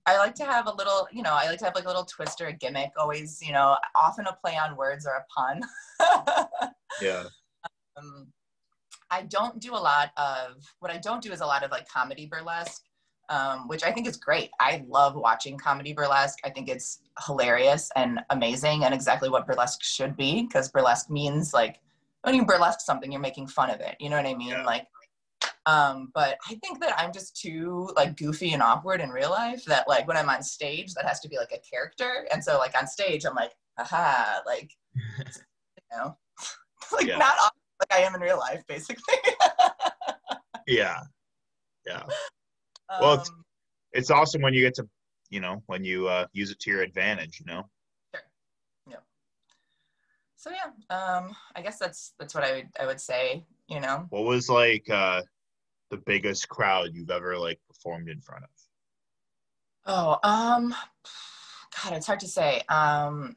I 0.06 0.18
like 0.18 0.36
to 0.36 0.44
have 0.44 0.68
a 0.68 0.74
little, 0.74 1.08
you 1.14 1.24
know, 1.24 1.32
I 1.32 1.46
like 1.46 1.60
to 1.60 1.66
have 1.66 1.76
like 1.76 1.86
a 1.86 1.88
little 1.88 2.04
twist 2.04 2.42
or 2.42 2.48
a 2.48 2.54
gimmick. 2.54 2.92
Always, 2.98 3.42
you 3.42 3.54
know, 3.54 3.78
often 3.96 4.28
a 4.28 4.34
play 4.34 4.58
on 4.58 4.76
words 4.76 5.08
or 5.08 5.14
a 5.14 5.26
pun. 5.34 5.62
yeah. 7.02 7.24
Um, 7.98 8.28
I 9.14 9.22
don't 9.22 9.60
do 9.60 9.74
a 9.74 9.78
lot 9.78 10.10
of 10.18 10.66
what 10.80 10.92
I 10.92 10.98
don't 10.98 11.22
do 11.22 11.32
is 11.32 11.42
a 11.42 11.46
lot 11.46 11.64
of 11.64 11.70
like 11.70 11.88
comedy 11.88 12.26
burlesque, 12.26 12.82
um, 13.30 13.68
which 13.68 13.84
I 13.84 13.92
think 13.92 14.08
is 14.08 14.18
great. 14.18 14.50
I 14.60 14.84
love 14.88 15.16
watching 15.16 15.56
comedy 15.56 15.94
burlesque. 15.94 16.40
I 16.44 16.50
think 16.50 16.68
it's 16.68 17.02
hilarious 17.28 17.92
and 17.96 18.22
amazing 18.32 18.86
and 18.86 18.94
exactly 18.94 19.30
what 19.30 19.46
burlesque 19.46 19.84
should 19.84 20.18
be 20.18 20.42
because 20.44 20.70
burlesque 20.70 21.12
means 21.12 21.54
like 21.54 21.80
when 22.24 22.34
you 22.34 22.44
burlesque 22.44 22.82
something, 22.82 23.12
you're 23.12 23.22
making 23.22 23.48
fun 23.48 23.70
of 23.70 23.82
it. 23.82 23.96
You 24.00 24.10
know 24.10 24.18
what 24.18 24.26
I 24.26 24.34
mean? 24.34 24.50
Yeah. 24.50 24.66
Like, 24.66 24.88
um, 25.68 26.10
but 26.16 26.38
I 26.50 26.56
think 26.56 26.80
that 26.80 26.96
I'm 26.98 27.14
just 27.14 27.40
too 27.40 27.92
like 27.96 28.18
goofy 28.18 28.54
and 28.54 28.64
awkward 28.64 29.00
in 29.00 29.12
real 29.12 29.30
life 29.30 29.64
that 29.66 29.88
like 29.88 30.08
when 30.08 30.18
I'm 30.18 30.30
on 30.30 30.42
stage, 30.42 30.96
that 30.96 31.06
has 31.06 31.20
to 31.20 31.30
be 31.30 31.38
like 31.38 31.52
a 31.54 31.60
character. 31.60 32.26
And 32.34 32.44
so 32.44 32.58
like 32.58 32.76
on 32.76 32.88
stage, 32.88 33.26
I'm 33.26 33.36
like, 33.36 33.52
aha, 33.78 34.42
like, 34.48 34.72
you 34.96 35.98
know, 35.98 36.18
like 36.92 37.06
yeah. 37.06 37.18
not 37.18 37.36
like 37.90 38.00
I 38.00 38.04
am 38.04 38.16
in 38.16 38.22
real 38.22 38.38
life, 38.38 38.64
basically. 38.68 39.16
yeah, 40.68 41.00
yeah. 41.86 42.04
Well, 43.00 43.16
it's, 43.16 43.30
um, 43.30 43.44
it's 43.92 44.12
awesome 44.12 44.42
when 44.42 44.54
you 44.54 44.62
get 44.62 44.76
to, 44.76 44.88
you 45.30 45.40
know, 45.40 45.64
when 45.68 45.84
you 45.84 46.08
uh, 46.08 46.28
use 46.34 46.52
it 46.52 46.60
to 46.62 46.70
your 46.70 46.82
advantage. 46.82 47.40
You 47.40 47.52
know. 47.52 47.70
Sure. 48.14 48.24
Yeah. 48.90 48.96
So 50.36 50.52
yeah, 50.52 50.96
um, 50.96 51.36
I 51.56 51.62
guess 51.62 51.80
that's 51.80 52.14
that's 52.20 52.36
what 52.36 52.44
I 52.44 52.54
would 52.54 52.70
I 52.80 52.86
would 52.86 53.02
say. 53.02 53.46
You 53.68 53.80
know. 53.80 54.06
What 54.10 54.24
was 54.24 54.50
like 54.50 54.90
uh, 54.90 55.22
the 55.90 55.98
biggest 55.98 56.50
crowd 56.50 56.90
you've 56.94 57.12
ever 57.12 57.38
like 57.38 57.60
performed 57.68 58.10
in 58.10 58.22
front 58.22 58.44
of? 58.44 58.50
Oh, 59.86 60.18
um, 60.24 60.74
God, 61.84 61.94
it's 61.94 62.08
hard 62.08 62.22
to 62.22 62.28
say. 62.28 62.62
Um, 62.70 63.36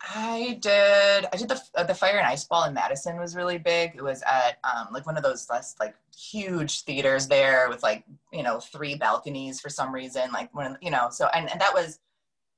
I 0.00 0.58
did. 0.60 1.26
I 1.32 1.36
did 1.36 1.48
the 1.48 1.60
uh, 1.74 1.82
the 1.82 1.94
Fire 1.94 2.18
and 2.18 2.26
Ice 2.26 2.44
Ball 2.44 2.64
in 2.64 2.74
Madison 2.74 3.18
was 3.18 3.34
really 3.34 3.58
big. 3.58 3.92
It 3.96 4.02
was 4.02 4.22
at 4.22 4.58
um, 4.64 4.88
like 4.92 5.06
one 5.06 5.16
of 5.16 5.22
those 5.22 5.48
less 5.50 5.74
like 5.80 5.94
huge 6.16 6.82
theaters 6.82 7.26
there 7.26 7.68
with 7.68 7.82
like 7.82 8.04
you 8.32 8.42
know 8.42 8.60
three 8.60 8.94
balconies 8.94 9.60
for 9.60 9.68
some 9.68 9.92
reason. 9.92 10.30
Like 10.32 10.54
when 10.54 10.76
you 10.80 10.90
know 10.90 11.08
so 11.10 11.28
and, 11.34 11.50
and 11.50 11.60
that 11.60 11.74
was 11.74 12.00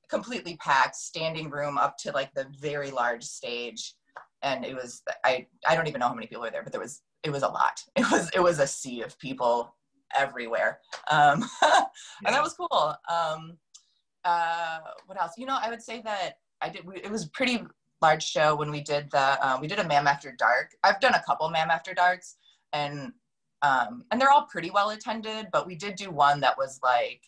completely 0.09 0.57
packed, 0.57 0.97
standing 0.97 1.51
room 1.51 1.79
up 1.79 1.97
to 1.99 2.13
like 2.13 2.35
the 2.35 2.47
very 2.59 2.91
large 2.91 3.25
stage, 3.25 3.95
and 4.43 4.65
it 4.65 4.75
was 4.75 5.03
I 5.25 5.47
I 5.67 5.75
don't 5.75 5.87
even 5.87 6.01
know 6.01 6.09
how 6.09 6.15
many 6.15 6.27
people 6.27 6.43
were 6.43 6.51
there, 6.51 6.63
but 6.63 6.73
there 6.73 6.81
was 6.81 7.03
it 7.23 7.31
was 7.31 7.43
a 7.43 7.49
lot. 7.49 7.83
It 7.97 8.11
was 8.11 8.31
it 8.35 8.41
was 8.41 8.59
a 8.59 8.67
sea 8.67 9.03
of 9.03 9.19
people 9.19 9.75
everywhere, 10.17 10.81
um, 11.11 11.45
and 11.63 12.35
that 12.35 12.43
was 12.43 12.55
cool. 12.55 12.95
Um, 13.09 13.57
uh, 14.25 14.79
what 15.07 15.21
else? 15.21 15.33
You 15.39 15.47
know, 15.47 15.59
I 15.61 15.71
would 15.71 15.83
say 15.83 16.03
that 16.03 16.39
I 16.63 16.69
did. 16.69 16.85
It 16.95 17.11
was 17.11 17.25
a 17.25 17.31
pretty 17.31 17.63
large 18.03 18.25
show 18.25 18.55
when 18.57 18.71
we 18.71 18.83
did 18.83 19.11
the. 19.11 19.47
Um, 19.47 19.61
we 19.61 19.67
did 19.67 19.79
a 19.79 19.87
MAM 19.87 20.07
After 20.07 20.35
Dark. 20.39 20.71
I've 20.85 21.01
done 21.01 21.15
a 21.15 21.23
couple 21.23 21.49
MAM 21.51 21.71
After 21.71 21.95
Darks, 21.95 22.37
and 22.73 23.13
um, 23.63 24.05
and 24.11 24.21
they're 24.21 24.31
all 24.31 24.47
pretty 24.51 24.71
well 24.71 24.91
attended. 24.91 25.49
But 25.53 25.67
we 25.67 25.75
did 25.75 25.97
do 25.97 26.11
one 26.11 26.41
that 26.41 26.57
was 26.57 26.81
like 26.83 27.23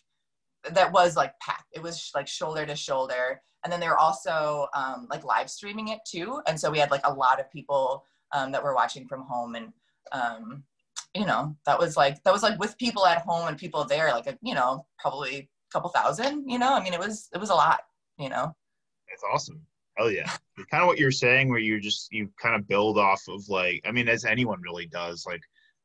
that 0.71 0.91
was 0.91 1.15
like 1.15 1.37
packed. 1.39 1.67
It 1.73 1.81
was 1.81 2.11
like 2.15 2.27
shoulder 2.27 2.65
to 2.65 2.75
shoulder, 2.75 3.41
and 3.63 3.71
then 3.71 3.79
they 3.79 3.87
were 3.87 3.97
also 3.97 4.67
um, 4.73 5.07
like 5.09 5.23
live 5.23 5.49
streaming 5.49 5.89
it 5.89 5.99
too. 6.07 6.41
And 6.47 6.59
so 6.59 6.71
we 6.71 6.79
had 6.79 6.91
like 6.91 7.05
a 7.05 7.13
lot 7.13 7.39
of 7.39 7.51
people 7.51 8.05
um, 8.33 8.51
that 8.51 8.63
were 8.63 8.75
watching 8.75 9.07
from 9.07 9.23
home, 9.23 9.55
and 9.55 9.73
um, 10.11 10.63
you 11.13 11.25
know 11.25 11.55
that 11.65 11.79
was 11.79 11.97
like 11.97 12.23
that 12.23 12.33
was 12.33 12.43
like 12.43 12.59
with 12.59 12.77
people 12.77 13.05
at 13.05 13.21
home 13.21 13.47
and 13.47 13.57
people 13.57 13.83
there, 13.85 14.11
like 14.11 14.27
a, 14.27 14.37
you 14.41 14.55
know 14.55 14.85
probably 14.99 15.37
a 15.37 15.47
couple 15.71 15.89
thousand. 15.89 16.49
You 16.49 16.59
know, 16.59 16.73
I 16.73 16.83
mean 16.83 16.93
it 16.93 16.99
was 16.99 17.29
it 17.33 17.39
was 17.39 17.49
a 17.49 17.55
lot. 17.55 17.81
You 18.17 18.29
know. 18.29 18.55
It's 19.13 19.23
awesome. 19.31 19.61
Hell 19.97 20.11
yeah. 20.11 20.29
kind 20.71 20.81
of 20.81 20.87
what 20.87 20.97
you're 20.97 21.11
saying 21.11 21.49
where 21.49 21.59
you 21.59 21.79
just 21.79 22.11
you 22.11 22.29
kind 22.41 22.55
of 22.55 22.67
build 22.67 22.97
off 22.97 23.21
of 23.27 23.47
like 23.47 23.81
I 23.85 23.91
mean 23.91 24.09
as 24.09 24.25
anyone 24.25 24.61
really 24.61 24.87
does, 24.87 25.25
like 25.25 25.41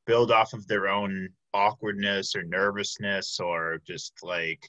build 0.06 0.32
off 0.32 0.54
of 0.54 0.66
their 0.66 0.88
own 0.88 1.28
awkwardness 1.54 2.34
or 2.34 2.42
nervousness 2.42 3.38
or 3.38 3.80
just 3.86 4.14
like 4.22 4.68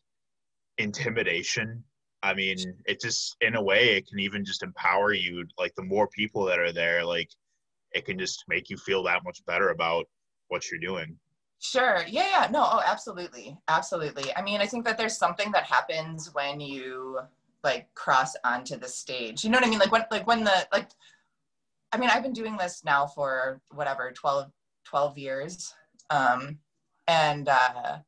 intimidation 0.78 1.84
I 2.22 2.34
mean, 2.34 2.58
it 2.86 3.00
just 3.00 3.38
in 3.42 3.56
a 3.56 3.64
way 3.64 3.96
it 3.96 4.08
can 4.08 4.20
even 4.20 4.44
just 4.44 4.64
empower 4.64 5.14
you. 5.14 5.46
Like 5.58 5.74
the 5.76 5.84
more 5.84 6.08
people 6.08 6.44
that 6.46 6.60
are 6.60 6.72
there, 6.72 7.04
like 7.06 7.30
it 7.94 8.06
can 8.06 8.20
just 8.20 8.44
make 8.48 8.70
you 8.70 8.78
feel 8.78 9.04
that 9.04 9.24
much 9.24 9.44
better 9.46 9.70
about 9.70 10.06
what 10.50 10.70
you're 10.70 10.80
doing. 10.80 11.18
Sure. 11.60 12.04
Yeah, 12.08 12.30
yeah. 12.30 12.48
No, 12.52 12.64
oh, 12.64 12.82
absolutely. 12.86 13.58
Absolutely. 13.68 14.36
I 14.36 14.42
mean, 14.42 14.62
I 14.62 14.66
think 14.66 14.86
that 14.86 14.98
there's 14.98 15.18
something 15.18 15.52
that 15.52 15.64
happens 15.64 16.34
when 16.34 16.60
you 16.60 17.20
like 17.64 17.94
cross 17.96 18.36
onto 18.44 18.78
the 18.78 18.88
stage. 18.88 19.44
You 19.44 19.50
know 19.50 19.58
what 19.58 19.68
I 19.68 19.70
mean? 19.70 19.80
Like 19.80 19.92
when 19.92 20.04
like 20.12 20.28
when 20.28 20.44
the 20.44 20.68
like 20.72 20.90
I 21.92 21.98
mean, 21.98 22.10
I've 22.10 22.24
been 22.24 22.34
doing 22.34 22.58
this 22.58 22.84
now 22.86 23.08
for 23.08 23.62
whatever, 23.74 24.12
12 24.12 24.52
12 24.86 25.18
years. 25.18 25.74
Um 26.10 26.60
and 27.08 27.50
uh 27.50 28.00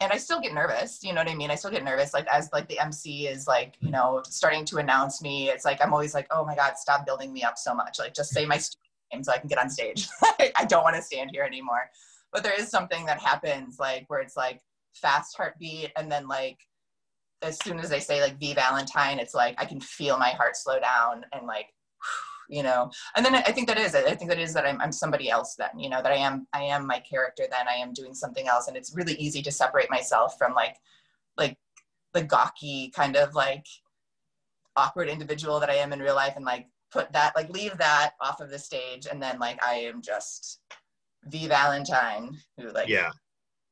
and 0.00 0.12
I 0.12 0.18
still 0.18 0.40
get 0.40 0.52
nervous, 0.52 1.02
you 1.02 1.12
know 1.14 1.20
what 1.20 1.30
I 1.30 1.34
mean? 1.34 1.50
I 1.50 1.54
still 1.54 1.70
get 1.70 1.84
nervous 1.84 2.12
like 2.12 2.26
as 2.26 2.50
like 2.52 2.68
the 2.68 2.78
MC 2.78 3.26
is 3.28 3.46
like, 3.46 3.74
you 3.80 3.90
know, 3.90 4.22
starting 4.28 4.64
to 4.66 4.78
announce 4.78 5.22
me. 5.22 5.48
It's 5.50 5.64
like 5.64 5.82
I'm 5.82 5.92
always 5.92 6.14
like, 6.14 6.26
"Oh 6.30 6.44
my 6.44 6.54
god, 6.54 6.76
stop 6.76 7.06
building 7.06 7.32
me 7.32 7.42
up 7.42 7.56
so 7.56 7.74
much. 7.74 7.98
Like 7.98 8.14
just 8.14 8.30
say 8.30 8.44
my 8.44 8.60
name 9.12 9.22
so 9.22 9.32
I 9.32 9.38
can 9.38 9.48
get 9.48 9.58
on 9.58 9.70
stage." 9.70 10.08
I 10.56 10.64
don't 10.66 10.82
want 10.82 10.96
to 10.96 11.02
stand 11.02 11.30
here 11.32 11.44
anymore 11.44 11.90
but 12.34 12.42
there 12.42 12.60
is 12.60 12.68
something 12.68 13.06
that 13.06 13.20
happens 13.20 13.78
like 13.78 14.04
where 14.08 14.20
it's 14.20 14.36
like 14.36 14.60
fast 14.92 15.36
heartbeat 15.36 15.92
and 15.96 16.10
then 16.10 16.26
like 16.26 16.58
as 17.44 17.58
soon 17.62 17.78
as 17.78 17.88
they 17.88 18.00
say 18.00 18.20
like 18.20 18.38
V 18.38 18.54
Valentine, 18.54 19.18
it's 19.18 19.34
like 19.34 19.54
I 19.58 19.64
can 19.64 19.80
feel 19.80 20.18
my 20.18 20.30
heart 20.30 20.56
slow 20.56 20.80
down 20.80 21.24
and 21.32 21.46
like 21.46 21.66
you 22.50 22.62
know 22.62 22.90
and 23.16 23.24
then 23.24 23.34
i 23.34 23.40
think 23.40 23.66
that 23.66 23.78
is 23.78 23.94
it. 23.94 24.04
I 24.06 24.14
think 24.14 24.28
that 24.30 24.38
is 24.38 24.52
that 24.52 24.66
I'm, 24.66 24.78
I'm 24.80 24.92
somebody 24.92 25.30
else 25.30 25.54
then 25.56 25.78
you 25.78 25.88
know 25.88 26.02
that 26.02 26.12
i 26.12 26.16
am 26.16 26.46
i 26.52 26.62
am 26.62 26.86
my 26.86 26.98
character 27.00 27.44
then. 27.50 27.66
I 27.68 27.74
am 27.74 27.92
doing 27.92 28.14
something 28.14 28.48
else. 28.48 28.68
And 28.68 28.76
it's 28.76 28.94
really 28.94 29.14
easy 29.14 29.42
to 29.42 29.50
separate 29.52 29.90
myself 29.90 30.36
from 30.38 30.54
like 30.54 30.76
like 31.38 31.56
the 32.12 32.22
gawky 32.22 32.90
kind 32.94 33.16
of 33.16 33.34
like 33.34 33.66
awkward 34.76 35.08
individual 35.08 35.60
that 35.60 35.70
i 35.70 35.74
am 35.74 35.92
in 35.92 36.00
real 36.00 36.14
life 36.14 36.34
and 36.36 36.44
like 36.44 36.66
put 36.94 37.12
that 37.12 37.34
like 37.34 37.50
leave 37.50 37.76
that 37.78 38.12
off 38.20 38.40
of 38.40 38.50
the 38.50 38.58
stage. 38.58 39.06
And 39.10 39.22
then 39.22 39.38
like 39.38 39.62
i 39.62 39.74
am 39.74 40.00
just 40.00 40.60
V 41.26 41.48
Valentine, 41.48 42.36
who 42.58 42.70
like 42.70 42.88
yeah. 42.88 43.10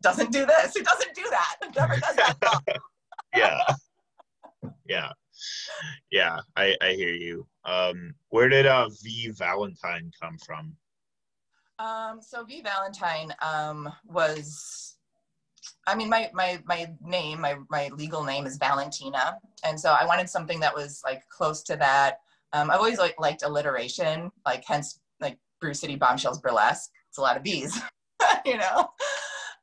doesn't 0.03 0.33
do 0.33 0.45
this, 0.45 0.75
who 0.75 0.83
doesn't 0.83 1.15
do 1.15 1.25
that, 1.31 1.57
never 1.77 1.97
does 1.97 2.17
that. 2.17 2.65
yeah, 3.35 3.61
yeah, 4.89 5.11
yeah. 6.11 6.39
I 6.57 6.77
I 6.81 6.93
hear 6.93 7.13
you. 7.13 7.47
Um, 7.65 8.15
where 8.31 8.49
did 8.49 8.67
uh 8.67 8.89
V 9.03 9.31
Valentine 9.31 10.11
come 10.21 10.37
from? 10.45 10.77
Um, 11.79 12.21
so 12.23 12.45
V 12.45 12.63
Valentine 12.63 13.35
um 13.43 13.93
was. 14.07 14.97
I 15.87 15.97
mean, 15.97 16.09
my, 16.09 16.31
my, 16.33 16.61
my 16.65 16.93
name, 17.05 17.41
my, 17.41 17.57
my 17.69 17.89
legal 17.89 18.23
name 18.23 18.47
is 18.47 18.57
Valentina. 18.57 19.37
And 19.65 19.79
so 19.79 19.91
I 19.91 20.05
wanted 20.05 20.29
something 20.29 20.61
that 20.61 20.75
was 20.75 21.03
like 21.05 21.23
close 21.29 21.63
to 21.65 21.77
that. 21.77 22.19
Um, 22.53 22.71
I've 22.71 22.79
always 22.79 22.99
like, 22.99 23.19
liked 23.21 23.43
alliteration, 23.43 24.31
like 24.47 24.65
hence 24.65 25.01
like 25.21 25.39
Brew 25.61 25.75
City 25.75 25.97
Bombshells 25.97 26.41
Burlesque 26.41 26.91
it's 27.13 27.19
a 27.19 27.21
lot 27.21 27.37
of 27.37 27.43
bees, 27.43 27.79
you 28.47 28.57
know? 28.57 28.89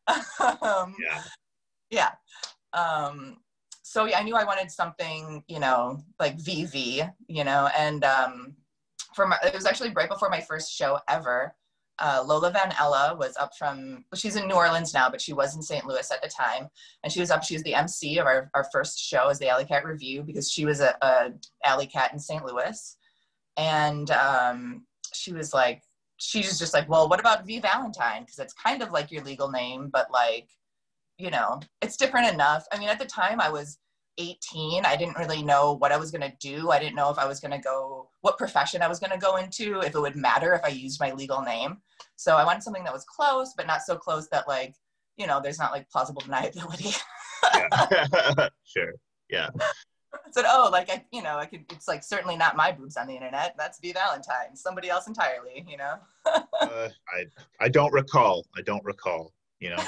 um, 0.61 0.95
yeah. 0.99 1.23
Yeah. 1.89 2.11
Um, 2.73 3.37
so 3.89 4.05
yeah, 4.05 4.19
I 4.19 4.23
knew 4.23 4.35
I 4.35 4.43
wanted 4.43 4.69
something, 4.69 5.43
you 5.47 5.59
know, 5.59 6.03
like 6.19 6.37
VV, 6.37 7.11
you 7.27 7.43
know, 7.43 7.69
and 7.75 8.03
um, 8.03 8.53
for 9.15 9.25
my, 9.25 9.35
it 9.43 9.55
was 9.55 9.65
actually 9.65 9.89
right 9.93 10.07
before 10.07 10.29
my 10.29 10.41
first 10.41 10.71
show 10.71 10.99
ever. 11.07 11.55
Uh, 11.97 12.23
Lola 12.23 12.51
Van 12.51 12.71
Ella 12.79 13.15
was 13.17 13.35
up 13.37 13.49
from, 13.57 14.05
well, 14.11 14.19
she's 14.19 14.35
in 14.35 14.47
New 14.47 14.53
Orleans 14.53 14.93
now, 14.93 15.09
but 15.09 15.19
she 15.19 15.33
was 15.33 15.55
in 15.55 15.63
St. 15.63 15.87
Louis 15.87 16.11
at 16.11 16.21
the 16.21 16.29
time. 16.29 16.67
And 17.03 17.11
she 17.11 17.19
was 17.19 17.31
up, 17.31 17.43
she 17.43 17.55
was 17.55 17.63
the 17.63 17.73
MC 17.73 18.19
of 18.19 18.27
our, 18.27 18.51
our 18.53 18.67
first 18.71 18.99
show 18.99 19.29
as 19.29 19.39
the 19.39 19.49
Alley 19.49 19.65
Cat 19.65 19.83
Revue 19.83 20.21
because 20.21 20.51
she 20.51 20.65
was 20.65 20.81
a, 20.81 20.95
a 21.01 21.31
Alley 21.65 21.87
Cat 21.87 22.13
in 22.13 22.19
St. 22.19 22.45
Louis. 22.45 22.95
And 23.57 24.11
um, 24.11 24.85
she 25.15 25.33
was 25.33 25.51
like, 25.51 25.81
she 26.17 26.41
was 26.41 26.59
just 26.59 26.75
like, 26.75 26.87
well, 26.87 27.09
what 27.09 27.19
about 27.19 27.47
V 27.47 27.59
Valentine? 27.59 28.21
Because 28.21 28.37
it's 28.37 28.53
kind 28.53 28.83
of 28.83 28.91
like 28.91 29.11
your 29.11 29.23
legal 29.23 29.49
name, 29.49 29.89
but 29.91 30.11
like, 30.11 30.47
you 31.19 31.29
know, 31.29 31.59
it's 31.81 31.97
different 31.97 32.33
enough. 32.33 32.65
I 32.71 32.79
mean, 32.79 32.89
at 32.89 32.97
the 32.97 33.05
time 33.05 33.41
I 33.41 33.49
was 33.49 33.77
18, 34.17 34.85
I 34.85 34.95
didn't 34.95 35.17
really 35.17 35.43
know 35.43 35.73
what 35.73 35.91
I 35.91 35.97
was 35.97 36.11
going 36.11 36.29
to 36.29 36.35
do. 36.39 36.71
I 36.71 36.79
didn't 36.79 36.95
know 36.95 37.09
if 37.09 37.19
I 37.19 37.27
was 37.27 37.39
going 37.39 37.51
to 37.51 37.59
go, 37.59 38.09
what 38.21 38.37
profession 38.37 38.81
I 38.81 38.87
was 38.87 38.99
going 38.99 39.11
to 39.11 39.17
go 39.17 39.35
into, 39.35 39.81
if 39.81 39.93
it 39.93 39.99
would 39.99 40.15
matter 40.15 40.53
if 40.53 40.63
I 40.63 40.69
used 40.69 40.99
my 40.99 41.11
legal 41.11 41.41
name. 41.41 41.77
So 42.15 42.35
I 42.35 42.45
wanted 42.45 42.63
something 42.63 42.83
that 42.85 42.93
was 42.93 43.05
close, 43.05 43.53
but 43.55 43.67
not 43.67 43.81
so 43.81 43.95
close 43.97 44.27
that 44.29 44.47
like, 44.47 44.73
you 45.17 45.27
know, 45.27 45.39
there's 45.41 45.59
not 45.59 45.71
like 45.71 45.89
plausible 45.89 46.21
deniability. 46.21 46.97
sure. 48.63 48.93
Yeah. 49.29 49.49
said, 50.31 50.45
oh, 50.47 50.69
like 50.71 50.89
I, 50.89 51.05
you 51.11 51.21
know, 51.21 51.37
I 51.37 51.45
could. 51.45 51.65
It's 51.71 51.87
like 51.87 52.03
certainly 52.03 52.37
not 52.37 52.55
my 52.55 52.71
boobs 52.71 52.97
on 52.97 53.07
the 53.07 53.15
internet. 53.15 53.55
That's 53.57 53.79
V 53.79 53.93
Valentine, 53.93 54.55
somebody 54.55 54.89
else 54.89 55.07
entirely. 55.07 55.65
You 55.67 55.77
know. 55.77 55.95
uh, 56.61 56.89
I 57.09 57.25
I 57.59 57.69
don't 57.69 57.93
recall. 57.93 58.45
I 58.57 58.61
don't 58.61 58.83
recall. 58.83 59.33
You 59.59 59.71
know. 59.71 59.83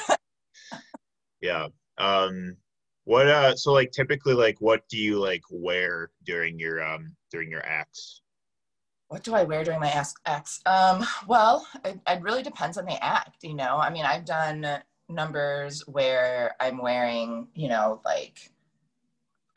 Yeah. 1.42 1.68
Um. 1.98 2.58
What 3.06 3.28
uh? 3.28 3.56
So 3.56 3.74
like 3.74 3.92
typically, 3.92 4.34
like, 4.34 4.58
what 4.60 4.88
do 4.90 4.98
you 4.98 5.20
like 5.20 5.44
wear 5.50 6.12
during 6.24 6.60
your 6.60 6.84
um 6.84 7.16
during 7.32 7.50
your 7.50 7.66
acts? 7.66 8.22
What 9.08 9.24
do 9.24 9.36
I 9.36 9.44
wear 9.44 9.64
during 9.64 9.80
my 9.80 10.06
acts? 10.26 10.62
Um. 10.66 11.06
Well, 11.28 11.68
it, 11.84 12.00
it 12.08 12.22
really 12.22 12.44
depends 12.44 12.78
on 12.78 12.86
the 12.86 13.04
act. 13.04 13.44
You 13.44 13.56
know. 13.56 13.78
I 13.78 13.90
mean, 13.90 14.06
I've 14.06 14.26
done 14.26 14.82
numbers 15.10 15.86
where 15.88 16.56
I'm 16.60 16.82
wearing, 16.82 17.48
you 17.54 17.68
know, 17.68 18.02
like 18.06 18.52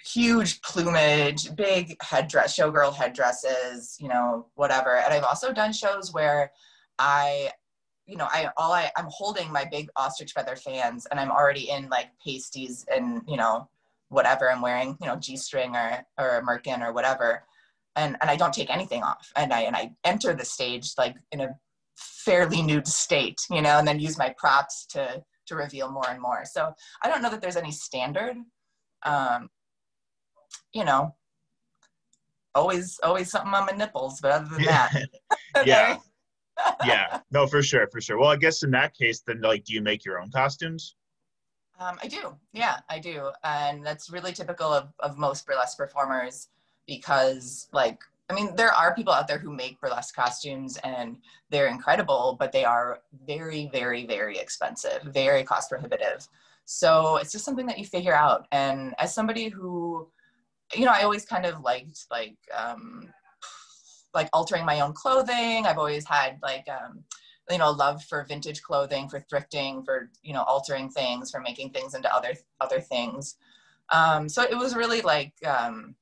huge 0.04 0.60
plumage, 0.62 1.54
big 1.56 1.96
headdress, 2.02 2.56
showgirl 2.56 2.94
headdresses, 2.94 3.96
you 4.00 4.08
know, 4.08 4.46
whatever. 4.54 4.96
And 4.96 5.14
I've 5.14 5.24
also 5.24 5.52
done 5.52 5.72
shows 5.72 6.12
where 6.12 6.52
I, 6.98 7.50
you 8.06 8.16
know, 8.16 8.28
I 8.30 8.50
all 8.56 8.72
I 8.72 8.90
I'm 8.96 9.08
holding 9.08 9.50
my 9.50 9.64
big 9.64 9.88
ostrich 9.96 10.32
feather 10.32 10.56
fans, 10.56 11.06
and 11.10 11.18
I'm 11.18 11.30
already 11.30 11.70
in 11.70 11.88
like 11.88 12.10
pasties 12.24 12.84
and 12.92 13.22
you 13.26 13.36
know 13.36 13.68
whatever 14.08 14.50
I'm 14.50 14.60
wearing, 14.60 14.96
you 15.00 15.06
know, 15.06 15.16
G 15.16 15.36
string 15.36 15.74
or 15.74 16.04
or 16.18 16.38
a 16.38 16.42
merkin 16.42 16.86
or 16.86 16.92
whatever, 16.92 17.44
and 17.96 18.16
and 18.20 18.30
I 18.30 18.36
don't 18.36 18.52
take 18.52 18.70
anything 18.70 19.02
off, 19.02 19.32
and 19.36 19.52
I 19.52 19.60
and 19.62 19.76
I 19.76 19.92
enter 20.04 20.34
the 20.34 20.44
stage 20.44 20.92
like 20.98 21.16
in 21.32 21.40
a 21.40 21.54
fairly 21.96 22.62
nude 22.62 22.88
state, 22.88 23.40
you 23.50 23.62
know, 23.62 23.78
and 23.78 23.86
then 23.86 24.00
use 24.00 24.18
my 24.18 24.34
props 24.36 24.86
to 24.86 25.22
to 25.46 25.56
reveal 25.56 25.90
more 25.90 26.08
and 26.08 26.20
more. 26.20 26.44
So 26.44 26.72
I 27.02 27.08
don't 27.08 27.22
know 27.22 27.30
that 27.30 27.40
there's 27.40 27.56
any 27.56 27.72
standard. 27.72 28.36
Um, 29.04 29.48
you 30.72 30.84
know, 30.84 31.14
always 32.54 32.98
always 33.02 33.30
something 33.30 33.52
on 33.52 33.66
my 33.66 33.72
nipples, 33.72 34.20
but 34.20 34.30
other 34.30 34.48
than 34.48 34.64
that. 34.64 34.92
yeah. 35.64 35.98
Yeah. 36.84 37.20
No, 37.30 37.46
for 37.46 37.62
sure, 37.62 37.86
for 37.88 38.00
sure. 38.00 38.18
Well, 38.18 38.30
I 38.30 38.36
guess 38.36 38.62
in 38.62 38.70
that 38.72 38.94
case, 38.96 39.22
then 39.26 39.40
like, 39.40 39.64
do 39.64 39.74
you 39.74 39.82
make 39.82 40.04
your 40.04 40.20
own 40.20 40.30
costumes? 40.30 40.96
Um, 41.80 41.98
I 42.02 42.06
do. 42.06 42.36
Yeah, 42.52 42.78
I 42.88 42.98
do, 43.00 43.30
and 43.42 43.84
that's 43.84 44.08
really 44.08 44.32
typical 44.32 44.72
of 44.72 44.92
of 45.00 45.18
most 45.18 45.44
burlesque 45.46 45.76
performers 45.76 46.48
because, 46.86 47.68
like, 47.72 47.98
I 48.30 48.34
mean, 48.34 48.54
there 48.54 48.72
are 48.72 48.94
people 48.94 49.12
out 49.12 49.26
there 49.26 49.38
who 49.38 49.52
make 49.52 49.80
burlesque 49.80 50.14
costumes 50.14 50.78
and 50.84 51.16
they're 51.50 51.66
incredible, 51.66 52.36
but 52.38 52.52
they 52.52 52.64
are 52.64 53.00
very, 53.26 53.68
very, 53.72 54.06
very 54.06 54.38
expensive, 54.38 55.02
very 55.02 55.42
cost 55.42 55.68
prohibitive. 55.68 56.28
So 56.64 57.16
it's 57.16 57.32
just 57.32 57.44
something 57.44 57.66
that 57.66 57.78
you 57.78 57.84
figure 57.84 58.14
out. 58.14 58.46
And 58.52 58.94
as 58.98 59.12
somebody 59.12 59.48
who 59.48 60.08
you 60.74 60.84
know, 60.84 60.92
I 60.92 61.02
always 61.02 61.24
kind 61.24 61.46
of 61.46 61.60
liked 61.60 62.06
like 62.10 62.36
um, 62.56 63.08
like 64.14 64.28
altering 64.32 64.64
my 64.64 64.80
own 64.80 64.92
clothing. 64.92 65.66
I've 65.66 65.78
always 65.78 66.06
had 66.06 66.38
like 66.42 66.66
um, 66.68 67.04
you 67.50 67.58
know 67.58 67.70
love 67.70 68.02
for 68.04 68.24
vintage 68.24 68.62
clothing, 68.62 69.08
for 69.08 69.20
thrifting, 69.20 69.84
for 69.84 70.10
you 70.22 70.32
know 70.32 70.42
altering 70.42 70.90
things, 70.90 71.30
for 71.30 71.40
making 71.40 71.70
things 71.70 71.94
into 71.94 72.14
other 72.14 72.34
other 72.60 72.80
things. 72.80 73.36
Um, 73.90 74.28
so 74.28 74.42
it 74.42 74.56
was 74.56 74.74
really 74.74 75.02
like 75.02 75.32
um, 75.46 75.94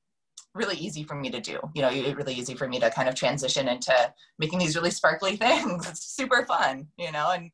really 0.53 0.77
easy 0.77 1.03
for 1.03 1.15
me 1.15 1.29
to 1.31 1.41
do. 1.41 1.59
You 1.73 1.81
know, 1.81 1.89
it 1.89 2.15
really 2.15 2.33
easy 2.33 2.55
for 2.55 2.67
me 2.67 2.79
to 2.79 2.89
kind 2.89 3.09
of 3.09 3.15
transition 3.15 3.67
into 3.67 3.93
making 4.39 4.59
these 4.59 4.75
really 4.75 4.91
sparkly 4.91 5.35
things. 5.37 5.89
It's 5.89 6.15
super 6.15 6.45
fun, 6.45 6.87
you 6.97 7.11
know, 7.11 7.31
and 7.31 7.51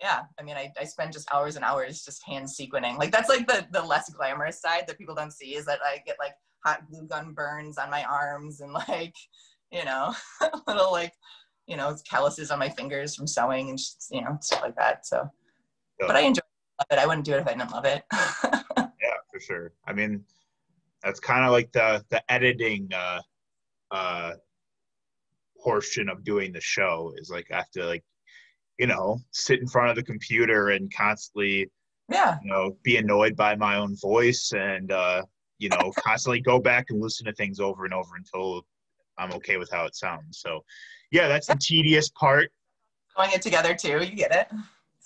yeah, 0.00 0.22
I 0.38 0.42
mean, 0.42 0.56
I, 0.56 0.72
I 0.80 0.84
spend 0.84 1.12
just 1.12 1.32
hours 1.32 1.54
and 1.54 1.64
hours 1.64 2.04
just 2.04 2.26
hand 2.26 2.46
sequining. 2.48 2.98
Like 2.98 3.12
that's 3.12 3.28
like 3.28 3.46
the 3.46 3.66
the 3.70 3.82
less 3.82 4.10
glamorous 4.10 4.60
side 4.60 4.84
that 4.86 4.98
people 4.98 5.14
don't 5.14 5.32
see 5.32 5.54
is 5.54 5.64
that 5.66 5.78
I 5.84 5.98
get 6.04 6.16
like 6.18 6.34
hot 6.64 6.88
glue 6.88 7.06
gun 7.06 7.32
burns 7.32 7.78
on 7.78 7.90
my 7.90 8.04
arms 8.04 8.60
and 8.60 8.72
like, 8.72 9.14
you 9.72 9.84
know, 9.84 10.14
little 10.68 10.92
like, 10.92 11.12
you 11.66 11.76
know, 11.76 11.96
calluses 12.08 12.50
on 12.50 12.58
my 12.58 12.68
fingers 12.68 13.14
from 13.14 13.26
sewing 13.26 13.70
and 13.70 13.78
you 14.10 14.20
know, 14.20 14.36
stuff 14.40 14.62
like 14.62 14.76
that. 14.76 15.06
So, 15.06 15.28
yeah. 16.00 16.06
but 16.06 16.16
I 16.16 16.20
enjoy 16.20 16.42
it. 16.90 16.98
I 16.98 17.06
wouldn't 17.06 17.24
do 17.24 17.32
it 17.32 17.40
if 17.40 17.46
I 17.46 17.54
didn't 17.54 17.70
love 17.70 17.84
it. 17.84 18.02
yeah, 18.12 19.18
for 19.32 19.40
sure. 19.40 19.72
I 19.86 19.92
mean, 19.92 20.24
that's 21.02 21.20
kind 21.20 21.44
of 21.44 21.52
like 21.52 21.72
the, 21.72 22.04
the 22.10 22.22
editing, 22.30 22.88
uh, 22.92 23.20
uh, 23.90 24.32
portion 25.62 26.08
of 26.08 26.24
doing 26.24 26.52
the 26.52 26.60
show 26.60 27.12
is 27.16 27.30
like 27.30 27.46
I 27.52 27.56
have 27.56 27.70
to 27.70 27.86
like, 27.86 28.02
you 28.78 28.86
know, 28.86 29.18
sit 29.30 29.60
in 29.60 29.68
front 29.68 29.90
of 29.90 29.96
the 29.96 30.02
computer 30.02 30.70
and 30.70 30.92
constantly, 30.94 31.70
yeah, 32.08 32.38
you 32.42 32.50
know, 32.50 32.76
be 32.82 32.96
annoyed 32.96 33.36
by 33.36 33.54
my 33.54 33.76
own 33.76 33.96
voice 33.96 34.52
and, 34.56 34.90
uh, 34.90 35.22
you 35.58 35.68
know, 35.68 35.92
constantly 35.98 36.40
go 36.40 36.58
back 36.58 36.86
and 36.90 37.00
listen 37.00 37.26
to 37.26 37.32
things 37.34 37.60
over 37.60 37.84
and 37.84 37.94
over 37.94 38.16
until 38.16 38.64
I'm 39.22 39.32
okay 39.34 39.56
with 39.56 39.70
how 39.70 39.84
it 39.84 39.94
sounds. 39.94 40.38
So, 40.38 40.64
yeah, 41.10 41.28
that's 41.28 41.46
the 41.46 41.56
tedious 41.60 42.08
part. 42.10 42.50
Going 43.16 43.30
it 43.32 43.42
together 43.42 43.74
too, 43.74 44.02
you 44.02 44.16
get 44.16 44.34
it. 44.34 44.48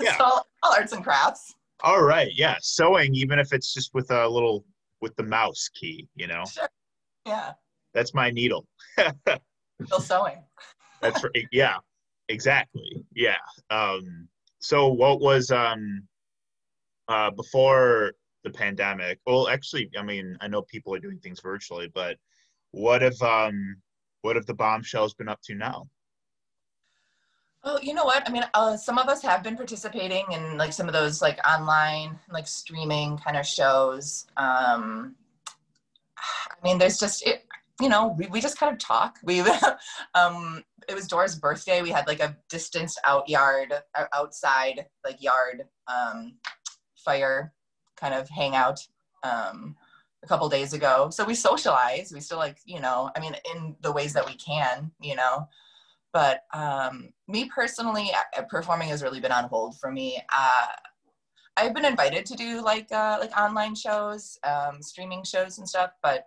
Yeah. 0.01 0.13
It's 0.13 0.21
all, 0.21 0.47
all 0.63 0.75
arts 0.75 0.93
and 0.93 1.03
crafts. 1.03 1.55
All 1.83 2.03
right, 2.03 2.31
yeah, 2.35 2.57
sewing, 2.61 3.15
even 3.15 3.39
if 3.39 3.53
it's 3.53 3.75
just 3.75 3.93
with 3.95 4.11
a 4.11 4.27
little 4.27 4.65
with 5.01 5.15
the 5.17 5.23
mouse 5.23 5.69
key, 5.75 6.09
you 6.15 6.27
know. 6.27 6.45
Sure. 6.51 6.69
Yeah, 7.27 7.53
That's 7.93 8.15
my 8.15 8.31
needle. 8.31 8.67
still 9.85 10.01
sewing. 10.01 10.43
That's 11.03 11.23
right. 11.23 11.47
Yeah, 11.53 11.77
exactly. 12.29 13.05
Yeah. 13.15 13.37
Um, 13.71 14.29
so 14.59 14.89
what 14.89 15.21
was 15.21 15.51
um 15.51 16.03
uh 17.09 17.31
before 17.31 18.13
the 18.45 18.51
pandemic? 18.51 19.19
Well, 19.27 19.49
actually, 19.49 19.91
I 19.99 20.03
mean, 20.03 20.37
I 20.41 20.49
know 20.49 20.63
people 20.63 20.95
are 20.95 21.01
doing 21.01 21.19
things 21.19 21.41
virtually, 21.41 21.91
but 21.95 22.17
what 22.71 23.03
if 23.03 23.21
um 23.23 23.77
what 24.27 24.37
have 24.37 24.47
the 24.47 24.55
bombshells 24.55 25.15
been 25.15 25.29
up 25.29 25.41
to 25.43 25.55
now? 25.55 25.89
Oh, 27.63 27.79
you 27.81 27.95
know 27.95 28.05
what? 28.05 28.29
I 28.29 28.33
mean, 28.33 28.45
uh, 28.55 28.77
some 28.77 28.99
of 28.99 29.09
us 29.09 29.23
have 29.23 29.43
been 29.43 29.57
participating 29.57 30.25
in 30.33 30.59
like 30.59 30.73
some 30.73 30.89
of 30.89 30.93
those 30.93 31.23
like 31.23 31.39
online, 31.49 32.19
like 32.31 32.47
streaming 32.47 33.19
kind 33.19 33.37
of 33.37 33.47
shows. 33.47 34.27
Um, 34.37 35.15
I 36.19 36.65
mean, 36.65 36.79
there's 36.79 36.99
just 36.99 37.27
it, 37.27 37.45
you 37.81 37.89
know, 37.89 38.17
we, 38.19 38.27
we 38.27 38.41
just 38.41 38.59
kind 38.59 38.73
of 38.73 38.79
talk. 38.81 39.19
We 39.23 39.41
um, 40.15 40.65
it 40.89 40.95
was 40.95 41.07
Dora's 41.07 41.37
birthday. 41.37 41.83
We 41.83 41.91
had 41.91 42.07
like 42.09 42.21
a 42.21 42.37
distanced 42.49 43.01
out 43.05 43.29
yard, 43.29 43.73
uh, 43.95 44.05
outside 44.13 44.87
like 45.05 45.23
yard 45.23 45.65
um, 45.87 46.35
fire 46.97 47.53
kind 47.97 48.15
of 48.15 48.29
hangout 48.29 48.81
um, 49.23 49.77
a 50.27 50.29
couple 50.29 50.49
days 50.49 50.73
ago. 50.75 51.09
So 51.11 51.25
we 51.25 51.35
socialize. 51.35 52.13
We 52.13 52.21
still 52.21 52.39
like 52.39 52.59
you 52.67 52.81
know, 52.81 53.11
I 53.17 53.21
mean, 53.21 53.37
in 53.55 53.77
the 53.81 53.93
ways 53.93 54.13
that 54.13 54.27
we 54.27 54.35
can, 54.35 54.91
you 55.01 55.17
know 55.17 55.49
but 56.17 56.45
um, 56.55 57.11
me 57.29 57.47
personally 57.55 58.11
uh, 58.39 58.41
performing 58.49 58.89
has 58.89 59.03
really 59.03 59.21
been 59.21 59.33
on 59.33 59.45
hold 59.51 59.79
for 59.79 59.93
me 59.93 60.19
uh, 60.35 60.69
i've 61.59 61.75
been 61.75 61.85
invited 61.85 62.25
to 62.25 62.35
do 62.35 62.63
like 62.63 62.91
uh, 62.91 63.19
like 63.21 63.37
online 63.39 63.75
shows 63.75 64.39
um, 64.45 64.83
streaming 64.83 65.23
shows 65.23 65.59
and 65.59 65.69
stuff 65.69 65.91
but 66.03 66.27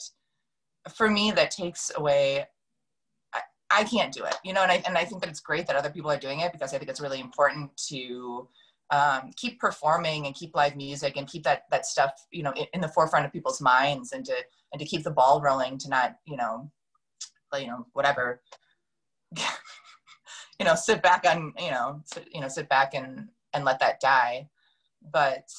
for 0.95 1.09
me 1.09 1.31
that 1.31 1.49
takes 1.49 1.91
away 1.95 2.45
I, 3.33 3.39
I 3.71 3.83
can't 3.83 4.13
do 4.13 4.23
it 4.25 4.35
you 4.43 4.53
know 4.53 4.61
and 4.61 4.71
I, 4.71 4.83
and 4.85 4.95
I 4.95 5.05
think 5.05 5.21
that 5.21 5.29
it's 5.29 5.39
great 5.39 5.65
that 5.65 5.75
other 5.75 5.89
people 5.89 6.11
are 6.11 6.19
doing 6.19 6.41
it 6.41 6.51
because 6.51 6.71
i 6.71 6.77
think 6.77 6.89
it's 6.91 7.01
really 7.01 7.19
important 7.19 7.75
to 7.89 8.47
um, 8.91 9.31
keep 9.35 9.59
performing 9.59 10.25
and 10.25 10.35
keep 10.35 10.55
live 10.55 10.75
music 10.75 11.15
and 11.17 11.27
keep 11.27 11.43
that 11.43 11.63
that 11.71 11.85
stuff 11.85 12.11
you 12.31 12.43
know 12.43 12.53
in, 12.53 12.65
in 12.73 12.81
the 12.81 12.87
forefront 12.87 13.25
of 13.25 13.31
people's 13.31 13.61
minds 13.61 14.11
and 14.11 14.25
to 14.25 14.35
and 14.73 14.79
to 14.79 14.85
keep 14.85 15.03
the 15.03 15.11
ball 15.11 15.41
rolling 15.41 15.77
to 15.77 15.89
not 15.89 16.15
you 16.25 16.37
know 16.37 16.69
you 17.57 17.67
know 17.67 17.85
whatever. 17.93 18.41
You 20.59 20.65
know 20.65 20.75
sit 20.75 21.01
back 21.01 21.25
on 21.25 21.53
you 21.57 21.71
know 21.71 22.01
sit, 22.03 22.27
you 22.33 22.41
know 22.41 22.49
sit 22.49 22.67
back 22.67 22.93
and 22.93 23.29
and 23.53 23.63
let 23.63 23.79
that 23.79 24.01
die. 24.01 24.49
But 25.13 25.49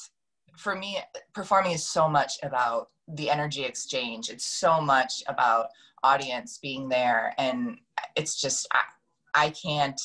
for 0.55 0.75
me 0.75 0.99
performing 1.33 1.71
is 1.71 1.87
so 1.87 2.07
much 2.07 2.33
about 2.43 2.89
the 3.07 3.31
energy 3.31 3.63
exchange. 3.63 4.29
It's 4.29 4.45
so 4.45 4.79
much 4.79 5.23
about 5.25 5.69
audience 6.03 6.57
being 6.57 6.89
there 6.89 7.33
and 7.37 7.77
it's 8.15 8.39
just 8.39 8.67
i, 8.73 9.45
I 9.45 9.49
can't 9.51 10.01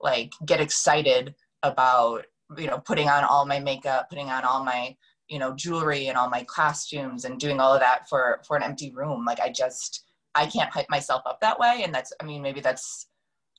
like 0.00 0.32
get 0.44 0.60
excited 0.60 1.34
about 1.62 2.26
you 2.56 2.66
know 2.66 2.78
putting 2.78 3.08
on 3.08 3.24
all 3.24 3.46
my 3.46 3.58
makeup 3.58 4.08
putting 4.08 4.30
on 4.30 4.44
all 4.44 4.64
my 4.64 4.94
you 5.28 5.38
know 5.38 5.54
jewelry 5.54 6.06
and 6.06 6.16
all 6.16 6.28
my 6.30 6.44
costumes 6.44 7.24
and 7.24 7.40
doing 7.40 7.60
all 7.60 7.72
of 7.72 7.80
that 7.80 8.08
for 8.08 8.40
for 8.46 8.56
an 8.56 8.62
empty 8.62 8.92
room 8.92 9.24
like 9.24 9.40
i 9.40 9.50
just 9.50 10.04
i 10.34 10.46
can't 10.46 10.70
hype 10.70 10.88
myself 10.88 11.22
up 11.26 11.40
that 11.40 11.58
way 11.58 11.82
and 11.84 11.94
that's 11.94 12.12
i 12.20 12.24
mean 12.24 12.42
maybe 12.42 12.60
that's 12.60 13.08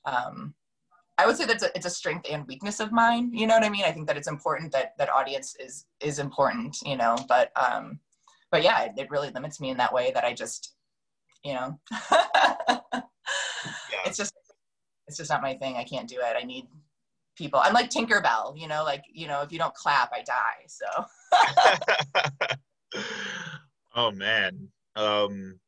um 0.04 0.54
I 1.20 1.26
would 1.26 1.36
say 1.36 1.46
that's 1.46 1.64
a, 1.64 1.74
it's 1.74 1.84
a 1.84 1.90
strength 1.90 2.26
and 2.30 2.46
weakness 2.46 2.78
of 2.78 2.92
mine. 2.92 3.32
You 3.34 3.48
know 3.48 3.54
what 3.54 3.64
I 3.64 3.68
mean? 3.68 3.84
I 3.84 3.90
think 3.90 4.06
that 4.06 4.16
it's 4.16 4.28
important 4.28 4.70
that 4.70 4.96
that 4.98 5.10
audience 5.10 5.56
is 5.58 5.84
is 6.00 6.20
important. 6.20 6.78
You 6.84 6.96
know, 6.96 7.16
but 7.28 7.50
um, 7.56 7.98
but 8.52 8.62
yeah, 8.62 8.84
it, 8.84 8.92
it 8.96 9.10
really 9.10 9.30
limits 9.30 9.60
me 9.60 9.70
in 9.70 9.76
that 9.78 9.92
way 9.92 10.12
that 10.14 10.24
I 10.24 10.32
just, 10.32 10.74
you 11.44 11.54
know, 11.54 11.78
yeah. 12.12 13.00
it's 14.06 14.16
just 14.16 14.32
it's 15.08 15.16
just 15.16 15.30
not 15.30 15.42
my 15.42 15.54
thing. 15.54 15.76
I 15.76 15.82
can't 15.82 16.08
do 16.08 16.20
it. 16.20 16.36
I 16.40 16.44
need 16.44 16.68
people. 17.38 17.60
I'm 17.62 17.72
like 17.72 17.88
Tinkerbell. 17.88 18.58
You 18.58 18.68
know, 18.68 18.84
like 18.84 19.04
you 19.10 19.28
know, 19.28 19.40
if 19.42 19.52
you 19.52 19.58
don't 19.58 19.74
clap, 19.74 20.12
I 20.12 20.22
die. 20.22 20.66
So. 20.66 20.86
oh 23.96 24.10
man. 24.10 24.68
Um, 24.96 25.58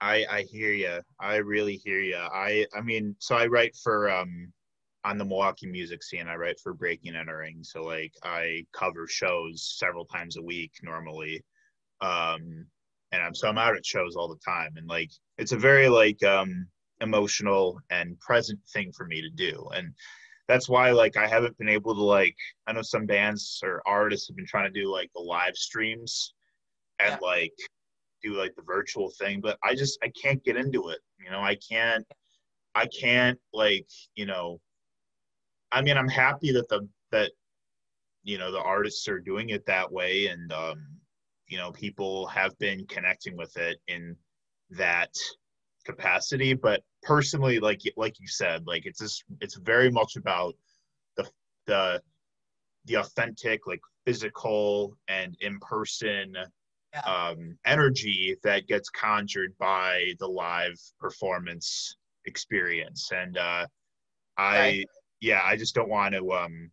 I 0.00 0.26
I 0.30 0.42
hear 0.42 0.72
you. 0.72 1.00
I 1.18 1.36
really 1.36 1.76
hear 1.76 2.00
you. 2.00 2.16
I 2.16 2.66
I 2.76 2.80
mean, 2.80 3.14
so 3.20 3.36
I 3.36 3.46
write 3.46 3.76
for 3.82 4.10
um 4.10 4.52
on 5.04 5.16
the 5.16 5.24
Milwaukee 5.24 5.66
music 5.66 6.02
scene, 6.02 6.28
I 6.28 6.34
write 6.34 6.60
for 6.60 6.74
Breaking 6.74 7.10
and 7.10 7.18
Entering. 7.18 7.62
So 7.62 7.82
like 7.82 8.12
I 8.22 8.66
cover 8.72 9.06
shows 9.06 9.76
several 9.78 10.04
times 10.04 10.36
a 10.36 10.42
week 10.42 10.72
normally. 10.82 11.42
Um 12.00 12.66
and 13.12 13.22
I'm 13.22 13.34
so 13.34 13.48
I'm 13.48 13.58
out 13.58 13.76
at 13.76 13.86
shows 13.86 14.16
all 14.16 14.28
the 14.28 14.40
time 14.44 14.72
and 14.76 14.86
like 14.88 15.10
it's 15.38 15.52
a 15.52 15.58
very 15.58 15.88
like 15.88 16.22
um 16.24 16.66
emotional 17.00 17.80
and 17.90 18.18
present 18.20 18.60
thing 18.72 18.92
for 18.92 19.06
me 19.06 19.20
to 19.22 19.30
do. 19.30 19.68
And 19.74 19.94
that's 20.50 20.68
why 20.68 20.90
like 20.90 21.16
I 21.16 21.28
haven't 21.28 21.56
been 21.58 21.68
able 21.68 21.94
to 21.94 22.02
like 22.02 22.36
I 22.66 22.72
know 22.72 22.82
some 22.82 23.06
bands 23.06 23.60
or 23.62 23.82
artists 23.86 24.28
have 24.28 24.36
been 24.36 24.46
trying 24.46 24.72
to 24.72 24.80
do 24.80 24.90
like 24.90 25.10
the 25.14 25.20
live 25.20 25.56
streams 25.56 26.34
and 26.98 27.12
yeah. 27.20 27.26
like 27.26 27.54
do 28.22 28.34
like 28.34 28.54
the 28.56 28.62
virtual 28.62 29.10
thing, 29.10 29.40
but 29.40 29.58
I 29.62 29.74
just 29.74 29.98
I 30.02 30.10
can't 30.20 30.42
get 30.44 30.56
into 30.56 30.88
it. 30.88 30.98
You 31.24 31.30
know, 31.30 31.40
I 31.40 31.56
can't 31.56 32.04
I 32.74 32.86
can't 32.86 33.38
like, 33.52 33.86
you 34.16 34.26
know, 34.26 34.60
I 35.70 35.82
mean, 35.82 35.96
I'm 35.96 36.08
happy 36.08 36.52
that 36.52 36.68
the 36.68 36.88
that 37.12 37.30
you 38.24 38.38
know 38.38 38.50
the 38.50 38.60
artists 38.60 39.06
are 39.08 39.20
doing 39.20 39.50
it 39.50 39.64
that 39.66 39.90
way, 39.90 40.26
and 40.26 40.52
um, 40.52 40.84
you 41.46 41.58
know 41.58 41.70
people 41.70 42.26
have 42.26 42.58
been 42.58 42.86
connecting 42.86 43.36
with 43.36 43.56
it 43.56 43.78
in 43.86 44.16
that 44.70 45.14
capacity. 45.84 46.54
But 46.54 46.82
personally, 47.02 47.60
like 47.60 47.82
like 47.96 48.20
you 48.20 48.28
said, 48.28 48.66
like 48.66 48.86
it's 48.86 49.00
just 49.00 49.24
it's 49.40 49.56
very 49.56 49.90
much 49.90 50.16
about 50.16 50.54
the 51.16 51.28
the 51.66 52.02
the 52.86 52.96
authentic, 52.96 53.66
like 53.66 53.80
physical 54.06 54.96
and 55.08 55.36
in 55.40 55.58
person 55.60 56.34
yeah. 56.94 57.00
um, 57.02 57.56
energy 57.66 58.36
that 58.42 58.66
gets 58.66 58.88
conjured 58.88 59.54
by 59.58 60.12
the 60.18 60.26
live 60.26 60.80
performance 60.98 61.96
experience, 62.26 63.10
and 63.12 63.38
uh, 63.38 63.66
I. 64.36 64.58
Right 64.58 64.86
yeah, 65.20 65.40
I 65.44 65.56
just 65.56 65.74
don't 65.74 65.88
want 65.88 66.14
to. 66.14 66.32
Um, 66.32 66.70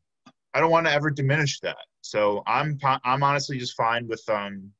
I 0.53 0.59
don't 0.59 0.71
want 0.71 0.87
to 0.87 0.93
ever 0.93 1.11
diminish 1.11 1.59
that. 1.59 1.77
So 2.01 2.41
I'm 2.47 2.79
I'm 3.03 3.23
honestly 3.23 3.57
just 3.57 3.75
fine 3.75 4.07
with 4.07 4.23
um, 4.29 4.71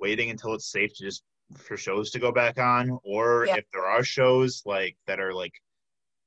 waiting 0.00 0.30
until 0.30 0.54
it's 0.54 0.70
safe 0.70 0.94
to 0.96 1.04
just 1.04 1.22
for 1.56 1.76
shows 1.76 2.10
to 2.10 2.18
go 2.18 2.32
back 2.32 2.58
on, 2.58 2.98
or 3.04 3.46
yeah. 3.46 3.56
if 3.56 3.64
there 3.72 3.84
are 3.84 4.02
shows 4.02 4.62
like 4.66 4.96
that 5.06 5.20
are 5.20 5.32
like 5.32 5.54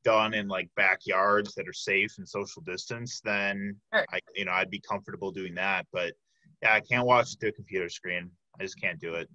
done 0.03 0.33
in 0.33 0.47
like 0.47 0.69
backyards 0.75 1.53
that 1.55 1.67
are 1.67 1.73
safe 1.73 2.15
and 2.17 2.27
social 2.27 2.61
distance, 2.63 3.21
then 3.23 3.75
sure. 3.93 4.05
I 4.11 4.19
you 4.35 4.45
know 4.45 4.51
I'd 4.51 4.71
be 4.71 4.81
comfortable 4.81 5.31
doing 5.31 5.55
that. 5.55 5.85
But 5.91 6.13
yeah, 6.61 6.73
I 6.73 6.79
can't 6.79 7.05
watch 7.05 7.37
the 7.37 7.51
computer 7.51 7.89
screen. 7.89 8.29
I 8.59 8.63
just 8.63 8.79
can't 8.79 8.99
do 8.99 9.15
it. 9.15 9.29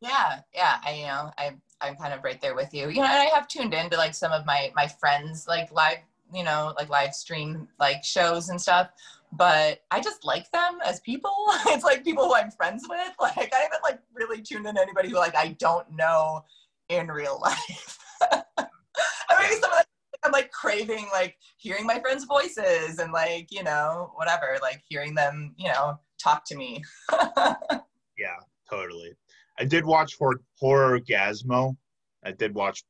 Yeah, 0.00 0.40
yeah, 0.54 0.78
I 0.84 0.94
you 0.94 1.06
know 1.06 1.30
I 1.38 1.54
I'm 1.80 1.96
kind 1.96 2.12
of 2.12 2.24
right 2.24 2.40
there 2.40 2.54
with 2.54 2.74
you. 2.74 2.88
You 2.88 2.96
know, 2.96 3.04
and 3.04 3.12
I 3.12 3.30
have 3.34 3.48
tuned 3.48 3.74
into 3.74 3.96
like 3.96 4.14
some 4.14 4.32
of 4.32 4.44
my 4.46 4.72
my 4.74 4.86
friends 4.86 5.46
like 5.46 5.70
live 5.72 5.98
you 6.32 6.44
know, 6.44 6.74
like 6.76 6.88
live 6.88 7.14
stream 7.14 7.68
like 7.78 8.04
shows 8.04 8.48
and 8.48 8.60
stuff. 8.60 8.90
But 9.32 9.80
I 9.90 10.00
just 10.00 10.24
like 10.24 10.50
them 10.50 10.78
as 10.84 11.00
people. 11.00 11.34
it's 11.66 11.84
like 11.84 12.04
people 12.04 12.24
who 12.24 12.34
I'm 12.34 12.50
friends 12.50 12.84
with. 12.88 12.98
Like 13.20 13.52
I 13.54 13.58
haven't 13.58 13.82
like 13.82 14.00
really 14.14 14.42
tuned 14.42 14.66
in 14.66 14.78
anybody 14.78 15.10
who 15.10 15.16
like 15.16 15.36
I 15.36 15.56
don't 15.58 15.90
know 15.92 16.44
in 16.88 17.08
real 17.08 17.40
life. 17.42 17.98
I 18.30 19.50
mean, 19.50 19.60
some 19.60 19.72
of 19.72 19.84
I'm 20.24 20.32
like 20.32 20.50
craving 20.50 21.06
like 21.12 21.36
hearing 21.58 21.86
my 21.86 22.00
friends' 22.00 22.24
voices 22.24 22.98
and 22.98 23.12
like 23.12 23.48
you 23.50 23.62
know 23.62 24.12
whatever, 24.16 24.58
like 24.62 24.82
hearing 24.88 25.14
them 25.14 25.54
you 25.56 25.68
know 25.68 25.98
talk 26.18 26.44
to 26.46 26.56
me. 26.56 26.82
yeah, 27.12 28.36
totally. 28.68 29.14
I 29.58 29.64
did 29.64 29.84
watch 29.84 30.14
for 30.14 30.40
horror 30.58 31.00
Gasmo. 31.00 31.76
I 32.24 32.32
did 32.32 32.54
watch 32.54 32.84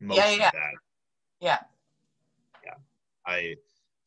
most 0.00 0.16
yeah, 0.16 0.30
yeah. 0.30 0.46
of 0.46 0.52
that. 0.52 0.74
Yeah. 1.40 1.58
Yeah. 2.64 2.74
I 3.26 3.56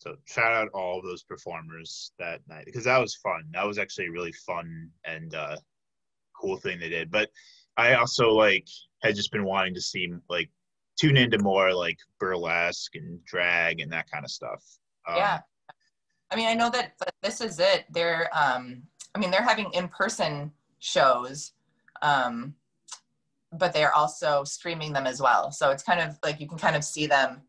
so 0.03 0.15
shout 0.25 0.51
out 0.51 0.69
all 0.73 1.01
those 1.01 1.23
performers 1.23 2.11
that 2.19 2.41
night 2.49 2.65
because 2.65 2.83
that 2.83 2.99
was 2.99 3.15
fun. 3.15 3.43
That 3.53 3.65
was 3.65 3.77
actually 3.77 4.07
a 4.07 4.11
really 4.11 4.33
fun 4.45 4.89
and 5.05 5.33
uh, 5.33 5.55
cool 6.39 6.57
thing 6.57 6.79
they 6.79 6.89
did. 6.89 7.09
But 7.09 7.29
I 7.77 7.93
also 7.93 8.31
like 8.31 8.67
had 9.01 9.15
just 9.15 9.31
been 9.31 9.45
wanting 9.45 9.73
to 9.75 9.81
see 9.81 10.11
like 10.29 10.49
tune 10.99 11.15
into 11.15 11.39
more 11.39 11.73
like 11.73 11.97
burlesque 12.19 12.95
and 12.95 13.23
drag 13.23 13.79
and 13.79 13.91
that 13.93 14.11
kind 14.11 14.25
of 14.25 14.31
stuff. 14.31 14.61
Um, 15.07 15.15
yeah, 15.15 15.39
I 16.31 16.35
mean, 16.35 16.47
I 16.47 16.53
know 16.53 16.69
that 16.71 16.93
this 17.21 17.39
is 17.39 17.59
it. 17.59 17.85
They're, 17.89 18.29
um, 18.37 18.83
I 19.15 19.19
mean, 19.19 19.31
they're 19.31 19.41
having 19.41 19.71
in 19.73 19.87
person 19.87 20.51
shows 20.79 21.53
Um, 22.01 22.55
but 23.53 23.71
they're 23.73 23.93
also 23.93 24.43
streaming 24.43 24.93
them 24.93 25.05
as 25.07 25.21
well. 25.21 25.51
So 25.51 25.69
it's 25.69 25.83
kind 25.83 26.01
of 26.01 26.17
like 26.23 26.39
you 26.41 26.47
can 26.47 26.57
kind 26.57 26.75
of 26.75 26.83
see 26.83 27.05
them 27.05 27.41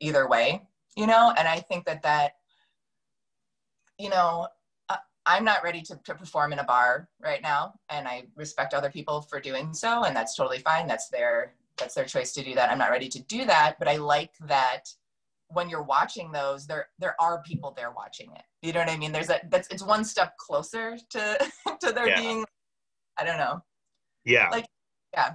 either 0.00 0.26
way, 0.26 0.62
you 1.00 1.06
know? 1.06 1.32
And 1.36 1.48
I 1.48 1.60
think 1.60 1.86
that 1.86 2.02
that, 2.02 2.32
you 3.98 4.10
know, 4.10 4.46
I'm 5.26 5.44
not 5.44 5.62
ready 5.62 5.80
to, 5.82 5.98
to 6.04 6.14
perform 6.14 6.52
in 6.52 6.58
a 6.58 6.64
bar 6.64 7.08
right 7.22 7.42
now. 7.42 7.74
And 7.88 8.06
I 8.06 8.24
respect 8.36 8.74
other 8.74 8.90
people 8.90 9.22
for 9.22 9.40
doing 9.40 9.72
so. 9.72 10.04
And 10.04 10.14
that's 10.14 10.34
totally 10.34 10.58
fine. 10.58 10.86
That's 10.86 11.08
their, 11.08 11.54
that's 11.78 11.94
their 11.94 12.04
choice 12.04 12.32
to 12.34 12.44
do 12.44 12.54
that. 12.54 12.70
I'm 12.70 12.78
not 12.78 12.90
ready 12.90 13.08
to 13.08 13.22
do 13.22 13.44
that, 13.46 13.76
but 13.78 13.88
I 13.88 13.96
like 13.96 14.32
that 14.46 14.92
when 15.48 15.68
you're 15.68 15.82
watching 15.82 16.32
those, 16.32 16.66
there, 16.66 16.88
there 16.98 17.16
are 17.20 17.42
people 17.42 17.72
there 17.76 17.90
watching 17.90 18.30
it. 18.32 18.42
You 18.62 18.72
know 18.72 18.80
what 18.80 18.90
I 18.90 18.96
mean? 18.96 19.12
There's 19.12 19.30
a, 19.30 19.40
that's, 19.50 19.68
it's 19.68 19.82
one 19.82 20.04
step 20.04 20.36
closer 20.36 20.96
to, 21.10 21.48
to 21.80 21.92
there 21.92 22.08
yeah. 22.08 22.20
being, 22.20 22.44
I 23.18 23.24
don't 23.24 23.38
know. 23.38 23.62
Yeah. 24.24 24.48
Like, 24.50 24.66
yeah. 25.12 25.34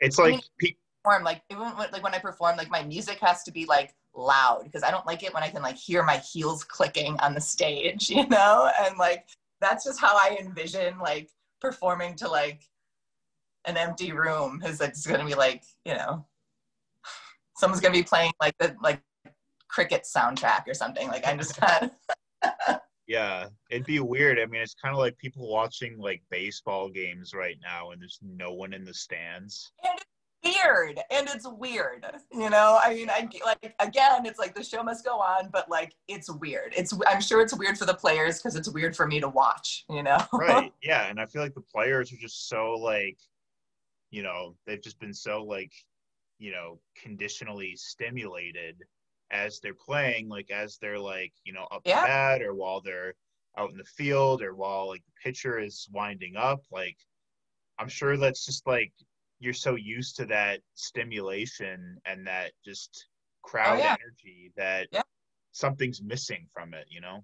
It's 0.00 0.18
like, 0.18 0.26
I 0.26 0.30
mean, 0.30 0.40
pe- 0.60 0.74
perform, 1.02 1.24
like 1.24 1.42
even 1.50 1.62
when, 1.76 1.88
like 1.92 2.02
when 2.02 2.14
I 2.14 2.18
perform, 2.18 2.56
like 2.56 2.70
my 2.70 2.82
music 2.82 3.18
has 3.20 3.42
to 3.44 3.52
be 3.52 3.64
like 3.64 3.94
loud 4.16 4.64
because 4.64 4.82
I 4.82 4.90
don't 4.90 5.06
like 5.06 5.22
it 5.22 5.34
when 5.34 5.42
I 5.42 5.48
can 5.48 5.62
like 5.62 5.76
hear 5.76 6.02
my 6.02 6.18
heels 6.18 6.64
clicking 6.64 7.18
on 7.20 7.34
the 7.34 7.40
stage, 7.40 8.08
you 8.10 8.26
know? 8.28 8.70
And 8.80 8.98
like 8.98 9.28
that's 9.60 9.84
just 9.84 10.00
how 10.00 10.14
I 10.16 10.36
envision 10.40 10.98
like 10.98 11.30
performing 11.60 12.16
to 12.16 12.28
like 12.28 12.62
an 13.66 13.76
empty 13.76 14.12
room 14.12 14.62
is 14.64 14.80
like 14.80 14.90
it's 14.90 15.06
gonna 15.06 15.24
be 15.24 15.34
like, 15.34 15.64
you 15.84 15.94
know, 15.94 16.24
someone's 17.56 17.80
gonna 17.80 17.92
be 17.92 18.02
playing 18.02 18.32
like 18.40 18.56
the 18.58 18.76
like 18.82 19.02
cricket 19.68 20.04
soundtrack 20.04 20.66
or 20.68 20.74
something. 20.74 21.08
Like 21.08 21.26
I'm 21.26 21.38
just 21.38 21.56
kind 21.60 21.90
of 22.42 22.80
Yeah, 23.06 23.46
it'd 23.70 23.86
be 23.86 24.00
weird. 24.00 24.38
I 24.40 24.46
mean, 24.46 24.62
it's 24.62 24.74
kind 24.74 24.94
of 24.94 24.98
like 24.98 25.16
people 25.18 25.48
watching 25.48 25.98
like 25.98 26.22
baseball 26.30 26.88
games 26.88 27.34
right 27.34 27.56
now, 27.62 27.92
and 27.92 28.00
there's 28.00 28.18
no 28.22 28.52
one 28.52 28.72
in 28.72 28.84
the 28.84 28.94
stands. 28.94 29.70
And 29.84 29.98
weird 30.44 31.00
and 31.10 31.28
it's 31.28 31.46
weird 31.46 32.06
you 32.32 32.50
know? 32.50 32.78
I 32.82 32.94
mean 32.94 33.10
i 33.10 33.28
like 33.44 33.74
again 33.80 34.26
it's 34.26 34.38
like 34.38 34.54
the 34.54 34.62
show 34.62 34.82
must 34.82 35.04
go 35.04 35.18
on 35.18 35.48
but 35.52 35.68
like 35.68 35.94
it's 36.08 36.30
weird. 36.30 36.72
It's 36.76 36.96
i'm 37.06 37.20
sure 37.20 37.40
it's 37.40 37.54
weird 37.54 37.78
for 37.78 37.86
the 37.86 37.94
players 37.94 38.38
because 38.38 38.56
it's 38.56 38.68
weird 38.68 38.96
for 38.96 39.06
me 39.06 39.20
to 39.20 39.28
watch 39.28 39.84
you 39.88 40.02
know? 40.02 40.18
Right 40.32 40.72
yeah 40.82 41.08
and 41.08 41.20
i 41.20 41.26
feel 41.26 41.42
like 41.42 41.54
the 41.54 41.60
players 41.60 42.12
are 42.12 42.16
just 42.16 42.48
so 42.48 42.74
like 42.74 43.18
you 44.10 44.22
know 44.22 44.54
they've 44.66 44.82
just 44.82 45.00
been 45.00 45.14
so 45.14 45.42
like 45.44 45.72
you 46.38 46.52
know 46.52 46.78
conditionally 47.00 47.74
stimulated 47.76 48.76
as 49.30 49.60
they're 49.60 49.74
playing 49.74 50.28
like 50.28 50.50
as 50.50 50.78
they're 50.78 50.98
like 50.98 51.32
you 51.44 51.52
know 51.52 51.66
up 51.70 51.82
yeah. 51.84 52.06
bat 52.06 52.42
or 52.42 52.54
while 52.54 52.80
they're 52.80 53.14
out 53.58 53.70
in 53.70 53.76
the 53.76 53.84
field 53.84 54.42
or 54.42 54.54
while 54.54 54.88
like 54.88 55.02
the 55.04 55.12
pitcher 55.22 55.58
is 55.58 55.88
winding 55.92 56.36
up 56.36 56.62
like 56.70 56.96
i'm 57.78 57.88
sure 57.88 58.16
that's 58.16 58.44
just 58.44 58.66
like 58.66 58.92
you're 59.38 59.52
so 59.52 59.74
used 59.74 60.16
to 60.16 60.24
that 60.26 60.60
stimulation 60.74 61.98
and 62.06 62.26
that 62.26 62.52
just 62.64 63.06
crowd 63.42 63.76
oh, 63.76 63.78
yeah. 63.78 63.96
energy 64.00 64.52
that 64.56 64.88
yeah. 64.92 65.02
something's 65.52 66.02
missing 66.02 66.46
from 66.52 66.74
it 66.74 66.86
you 66.88 67.00
know? 67.00 67.22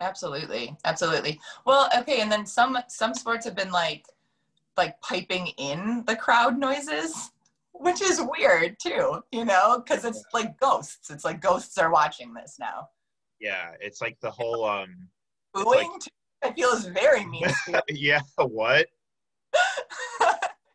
Absolutely. 0.00 0.76
Absolutely. 0.84 1.40
Well 1.64 1.88
okay 1.96 2.20
and 2.20 2.30
then 2.30 2.46
some 2.46 2.78
some 2.88 3.14
sports 3.14 3.44
have 3.44 3.56
been 3.56 3.70
like 3.70 4.04
like 4.76 5.00
piping 5.00 5.48
in 5.58 6.04
the 6.06 6.16
crowd 6.16 6.58
noises 6.58 7.30
which 7.72 8.00
is 8.00 8.20
weird 8.38 8.76
too 8.80 9.22
you 9.32 9.44
know? 9.44 9.82
Because 9.84 10.04
it's 10.04 10.24
yeah. 10.32 10.40
like 10.40 10.58
ghosts. 10.60 11.10
It's 11.10 11.24
like 11.24 11.40
ghosts 11.40 11.78
are 11.78 11.90
watching 11.90 12.34
this 12.34 12.56
now. 12.58 12.88
Yeah 13.40 13.70
it's 13.80 14.00
like 14.00 14.18
the 14.20 14.30
whole 14.30 14.64
um 14.64 15.08
booing 15.54 15.90
like, 15.90 16.02
i 16.42 16.52
feel 16.52 16.68
is 16.70 16.86
very 16.86 17.24
mean 17.26 17.48
yeah 17.88 18.20
what 18.36 18.86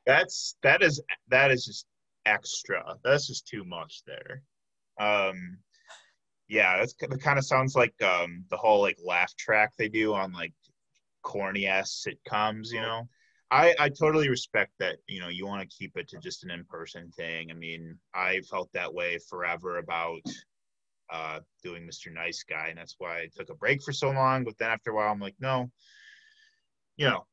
that's 0.06 0.56
that 0.64 0.82
is 0.82 1.02
that 1.30 1.52
is 1.52 1.66
just 1.66 1.86
extra. 2.26 2.96
That's 3.04 3.28
just 3.28 3.48
too 3.48 3.64
much 3.64 4.02
there. 4.06 4.42
Um, 5.00 5.58
yeah, 6.48 6.78
that's. 6.78 6.94
Kind 6.94 7.40
of 7.40 7.46
sounds 7.46 7.76
like 7.76 7.94
um 8.04 8.46
the 8.50 8.58
whole 8.58 8.82
like 8.82 8.98
laugh 9.04 9.36
track 9.36 9.72
they 9.78 9.88
do 9.88 10.14
on 10.14 10.34
like 10.34 10.54
corny 11.22 11.68
ass 11.68 12.06
sitcoms. 12.06 12.72
You 12.72 12.82
know, 12.82 13.08
I 13.50 13.76
I 13.80 13.90
totally 13.90 14.30
respect 14.30 14.72
that. 14.80 14.98
You 15.08 15.22
know, 15.22 15.30
you 15.30 15.46
want 15.46 15.62
to 15.62 15.78
keep 15.78 15.98
it 15.98 16.10
to 16.10 16.18
just 16.18 16.44
an 16.44 16.52
in 16.52 16.66
person 16.66 17.12
thing. 17.12 17.52
I 17.52 17.54
mean, 17.54 17.98
I 18.14 18.42
felt 18.42 18.72
that 18.74 18.94
way 18.94 19.18
forever 19.30 19.78
about 19.78 20.22
uh, 21.12 21.40
doing 21.64 21.88
Mr. 21.88 22.12
Nice 22.12 22.44
Guy, 22.44 22.68
and 22.70 22.78
that's 22.78 22.96
why 22.98 23.20
I 23.20 23.30
took 23.36 23.50
a 23.50 23.56
break 23.56 23.84
for 23.84 23.92
so 23.92 24.10
long. 24.12 24.44
But 24.44 24.58
then 24.58 24.70
after 24.70 24.92
a 24.92 24.96
while, 24.96 25.12
I'm 25.12 25.20
like, 25.20 25.36
no, 25.40 25.70
you 26.96 27.08
know, 27.10 27.26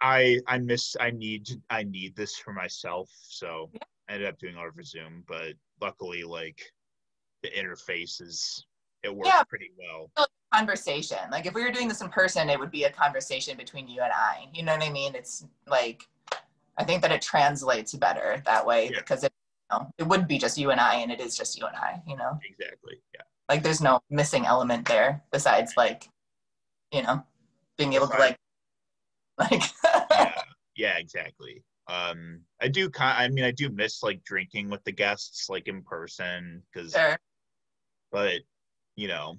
I 0.00 0.40
I 0.46 0.58
miss 0.58 0.96
I 1.00 1.10
need 1.10 1.48
I 1.70 1.84
need 1.84 2.16
this 2.16 2.36
for 2.36 2.52
myself. 2.52 3.10
So 3.22 3.70
yeah. 3.72 3.80
I 4.08 4.12
ended 4.14 4.28
up 4.28 4.38
doing 4.38 4.56
over 4.56 4.82
Zoom, 4.82 5.24
but 5.26 5.54
luckily 5.80 6.22
like 6.22 6.60
the 7.42 7.50
interface 7.50 8.20
is 8.20 8.66
it 9.02 9.14
works 9.14 9.28
yeah. 9.28 9.42
pretty 9.44 9.70
well. 9.78 10.10
Conversation. 10.52 11.18
Like 11.30 11.46
if 11.46 11.54
we 11.54 11.62
were 11.62 11.70
doing 11.70 11.88
this 11.88 12.00
in 12.00 12.08
person, 12.08 12.48
it 12.50 12.58
would 12.58 12.70
be 12.70 12.84
a 12.84 12.90
conversation 12.90 13.56
between 13.56 13.88
you 13.88 14.02
and 14.02 14.12
I. 14.12 14.48
You 14.52 14.62
know 14.62 14.72
what 14.72 14.82
I 14.82 14.90
mean? 14.90 15.14
It's 15.14 15.44
like 15.66 16.04
I 16.78 16.84
think 16.84 17.02
that 17.02 17.12
it 17.12 17.22
translates 17.22 17.94
better 17.94 18.42
that 18.44 18.66
way 18.66 18.90
yeah. 18.90 18.98
because 18.98 19.24
it 19.24 19.32
you 19.72 19.78
know, 19.78 19.92
it 19.98 20.06
would 20.06 20.28
be 20.28 20.38
just 20.38 20.58
you 20.58 20.70
and 20.70 20.80
I 20.80 20.96
and 20.96 21.10
it 21.10 21.20
is 21.20 21.36
just 21.36 21.58
you 21.58 21.66
and 21.66 21.76
I, 21.76 22.02
you 22.06 22.16
know. 22.16 22.38
Exactly. 22.48 23.00
Yeah. 23.14 23.22
Like 23.48 23.62
there's 23.62 23.80
no 23.80 24.00
missing 24.10 24.44
element 24.46 24.86
there 24.86 25.22
besides 25.32 25.74
like, 25.76 26.08
you 26.92 27.02
know, 27.02 27.24
being 27.78 27.92
able 27.92 28.08
to 28.08 28.18
like 28.18 28.36
Like 29.50 29.62
yeah, 29.84 30.32
yeah, 30.76 30.98
exactly. 30.98 31.62
Um, 31.88 32.40
I 32.60 32.68
do 32.68 32.88
kind. 32.88 33.22
I 33.22 33.28
mean, 33.28 33.44
I 33.44 33.50
do 33.50 33.68
miss 33.68 34.02
like 34.02 34.24
drinking 34.24 34.70
with 34.70 34.82
the 34.84 34.92
guests, 34.92 35.48
like 35.48 35.68
in 35.68 35.82
person, 35.82 36.62
because. 36.72 36.92
Sure. 36.92 37.18
But 38.10 38.40
you 38.94 39.08
know, 39.08 39.36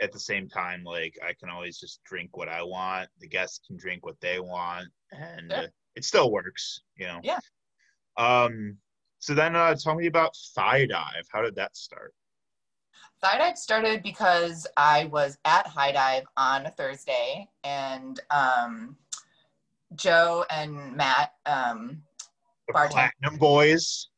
at 0.00 0.12
the 0.12 0.18
same 0.18 0.48
time, 0.48 0.82
like 0.82 1.18
I 1.22 1.34
can 1.38 1.50
always 1.50 1.78
just 1.78 2.02
drink 2.04 2.36
what 2.36 2.48
I 2.48 2.62
want. 2.62 3.08
The 3.20 3.28
guests 3.28 3.60
can 3.66 3.76
drink 3.76 4.04
what 4.04 4.20
they 4.20 4.40
want, 4.40 4.88
and 5.12 5.52
sure. 5.52 5.60
uh, 5.60 5.66
it 5.94 6.04
still 6.04 6.32
works. 6.32 6.80
You 6.96 7.06
know. 7.06 7.20
Yeah. 7.22 7.40
Um. 8.16 8.78
So 9.20 9.34
then, 9.34 9.56
uh, 9.56 9.74
tell 9.74 9.94
me 9.94 10.06
about 10.06 10.36
Thigh 10.54 10.86
Dive. 10.86 11.26
How 11.32 11.42
did 11.42 11.56
that 11.56 11.76
start? 11.76 12.14
Thigh 13.20 13.38
Dive 13.38 13.58
started 13.58 14.02
because 14.02 14.66
I 14.76 15.06
was 15.06 15.38
at 15.44 15.66
High 15.66 15.92
Dive 15.92 16.24
on 16.36 16.66
a 16.66 16.70
Thursday, 16.70 17.48
and 17.64 18.20
um, 18.30 18.96
Joe 19.94 20.44
and 20.50 20.96
Matt, 20.96 21.32
um, 21.46 22.02
the 22.66 22.74
Platinum 22.74 23.38
Boys. 23.38 24.08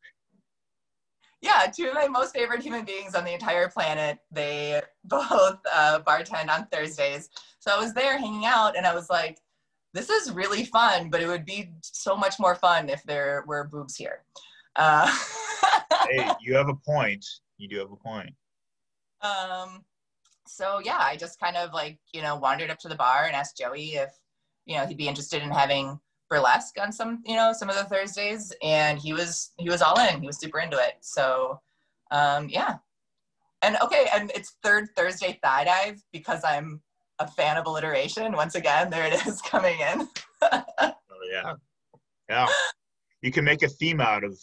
Yeah, 1.43 1.67
two 1.75 1.89
of 1.89 1.95
my 1.95 2.07
most 2.07 2.35
favorite 2.35 2.63
human 2.63 2.85
beings 2.85 3.15
on 3.15 3.25
the 3.25 3.33
entire 3.33 3.69
planet. 3.69 4.19
They 4.31 4.83
both 5.05 5.59
uh, 5.73 6.01
bartend 6.07 6.51
on 6.51 6.67
Thursdays. 6.71 7.31
So 7.61 7.71
I 7.75 7.79
was 7.79 7.95
there 7.95 8.19
hanging 8.19 8.45
out 8.45 8.77
and 8.77 8.87
I 8.87 8.95
was 8.95 9.09
like, 9.09 9.39
this 9.93 10.11
is 10.11 10.33
really 10.33 10.65
fun, 10.65 11.11
but 11.11 11.21
it 11.21 11.27
would 11.27 11.45
be 11.45 11.71
so 11.83 12.17
much 12.17 12.39
more 12.39 12.55
fun 12.55 12.89
if 12.89 13.03
there 13.05 13.45
were 13.47 13.65
boobs 13.65 13.97
here. 13.97 14.25
Uh, 14.77 15.11
hey, 16.09 16.31
you 16.41 16.55
have 16.55 16.69
a 16.69 16.75
point. 16.75 17.25
You 17.59 17.69
do 17.69 17.79
have 17.79 17.91
a 17.91 17.97
point. 17.97 18.31
Um, 19.23 19.85
so 20.47 20.81
yeah, 20.85 20.99
I 21.01 21.17
just 21.17 21.41
kind 21.41 21.57
of 21.57 21.73
like, 21.73 21.99
you 22.13 22.23
know, 22.23 22.37
wandered 22.37 22.71
up 22.71 22.79
to 22.81 22.89
the 22.89 22.95
bar 22.95 23.25
and 23.25 23.35
asked 23.35 23.59
Joey 23.59 23.95
if 23.95 24.11
you 24.71 24.77
know 24.77 24.87
he'd 24.87 24.97
be 24.97 25.09
interested 25.09 25.43
in 25.43 25.51
having 25.51 25.99
burlesque 26.29 26.81
on 26.81 26.93
some 26.93 27.23
you 27.27 27.35
know 27.35 27.53
some 27.53 27.69
of 27.69 27.75
the 27.75 27.85
Thursdays, 27.85 28.53
and 28.63 28.99
he 29.01 29.13
was 29.13 29.51
he 29.59 29.69
was 29.69 29.83
all 29.83 29.99
in. 29.99 30.21
He 30.21 30.27
was 30.27 30.39
super 30.39 30.61
into 30.61 30.79
it. 30.79 30.95
So 31.01 31.61
um, 32.13 32.49
yeah, 32.49 32.77
and 33.63 33.77
okay, 33.83 34.07
and 34.15 34.31
it's 34.33 34.57
third 34.63 34.89
Thursday 34.97 35.39
thigh 35.43 35.65
dive 35.65 36.01
because 36.13 36.43
I'm 36.45 36.81
a 37.19 37.27
fan 37.27 37.57
of 37.57 37.67
alliteration. 37.67 38.33
Once 38.33 38.55
again, 38.55 38.91
there 38.91 39.05
it 39.05 39.27
is 39.27 39.43
coming 39.43 39.81
in. 39.81 40.09
oh 40.43 40.93
yeah, 41.33 41.55
yeah. 42.29 42.47
You 43.23 43.33
can 43.33 43.45
make 43.45 43.65
a 43.65 43.69
theme 43.69 44.01
out 44.01 44.23
of 44.23 44.39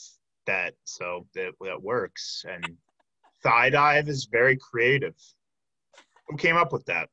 that, 0.46 0.74
so 0.84 1.26
that 1.36 1.54
that 1.62 1.82
works. 1.82 2.44
And 2.48 2.66
thigh 3.44 3.70
dive 3.70 4.10
is 4.10 4.28
very 4.30 4.58
creative. 4.58 5.16
Who 6.28 6.36
came 6.36 6.58
up 6.58 6.74
with 6.74 6.86
that? 6.88 7.08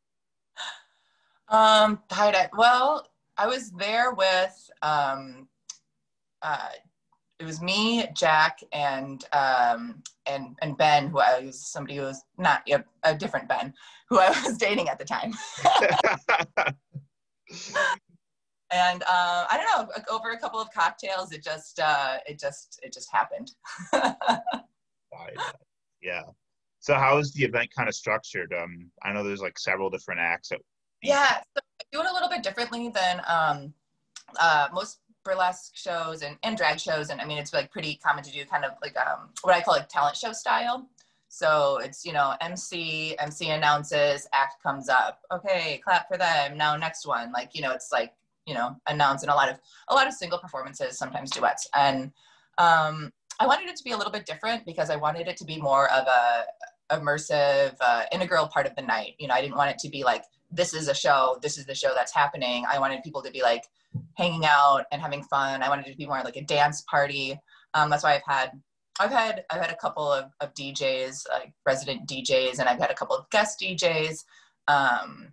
Um, 1.49 2.01
thigh 2.09 2.31
dive. 2.33 2.51
Well, 2.57 3.07
I 3.37 3.47
was 3.47 3.71
there 3.73 4.13
with 4.13 4.71
um, 4.83 5.49
uh, 6.43 6.69
it 7.41 7.45
was 7.45 7.61
me, 7.61 8.07
Jack, 8.15 8.61
and 8.73 9.25
um, 9.33 10.03
and 10.27 10.57
and 10.63 10.77
Ben, 10.79 11.09
who 11.09 11.19
I 11.19 11.41
was 11.41 11.67
somebody 11.67 11.97
who 11.97 12.03
was 12.03 12.23
not 12.39 12.63
a, 12.71 12.85
a 13.03 13.15
different 13.15 13.49
Ben, 13.49 13.75
who 14.09 14.19
I 14.19 14.29
was 14.45 14.57
dating 14.57 14.89
at 14.89 14.99
the 14.99 15.05
time. 15.05 15.35
and 18.71 19.03
uh, 19.03 19.47
I 19.51 19.57
don't 19.57 19.89
know, 19.89 19.89
over 20.11 20.31
a 20.31 20.39
couple 20.39 20.61
of 20.61 20.69
cocktails, 20.73 21.33
it 21.33 21.43
just 21.43 21.81
uh, 21.81 22.19
it 22.27 22.39
just 22.39 22.79
it 22.83 22.93
just 22.93 23.11
happened. 23.13 23.51
yeah. 26.03 26.23
So 26.81 26.95
how 26.95 27.19
is 27.19 27.33
the 27.33 27.45
event 27.45 27.71
kind 27.75 27.89
of 27.89 27.95
structured? 27.95 28.53
Um, 28.53 28.91
I 29.03 29.13
know 29.13 29.25
there's 29.25 29.41
like 29.41 29.59
several 29.59 29.91
different 29.91 30.21
acts. 30.21 30.53
Yeah, 31.05 31.39
so 31.55 31.61
I 31.81 31.85
do 31.93 32.01
it 32.01 32.07
a 32.11 32.13
little 32.13 32.29
bit 32.29 32.43
differently 32.43 32.89
than 32.89 33.21
um, 33.27 33.75
uh, 34.41 34.69
most 34.73 35.01
burlesque 35.25 35.77
shows 35.77 36.23
and, 36.23 36.37
and 36.43 36.57
drag 36.57 36.79
shows. 36.79 37.11
And 37.11 37.21
I 37.21 37.25
mean, 37.25 37.39
it's 37.39 37.53
like 37.53 37.71
pretty 37.71 37.97
common 37.97 38.23
to 38.25 38.33
do 38.33 38.45
kind 38.45 38.65
of 38.65 38.73
like 38.83 38.97
um, 38.97 39.31
what 39.43 39.55
I 39.55 39.61
call 39.61 39.75
like 39.75 39.89
talent 39.89 40.17
show 40.17 40.33
style. 40.33 40.89
So 41.29 41.79
it's, 41.83 42.05
you 42.05 42.13
know, 42.13 42.35
MC, 42.41 43.17
MC 43.19 43.51
announces, 43.51 44.29
act 44.33 44.63
comes 44.63 44.89
up. 44.89 45.21
Okay, 45.33 45.81
clap 45.83 46.07
for 46.09 46.17
them. 46.17 46.57
Now 46.57 46.77
next 46.77 47.07
one. 47.07 47.33
Like, 47.33 47.51
you 47.55 47.63
know, 47.63 47.73
it's 47.73 47.91
like, 47.91 48.13
you 48.47 48.55
know, 48.55 48.77
announce 48.87 49.23
and 49.23 49.33
a 49.33 49.35
lot 49.35 49.49
of 49.49 49.59
a 49.89 49.95
lot 49.95 50.07
of 50.07 50.13
single 50.13 50.39
performances, 50.39 50.97
sometimes 50.97 51.31
duets. 51.31 51.67
And 51.75 52.13
um, 52.59 53.11
I 53.41 53.47
wanted 53.47 53.69
it 53.69 53.77
to 53.77 53.85
be 53.85 53.91
a 53.91 53.97
little 53.97 54.13
bit 54.13 54.27
different 54.27 54.65
because 54.65 54.91
I 54.91 54.97
wanted 54.97 55.27
it 55.27 55.37
to 55.39 55.45
be 55.45 55.61
more 55.61 55.91
of 55.91 56.07
a 56.07 56.45
immersive, 56.93 57.75
uh, 57.81 58.03
integral 58.13 58.47
part 58.47 58.67
of 58.67 58.77
the 58.77 58.83
night. 58.83 59.15
You 59.19 59.29
know, 59.29 59.35
I 59.35 59.41
didn't 59.41 59.57
want 59.57 59.71
it 59.71 59.79
to 59.79 59.89
be 59.89 60.05
like, 60.05 60.25
this 60.55 60.75
is 60.75 60.89
a 60.89 60.95
show, 60.95 61.39
this 61.43 61.59
is 61.59 61.67
the 61.67 61.75
show 61.75 61.93
that's 61.95 62.15
happening. 62.15 62.65
I 62.71 62.79
wanted 62.79 63.03
people 63.03 63.23
to 63.23 63.31
be 63.31 63.43
like 63.43 63.65
hanging 64.15 64.45
out 64.45 64.85
and 64.93 65.01
having 65.01 65.23
fun. 65.25 65.63
I 65.63 65.69
wanted 65.69 65.87
it 65.87 65.93
to 65.93 65.97
be 65.97 66.07
more 66.07 66.23
like 66.23 66.37
a 66.37 66.43
dance 66.43 66.83
party. 66.83 67.39
Um, 67.75 67.91
that's 67.91 68.05
why 68.05 68.15
I've 68.15 68.23
had 68.27 68.53
I've 69.01 69.11
had 69.11 69.45
I've 69.51 69.61
had 69.61 69.73
a 69.73 69.77
couple 69.77 70.11
of, 70.11 70.31
of 70.41 70.55
DJs, 70.55 71.25
like 71.33 71.53
resident 71.67 72.09
DJs, 72.09 72.61
and 72.61 72.69
I've 72.69 72.79
had 72.79 72.91
a 72.91 72.95
couple 72.95 73.17
of 73.17 73.29
guest 73.31 73.61
DJs. 73.61 74.25
Um, 74.69 75.33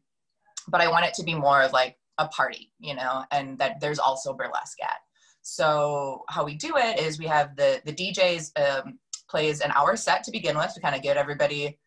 but 0.68 0.82
I 0.82 0.90
want 0.90 1.06
it 1.06 1.14
to 1.16 1.24
be 1.24 1.36
more 1.36 1.62
of 1.62 1.72
like 1.72 1.98
a 2.18 2.28
party, 2.28 2.72
you 2.80 2.96
know, 2.96 3.24
and 3.32 3.58
that 3.60 3.80
there's 3.80 4.00
also 4.00 4.34
burlesque 4.34 4.82
at. 4.82 4.98
So 5.44 6.24
how 6.30 6.44
we 6.44 6.56
do 6.56 6.74
it 6.78 7.00
is 7.00 7.20
we 7.20 7.28
have 7.28 7.56
the 7.56 7.82
the 7.86 7.94
DJs 7.94 8.52
um, 8.60 9.00
plays 9.30 9.62
an 9.62 9.72
hour 9.72 9.96
set 9.96 10.24
to 10.24 10.32
begin 10.32 10.58
with 10.58 10.74
to 10.74 10.82
kind 10.82 10.96
of 10.96 11.02
get 11.02 11.18
everybody 11.18 11.80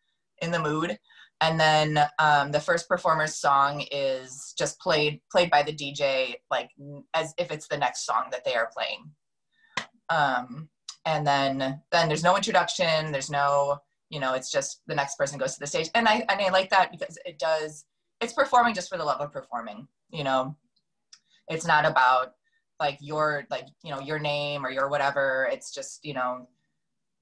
in 0.43 0.51
the 0.51 0.61
mood, 0.61 0.99
and 1.41 1.59
then 1.59 1.99
um, 2.19 2.53
the 2.53 2.61
first 2.61 2.89
performer's 2.89 3.35
song 3.35 3.85
is 3.91 4.55
just 4.57 4.79
played 4.81 5.21
played 5.31 5.51
by 5.51 5.63
the 5.63 5.73
DJ 5.73 6.35
like 6.51 6.71
as 7.15 7.35
if 7.39 7.51
it's 7.51 7.69
the 7.69 7.77
next 7.77 8.07
song 8.07 8.25
that 8.31 8.45
they 8.45 8.55
are 8.55 8.71
playing. 8.75 9.11
Um, 10.11 10.69
and 11.05 11.27
then 11.27 11.81
then 11.93 12.09
there's 12.09 12.25
no 12.25 12.37
introduction. 12.37 13.13
There's 13.13 13.31
no 13.31 13.79
you 14.11 14.21
know 14.21 14.35
it's 14.35 14.51
just 14.51 14.83
the 14.87 14.95
next 14.95 15.17
person 15.17 15.39
goes 15.39 15.55
to 15.55 15.61
the 15.61 15.67
stage, 15.67 15.91
and 15.95 16.09
I 16.09 16.25
and 16.29 16.41
I 16.41 16.51
like 16.51 16.71
that 16.71 16.91
because 16.91 17.19
it 17.25 17.39
does 17.39 17.85
it's 18.21 18.33
performing 18.33 18.75
just 18.75 18.89
for 18.89 18.97
the 18.97 19.05
love 19.05 19.21
of 19.21 19.33
performing. 19.33 19.89
You 20.11 20.25
know, 20.25 20.57
it's 21.49 21.67
not 21.67 21.85
about 21.85 22.35
like 22.81 22.99
your 23.01 23.47
like 23.51 23.67
you 23.83 23.91
know 23.91 24.01
your 24.01 24.19
name 24.19 24.65
or 24.65 24.71
your 24.71 24.89
whatever 24.89 25.49
it's 25.53 25.73
just 25.73 26.05
you 26.05 26.15
know 26.15 26.49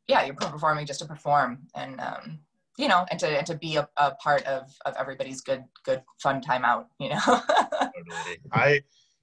yeah 0.08 0.24
you're 0.24 0.34
performing 0.34 0.86
just 0.86 1.00
to 1.00 1.06
perform 1.06 1.58
and 1.74 2.00
um 2.00 2.38
you 2.78 2.88
know 2.88 3.04
and 3.10 3.20
to 3.20 3.26
and 3.26 3.46
to 3.46 3.54
be 3.54 3.76
a, 3.76 3.88
a 3.96 4.12
part 4.16 4.42
of 4.44 4.74
of 4.86 4.94
everybody's 4.98 5.40
good 5.40 5.64
good 5.84 6.02
fun 6.22 6.40
time 6.40 6.64
out 6.64 6.88
you 6.98 7.08
know 7.10 7.20
totally. 7.26 8.38
i 8.52 8.80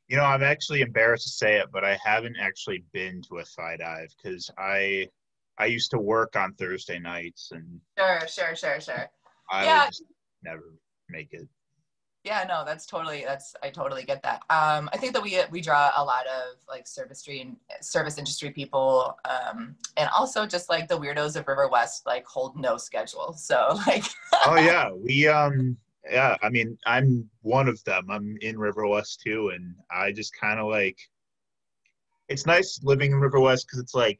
you 0.07 0.17
know 0.17 0.23
i'm 0.23 0.43
actually 0.43 0.81
embarrassed 0.81 1.25
to 1.25 1.29
say 1.31 1.57
it 1.57 1.67
but 1.71 1.83
i 1.83 1.97
haven't 2.03 2.35
actually 2.39 2.83
been 2.93 3.21
to 3.21 3.37
a 3.37 3.45
thigh 3.45 3.77
dive 3.77 4.13
because 4.21 4.49
i 4.57 5.07
i 5.57 5.65
used 5.65 5.91
to 5.91 5.99
work 5.99 6.35
on 6.35 6.53
thursday 6.53 6.99
nights 6.99 7.51
and 7.51 7.79
sure 7.97 8.27
sure 8.27 8.55
sure 8.55 8.81
sure 8.81 9.09
i 9.51 9.65
yeah. 9.65 9.89
never 10.43 10.73
make 11.09 11.29
it 11.31 11.47
yeah 12.23 12.43
no 12.47 12.63
that's 12.65 12.85
totally 12.85 13.23
that's 13.25 13.55
i 13.63 13.69
totally 13.69 14.03
get 14.03 14.21
that. 14.23 14.41
Um, 14.49 14.89
i 14.93 14.97
think 14.97 15.13
that 15.13 15.23
we 15.23 15.39
we 15.51 15.61
draw 15.61 15.91
a 15.95 16.03
lot 16.03 16.25
of 16.27 16.57
like 16.67 16.87
service 16.87 17.25
and 17.27 17.55
service 17.81 18.17
industry 18.17 18.51
people 18.51 19.17
um, 19.25 19.75
and 19.97 20.09
also 20.17 20.45
just 20.45 20.69
like 20.69 20.87
the 20.87 20.99
weirdos 20.99 21.35
of 21.35 21.47
river 21.47 21.69
west 21.69 22.05
like 22.05 22.25
hold 22.25 22.57
no 22.57 22.77
schedule 22.77 23.33
so 23.33 23.79
like 23.87 24.03
oh 24.45 24.55
yeah 24.59 24.91
we 24.91 25.27
um 25.27 25.77
yeah 26.09 26.35
i 26.41 26.49
mean 26.49 26.77
i'm 26.85 27.29
one 27.41 27.67
of 27.67 27.83
them 27.83 28.09
i'm 28.09 28.37
in 28.41 28.57
river 28.57 28.87
west 28.87 29.21
too 29.21 29.49
and 29.49 29.75
i 29.91 30.11
just 30.11 30.33
kind 30.39 30.59
of 30.59 30.67
like 30.67 30.97
it's 32.27 32.45
nice 32.45 32.79
living 32.83 33.11
in 33.11 33.19
river 33.19 33.39
west 33.39 33.65
because 33.67 33.79
it's 33.79 33.95
like 33.95 34.19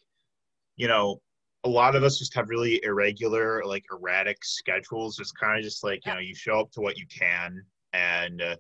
you 0.76 0.88
know 0.88 1.20
a 1.66 1.70
lot 1.70 1.96
of 1.96 2.04
us 2.04 2.18
just 2.18 2.34
have 2.34 2.50
really 2.50 2.82
irregular 2.86 3.62
like 3.66 3.84
erratic 3.92 4.44
schedules 4.46 5.18
just 5.18 5.38
kind 5.38 5.58
of 5.58 5.64
just 5.64 5.84
like 5.84 6.06
you 6.06 6.14
know 6.14 6.20
you 6.20 6.34
show 6.34 6.60
up 6.60 6.72
to 6.72 6.80
what 6.80 6.98
you 6.98 7.06
can 7.08 7.62
and 7.94 8.42
uh, 8.42 8.56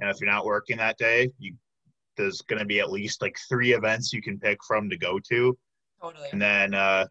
and 0.00 0.10
if 0.10 0.20
you're 0.20 0.30
not 0.30 0.44
working 0.44 0.76
that 0.78 0.98
day, 0.98 1.30
you 1.38 1.54
there's 2.16 2.42
going 2.42 2.58
to 2.58 2.66
be 2.66 2.80
at 2.80 2.90
least 2.90 3.22
like 3.22 3.36
three 3.48 3.72
events 3.72 4.12
you 4.12 4.20
can 4.20 4.38
pick 4.38 4.58
from 4.66 4.90
to 4.90 4.96
go 4.96 5.18
to. 5.30 5.56
Totally. 6.02 6.28
And 6.32 6.40
then 6.40 6.74
uh, 6.74 7.06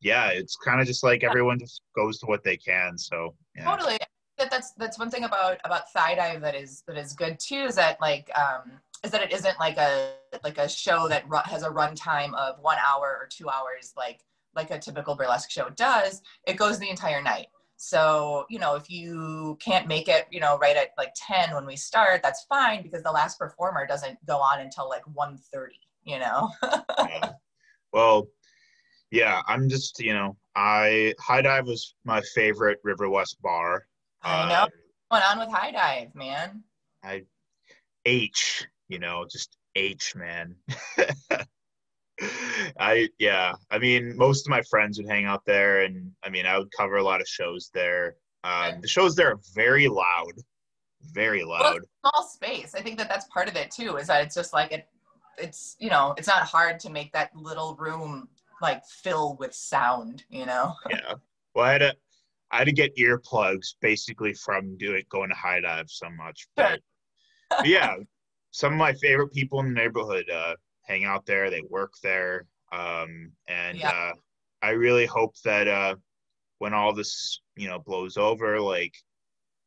yeah, 0.00 0.28
it's 0.28 0.56
kind 0.56 0.80
of 0.80 0.86
just 0.86 1.02
like 1.02 1.24
everyone 1.24 1.58
just 1.58 1.82
goes 1.96 2.18
to 2.20 2.26
what 2.26 2.44
they 2.44 2.56
can. 2.56 2.96
So 2.96 3.34
yeah. 3.56 3.64
totally. 3.64 3.98
That 4.38 4.50
that's 4.50 4.72
that's 4.72 4.98
one 4.98 5.10
thing 5.10 5.24
about 5.24 5.58
about 5.64 5.90
thigh 5.92 6.14
dive 6.14 6.42
that 6.42 6.54
is 6.54 6.82
that 6.86 6.98
is 6.98 7.14
good 7.14 7.38
too 7.40 7.64
is 7.68 7.76
that 7.76 7.98
like 8.00 8.30
um 8.38 8.72
is 9.02 9.10
that 9.10 9.22
it 9.22 9.32
isn't 9.32 9.58
like 9.58 9.78
a 9.78 10.12
like 10.44 10.58
a 10.58 10.68
show 10.68 11.08
that 11.08 11.24
has 11.46 11.62
a 11.62 11.70
runtime 11.70 12.34
of 12.34 12.58
one 12.60 12.76
hour 12.86 13.18
or 13.20 13.28
two 13.30 13.48
hours 13.48 13.94
like 13.96 14.20
like 14.54 14.70
a 14.70 14.78
typical 14.78 15.14
burlesque 15.14 15.50
show 15.50 15.68
does. 15.70 16.22
It 16.46 16.56
goes 16.56 16.78
the 16.78 16.90
entire 16.90 17.22
night. 17.22 17.46
So, 17.76 18.46
you 18.48 18.58
know, 18.58 18.74
if 18.74 18.90
you 18.90 19.58
can't 19.60 19.86
make 19.86 20.08
it, 20.08 20.26
you 20.30 20.40
know, 20.40 20.58
right 20.58 20.76
at 20.76 20.90
like 20.96 21.12
10 21.14 21.54
when 21.54 21.66
we 21.66 21.76
start, 21.76 22.22
that's 22.22 22.44
fine 22.48 22.82
because 22.82 23.02
the 23.02 23.12
last 23.12 23.38
performer 23.38 23.86
doesn't 23.86 24.18
go 24.26 24.38
on 24.38 24.60
until 24.60 24.88
like 24.88 25.04
1.30, 25.04 25.68
you 26.04 26.18
know? 26.18 26.50
yeah. 26.98 27.32
Well, 27.92 28.28
yeah, 29.10 29.42
I'm 29.46 29.68
just, 29.68 30.00
you 30.00 30.14
know, 30.14 30.36
I 30.54 31.14
High 31.20 31.42
Dive 31.42 31.66
was 31.66 31.94
my 32.04 32.20
favorite 32.34 32.78
River 32.82 33.08
West 33.08 33.40
bar. 33.42 33.86
I 34.22 34.48
know. 34.48 34.54
Uh, 34.54 34.66
What's 35.08 35.24
going 35.24 35.38
on 35.40 35.46
with 35.46 35.56
High 35.56 35.70
Dive, 35.70 36.14
man? 36.14 36.64
I 37.04 37.22
H, 38.04 38.66
you 38.88 38.98
know, 38.98 39.26
just 39.30 39.56
H, 39.74 40.16
man. 40.16 40.56
I 42.78 43.08
yeah, 43.18 43.54
I 43.70 43.78
mean, 43.78 44.16
most 44.16 44.46
of 44.46 44.50
my 44.50 44.62
friends 44.62 44.98
would 44.98 45.08
hang 45.08 45.24
out 45.24 45.44
there, 45.44 45.82
and 45.82 46.12
I 46.22 46.30
mean, 46.30 46.46
I 46.46 46.58
would 46.58 46.70
cover 46.72 46.96
a 46.96 47.02
lot 47.02 47.20
of 47.20 47.28
shows 47.28 47.70
there. 47.74 48.16
Um, 48.44 48.80
the 48.80 48.88
shows 48.88 49.14
there 49.14 49.32
are 49.32 49.40
very 49.54 49.88
loud, 49.88 50.32
very 51.12 51.44
loud. 51.44 51.80
Well, 52.02 52.12
small 52.12 52.28
space. 52.28 52.74
I 52.74 52.80
think 52.80 52.96
that 52.98 53.08
that's 53.08 53.26
part 53.26 53.48
of 53.48 53.56
it 53.56 53.70
too. 53.70 53.96
Is 53.96 54.06
that 54.06 54.22
it's 54.24 54.34
just 54.34 54.52
like 54.52 54.72
it, 54.72 54.88
it's 55.36 55.76
you 55.78 55.90
know, 55.90 56.14
it's 56.16 56.28
not 56.28 56.42
hard 56.42 56.80
to 56.80 56.90
make 56.90 57.12
that 57.12 57.34
little 57.36 57.76
room 57.76 58.28
like 58.62 58.84
fill 58.86 59.36
with 59.38 59.54
sound. 59.54 60.24
You 60.30 60.46
know. 60.46 60.74
Yeah. 60.90 61.14
Well, 61.54 61.64
I 61.64 61.72
had 61.72 61.78
to, 61.78 61.96
I 62.50 62.58
had 62.58 62.66
to 62.66 62.72
get 62.72 62.96
earplugs 62.96 63.74
basically 63.80 64.34
from 64.34 64.76
doing 64.76 65.02
going 65.08 65.30
to 65.30 65.34
high 65.34 65.60
dive 65.60 65.88
so 65.88 66.08
much. 66.10 66.46
But, 66.54 66.80
but 67.48 67.64
yeah, 67.66 67.96
some 68.50 68.72
of 68.72 68.78
my 68.78 68.92
favorite 68.94 69.32
people 69.32 69.60
in 69.60 69.66
the 69.66 69.80
neighborhood. 69.80 70.28
Uh, 70.30 70.54
hang 70.86 71.04
out 71.04 71.26
there. 71.26 71.50
They 71.50 71.62
work 71.68 71.92
there, 72.02 72.46
um, 72.72 73.32
and 73.48 73.78
yeah. 73.78 73.90
uh, 73.90 74.12
I 74.62 74.70
really 74.70 75.06
hope 75.06 75.34
that 75.44 75.68
uh, 75.68 75.96
when 76.58 76.74
all 76.74 76.92
this 76.92 77.40
you 77.56 77.68
know 77.68 77.78
blows 77.78 78.16
over, 78.16 78.60
like 78.60 78.94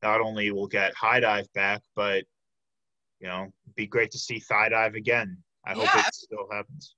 not 0.02 0.22
only 0.22 0.52
we'll 0.52 0.68
get 0.68 0.94
high 0.96 1.20
dive 1.20 1.52
back, 1.54 1.82
but 1.96 2.24
you 3.20 3.28
know, 3.28 3.48
be 3.76 3.86
great 3.86 4.12
to 4.12 4.18
see 4.18 4.40
thigh 4.40 4.70
dive 4.70 4.96
again. 4.96 5.38
I 5.66 5.74
yeah. 5.74 5.86
hope 5.86 6.08
it 6.08 6.14
still 6.14 6.48
happens. 6.52 6.96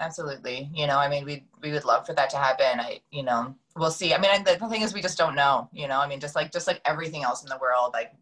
Absolutely. 0.00 0.70
You 0.72 0.86
know, 0.86 0.98
I 0.98 1.08
mean, 1.08 1.24
we 1.24 1.44
we 1.60 1.72
would 1.72 1.84
love 1.84 2.06
for 2.06 2.12
that 2.14 2.30
to 2.30 2.36
happen. 2.36 2.78
I, 2.78 3.00
you 3.10 3.22
know, 3.24 3.54
we'll 3.76 3.90
see. 3.90 4.14
I 4.14 4.18
mean, 4.18 4.44
the, 4.44 4.56
the 4.60 4.68
thing 4.68 4.82
is, 4.82 4.94
we 4.94 5.02
just 5.02 5.18
don't 5.18 5.34
know. 5.34 5.68
You 5.72 5.88
know, 5.88 6.00
I 6.00 6.06
mean, 6.06 6.20
just 6.20 6.36
like 6.36 6.52
just 6.52 6.66
like 6.66 6.80
everything 6.84 7.24
else 7.24 7.42
in 7.42 7.48
the 7.48 7.58
world, 7.60 7.90
like 7.94 8.12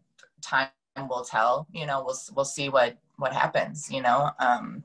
time 0.41 0.69
will 1.07 1.23
tell. 1.23 1.67
You 1.71 1.85
know, 1.85 2.03
we'll 2.03 2.17
we'll 2.35 2.45
see 2.45 2.69
what 2.69 2.97
what 3.17 3.33
happens. 3.33 3.91
You 3.91 4.01
know, 4.01 4.31
um, 4.39 4.83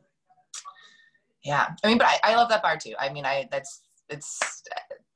yeah. 1.44 1.68
I 1.82 1.88
mean 1.88 1.98
but 1.98 2.06
I, 2.06 2.18
I 2.24 2.34
love 2.36 2.48
that 2.50 2.62
bar 2.62 2.76
too. 2.76 2.94
I 2.98 3.12
mean 3.12 3.24
i 3.24 3.48
that's 3.50 3.80
it's 4.08 4.40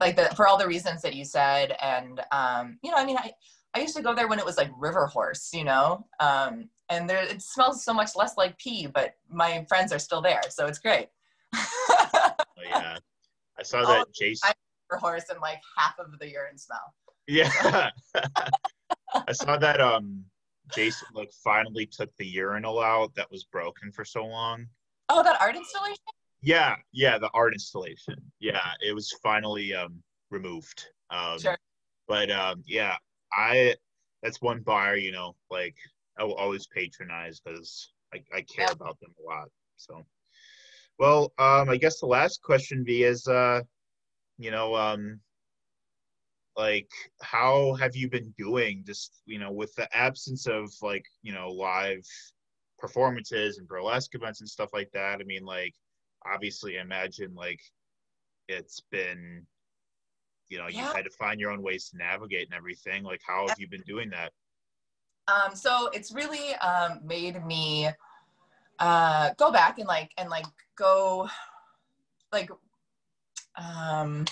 like 0.00 0.16
the 0.16 0.34
for 0.36 0.46
all 0.46 0.58
the 0.58 0.66
reasons 0.66 1.02
that 1.02 1.14
you 1.14 1.24
said 1.24 1.76
and 1.82 2.20
um 2.32 2.78
you 2.82 2.90
know 2.90 2.96
i 2.96 3.04
mean 3.04 3.16
i 3.18 3.32
i 3.74 3.80
used 3.80 3.96
to 3.96 4.02
go 4.02 4.14
there 4.14 4.28
when 4.28 4.38
it 4.38 4.44
was 4.44 4.56
like 4.56 4.70
river 4.78 5.06
horse 5.06 5.50
you 5.52 5.64
know? 5.64 6.04
Um 6.20 6.68
and 6.88 7.08
there 7.08 7.22
it 7.22 7.42
smells 7.42 7.84
so 7.84 7.92
much 7.92 8.10
less 8.16 8.36
like 8.36 8.58
pee 8.58 8.86
but 8.86 9.14
my 9.28 9.64
friends 9.68 9.92
are 9.92 9.98
still 9.98 10.22
there 10.22 10.42
so 10.50 10.66
it's 10.66 10.78
great. 10.78 11.08
Oh, 11.54 12.32
yeah. 12.64 12.98
I 13.58 13.62
saw 13.62 13.82
that 13.86 14.06
jason 14.18 14.50
river 14.90 15.00
horse 15.00 15.24
and 15.30 15.40
like 15.40 15.60
half 15.76 15.98
of 15.98 16.18
the 16.18 16.30
urine 16.30 16.58
smell. 16.58 16.94
Yeah. 17.26 17.90
I 19.14 19.32
saw 19.32 19.56
that 19.56 19.80
um 19.80 20.24
jason 20.74 21.08
like 21.14 21.30
finally 21.44 21.86
took 21.86 22.10
the 22.18 22.26
urinal 22.26 22.80
out 22.80 23.14
that 23.14 23.30
was 23.30 23.44
broken 23.44 23.92
for 23.92 24.04
so 24.04 24.24
long 24.24 24.66
Oh, 25.08 25.22
that 25.22 25.40
art 25.40 25.56
installation? 25.56 25.96
Yeah, 26.42 26.76
yeah, 26.92 27.18
the 27.18 27.30
art 27.34 27.52
installation. 27.52 28.16
Yeah, 28.38 28.70
it 28.86 28.94
was 28.94 29.10
finally 29.22 29.74
um, 29.74 30.02
removed. 30.30 30.86
Um, 31.10 31.38
sure. 31.38 31.58
But 32.08 32.30
um, 32.30 32.62
yeah, 32.66 32.96
I 33.32 33.74
that's 34.22 34.40
one 34.40 34.60
bar 34.60 34.96
you 34.96 35.12
know 35.12 35.36
like 35.50 35.74
I 36.18 36.24
will 36.24 36.34
always 36.34 36.66
patronize 36.66 37.40
because 37.40 37.92
I, 38.12 38.22
I 38.34 38.40
care 38.42 38.66
yeah. 38.66 38.72
about 38.72 38.98
them 39.00 39.14
a 39.20 39.22
lot. 39.22 39.48
So, 39.76 40.04
well, 40.98 41.32
um, 41.38 41.68
I 41.68 41.76
guess 41.76 42.00
the 42.00 42.06
last 42.06 42.42
question 42.42 42.84
be 42.84 43.04
is, 43.04 43.26
uh, 43.28 43.60
you 44.38 44.50
know, 44.50 44.74
um, 44.74 45.20
like 46.56 46.88
how 47.20 47.74
have 47.74 47.94
you 47.94 48.08
been 48.08 48.32
doing? 48.38 48.82
Just 48.86 49.20
you 49.26 49.38
know, 49.38 49.52
with 49.52 49.74
the 49.74 49.94
absence 49.94 50.46
of 50.46 50.70
like 50.80 51.04
you 51.22 51.32
know 51.32 51.50
live 51.50 52.06
performances 52.78 53.58
and 53.58 53.68
burlesque 53.68 54.14
events 54.14 54.40
and 54.40 54.48
stuff 54.48 54.70
like 54.72 54.90
that. 54.92 55.20
I 55.20 55.24
mean, 55.24 55.44
like 55.44 55.74
obviously, 56.24 56.76
imagine 56.76 57.34
like 57.34 57.60
it's 58.48 58.80
been, 58.90 59.46
you 60.48 60.58
know, 60.58 60.68
Yeah. 60.68 60.88
you 60.88 60.94
had 60.94 61.04
to 61.04 61.10
find 61.10 61.40
your 61.40 61.50
own 61.50 61.62
ways 61.62 61.88
to 61.90 61.96
navigate 61.96 62.48
and 62.48 62.56
everything. 62.56 63.02
Like, 63.02 63.20
how 63.26 63.48
have 63.48 63.58
you 63.58 63.68
been 63.68 63.82
doing 63.86 64.10
that? 64.10 64.32
Um, 65.28 65.56
so 65.56 65.88
it's 65.92 66.12
really 66.12 66.54
um, 66.56 67.00
made 67.04 67.44
me 67.44 67.88
uh, 68.78 69.30
go 69.36 69.50
back 69.50 69.78
and 69.78 69.88
like 69.88 70.12
and 70.18 70.30
like 70.30 70.46
go 70.76 71.28
like 72.32 72.50
um, 73.56 74.24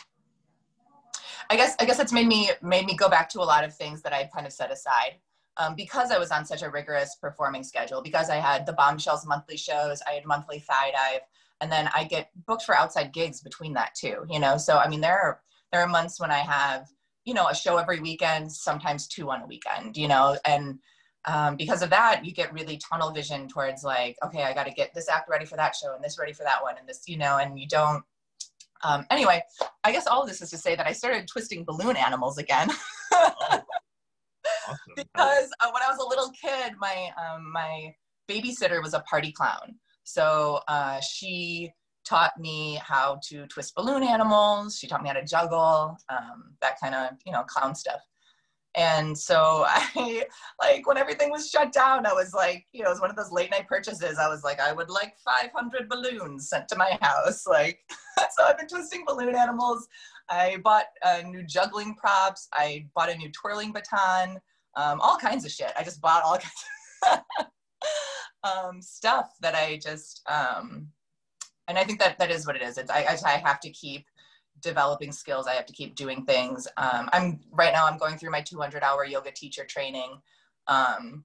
I 1.50 1.56
guess 1.56 1.74
I 1.80 1.84
guess 1.84 1.98
it's 1.98 2.12
made 2.12 2.28
me 2.28 2.50
made 2.62 2.86
me 2.86 2.94
go 2.94 3.08
back 3.08 3.28
to 3.30 3.40
a 3.40 3.42
lot 3.42 3.64
of 3.64 3.74
things 3.74 4.02
that 4.02 4.12
I 4.12 4.24
kind 4.24 4.46
of 4.46 4.52
set 4.52 4.70
aside 4.70 5.16
um, 5.56 5.74
because 5.74 6.10
I 6.10 6.18
was 6.18 6.30
on 6.30 6.44
such 6.44 6.62
a 6.62 6.70
rigorous 6.70 7.16
performing 7.20 7.64
schedule. 7.64 8.02
Because 8.02 8.30
I 8.30 8.36
had 8.36 8.66
the 8.66 8.72
Bombshells 8.72 9.26
monthly 9.26 9.56
shows, 9.56 10.02
I 10.08 10.12
had 10.12 10.24
monthly 10.24 10.58
thigh 10.58 10.90
dive, 10.92 11.20
and 11.60 11.70
then 11.70 11.88
I 11.94 12.04
get 12.04 12.30
booked 12.46 12.64
for 12.64 12.76
outside 12.76 13.12
gigs 13.12 13.40
between 13.40 13.74
that 13.74 13.94
too. 13.94 14.24
You 14.28 14.40
know, 14.40 14.56
so 14.56 14.78
I 14.78 14.88
mean 14.88 15.00
there 15.00 15.18
are 15.20 15.40
there 15.72 15.80
are 15.80 15.86
months 15.86 16.20
when 16.20 16.30
I 16.30 16.38
have 16.38 16.88
you 17.24 17.34
know 17.34 17.48
a 17.48 17.54
show 17.54 17.76
every 17.76 18.00
weekend, 18.00 18.50
sometimes 18.52 19.06
two 19.06 19.30
on 19.30 19.42
a 19.42 19.46
weekend. 19.46 19.96
You 19.96 20.08
know, 20.08 20.36
and 20.44 20.78
um, 21.26 21.56
because 21.56 21.82
of 21.82 21.90
that, 21.90 22.24
you 22.24 22.32
get 22.32 22.52
really 22.52 22.78
tunnel 22.78 23.10
vision 23.10 23.48
towards 23.48 23.82
like, 23.82 24.16
okay, 24.24 24.42
I 24.42 24.52
got 24.52 24.66
to 24.66 24.72
get 24.72 24.92
this 24.94 25.08
act 25.08 25.28
ready 25.28 25.46
for 25.46 25.56
that 25.56 25.74
show 25.74 25.94
and 25.94 26.04
this 26.04 26.18
ready 26.18 26.32
for 26.32 26.42
that 26.42 26.62
one 26.62 26.76
and 26.78 26.86
this, 26.86 27.02
you 27.06 27.16
know, 27.16 27.38
and 27.38 27.58
you 27.58 27.66
don't. 27.66 28.04
Um, 28.82 29.06
anyway, 29.10 29.42
I 29.82 29.92
guess 29.92 30.06
all 30.06 30.22
of 30.22 30.28
this 30.28 30.42
is 30.42 30.50
to 30.50 30.58
say 30.58 30.76
that 30.76 30.86
I 30.86 30.92
started 30.92 31.26
twisting 31.26 31.64
balloon 31.64 31.96
animals 31.96 32.36
again 32.36 32.68
Awesome. 34.68 34.78
because 34.96 35.50
uh, 35.60 35.70
when 35.72 35.82
I 35.82 35.90
was 35.90 35.98
a 35.98 36.08
little 36.08 36.30
kid, 36.30 36.74
my 36.78 37.10
um, 37.18 37.50
my 37.52 37.94
babysitter 38.28 38.82
was 38.82 38.94
a 38.94 39.00
party 39.00 39.32
clown, 39.32 39.76
so 40.04 40.60
uh, 40.68 41.00
she 41.00 41.70
taught 42.04 42.32
me 42.38 42.78
how 42.82 43.18
to 43.28 43.46
twist 43.46 43.74
balloon 43.74 44.02
animals. 44.02 44.78
She 44.78 44.86
taught 44.86 45.02
me 45.02 45.08
how 45.08 45.14
to 45.14 45.24
juggle, 45.24 45.96
um, 46.10 46.54
that 46.60 46.78
kind 46.80 46.94
of 46.94 47.10
you 47.24 47.32
know 47.32 47.42
clown 47.44 47.74
stuff. 47.74 48.00
And 48.76 49.16
so 49.16 49.64
I 49.68 50.24
like 50.60 50.86
when 50.86 50.98
everything 50.98 51.30
was 51.30 51.48
shut 51.48 51.72
down, 51.72 52.06
I 52.06 52.12
was 52.12 52.34
like, 52.34 52.66
you 52.72 52.82
know, 52.82 52.90
it 52.90 52.92
was 52.92 53.00
one 53.00 53.10
of 53.10 53.16
those 53.16 53.32
late 53.32 53.50
night 53.50 53.68
purchases. 53.68 54.18
I 54.18 54.28
was 54.28 54.42
like, 54.42 54.60
I 54.60 54.72
would 54.72 54.90
like 54.90 55.14
500 55.24 55.88
balloons 55.88 56.48
sent 56.48 56.68
to 56.68 56.76
my 56.76 56.98
house. 57.00 57.44
Like, 57.54 57.78
so 58.36 58.42
I've 58.44 58.58
been 58.58 58.66
twisting 58.66 59.04
balloon 59.06 59.36
animals. 59.36 59.86
I 60.28 60.56
bought 60.64 60.86
uh, 61.04 61.22
new 61.24 61.44
juggling 61.44 61.94
props. 61.94 62.48
I 62.52 62.86
bought 62.96 63.10
a 63.10 63.16
new 63.16 63.30
twirling 63.30 63.72
baton, 63.72 64.40
um, 64.76 65.00
all 65.00 65.16
kinds 65.16 65.44
of 65.44 65.50
shit. 65.50 65.72
I 65.78 65.82
just 65.82 66.00
bought 66.00 66.22
all 66.22 66.38
kinds 67.04 67.22
of 67.38 67.46
um, 68.44 68.82
stuff 68.82 69.34
that 69.40 69.54
I 69.54 69.78
just, 69.82 70.22
um, 70.28 70.88
and 71.68 71.78
I 71.78 71.84
think 71.84 71.98
that 72.00 72.18
that 72.18 72.30
is 72.30 72.46
what 72.46 72.56
it 72.56 72.62
is. 72.62 72.78
It's, 72.78 72.90
I, 72.90 73.16
I, 73.24 73.38
have 73.38 73.60
to 73.60 73.70
keep 73.70 74.06
developing 74.60 75.12
skills. 75.12 75.46
I 75.46 75.54
have 75.54 75.66
to 75.66 75.72
keep 75.72 75.94
doing 75.94 76.24
things. 76.24 76.68
Um, 76.76 77.08
I'm 77.12 77.40
right 77.50 77.72
now. 77.72 77.86
I'm 77.86 77.98
going 77.98 78.18
through 78.18 78.30
my 78.30 78.42
200 78.42 78.82
hour 78.82 79.04
yoga 79.04 79.30
teacher 79.30 79.64
training. 79.64 80.20
Um, 80.66 81.24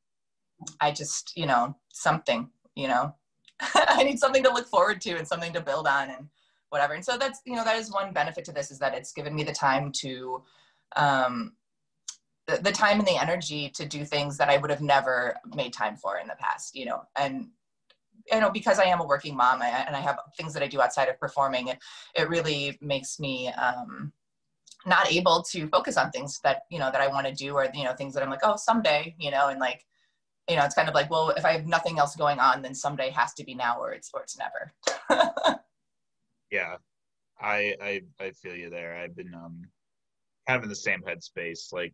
I 0.79 0.91
just, 0.91 1.33
you 1.35 1.45
know, 1.45 1.75
something. 1.91 2.49
You 2.75 2.87
know, 2.87 3.15
I 3.75 4.03
need 4.03 4.19
something 4.19 4.43
to 4.43 4.53
look 4.53 4.67
forward 4.67 5.01
to 5.01 5.17
and 5.17 5.27
something 5.27 5.53
to 5.53 5.61
build 5.61 5.87
on 5.87 6.09
and 6.09 6.27
whatever. 6.69 6.93
And 6.93 7.03
so 7.03 7.17
that's, 7.17 7.41
you 7.45 7.55
know, 7.55 7.65
that 7.65 7.77
is 7.77 7.91
one 7.91 8.13
benefit 8.13 8.45
to 8.45 8.51
this 8.51 8.71
is 8.71 8.79
that 8.79 8.93
it's 8.93 9.11
given 9.11 9.35
me 9.35 9.43
the 9.43 9.53
time 9.53 9.91
to, 9.93 10.43
um, 10.95 11.53
the, 12.57 12.71
time 12.71 12.99
and 12.99 13.07
the 13.07 13.17
energy 13.21 13.69
to 13.75 13.85
do 13.85 14.03
things 14.05 14.37
that 14.37 14.49
I 14.49 14.57
would 14.57 14.69
have 14.69 14.81
never 14.81 15.35
made 15.55 15.73
time 15.73 15.95
for 15.95 16.17
in 16.17 16.27
the 16.27 16.35
past. 16.39 16.75
You 16.75 16.85
know, 16.85 17.01
and 17.17 17.49
you 18.31 18.39
know 18.39 18.49
because 18.49 18.79
i 18.79 18.83
am 18.83 18.99
a 18.99 19.05
working 19.05 19.35
mom 19.35 19.61
and 19.61 19.95
i 19.95 19.99
have 19.99 20.19
things 20.37 20.53
that 20.53 20.63
i 20.63 20.67
do 20.67 20.81
outside 20.81 21.07
of 21.09 21.19
performing 21.19 21.67
it, 21.69 21.79
it 22.15 22.29
really 22.29 22.77
makes 22.81 23.19
me 23.19 23.47
um, 23.49 24.11
not 24.85 25.11
able 25.11 25.41
to 25.43 25.67
focus 25.67 25.97
on 25.97 26.11
things 26.11 26.39
that 26.43 26.63
you 26.69 26.79
know 26.79 26.91
that 26.91 27.01
i 27.01 27.07
want 27.07 27.27
to 27.27 27.33
do 27.33 27.53
or 27.53 27.67
you 27.73 27.83
know 27.83 27.93
things 27.93 28.13
that 28.13 28.23
i'm 28.23 28.29
like 28.29 28.43
oh 28.43 28.55
someday 28.55 29.15
you 29.19 29.31
know 29.31 29.49
and 29.49 29.59
like 29.59 29.85
you 30.49 30.55
know 30.55 30.63
it's 30.63 30.75
kind 30.75 30.89
of 30.89 30.95
like 30.95 31.09
well 31.09 31.29
if 31.31 31.45
i 31.45 31.51
have 31.51 31.65
nothing 31.65 31.99
else 31.99 32.15
going 32.15 32.39
on 32.39 32.61
then 32.61 32.73
someday 32.73 33.09
has 33.09 33.33
to 33.33 33.43
be 33.43 33.53
now 33.53 33.79
or 33.79 33.91
it's 33.91 34.09
or 34.13 34.21
it's 34.21 34.37
never 34.37 34.71
yeah 36.51 36.75
i 37.41 37.75
i 37.81 38.01
i 38.19 38.31
feel 38.31 38.55
you 38.55 38.69
there 38.69 38.95
i've 38.95 39.15
been 39.15 39.33
um 39.33 39.61
kind 40.47 40.57
of 40.57 40.63
in 40.63 40.69
the 40.69 40.75
same 40.75 41.01
headspace 41.01 41.71
like 41.71 41.93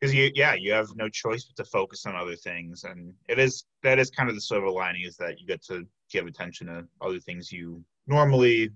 because 0.00 0.14
you 0.14 0.30
yeah 0.34 0.54
you 0.54 0.72
have 0.72 0.88
no 0.96 1.08
choice 1.08 1.44
but 1.44 1.56
to 1.62 1.70
focus 1.70 2.06
on 2.06 2.14
other 2.14 2.36
things 2.36 2.84
and 2.84 3.12
it 3.28 3.38
is 3.38 3.64
that 3.82 3.98
is 3.98 4.10
kind 4.10 4.28
of 4.28 4.34
the 4.34 4.40
silver 4.40 4.70
lining 4.70 5.02
is 5.02 5.16
that 5.16 5.40
you 5.40 5.46
get 5.46 5.62
to 5.62 5.86
give 6.10 6.26
attention 6.26 6.66
to 6.66 6.84
other 7.00 7.20
things 7.20 7.50
you 7.52 7.82
normally 8.06 8.70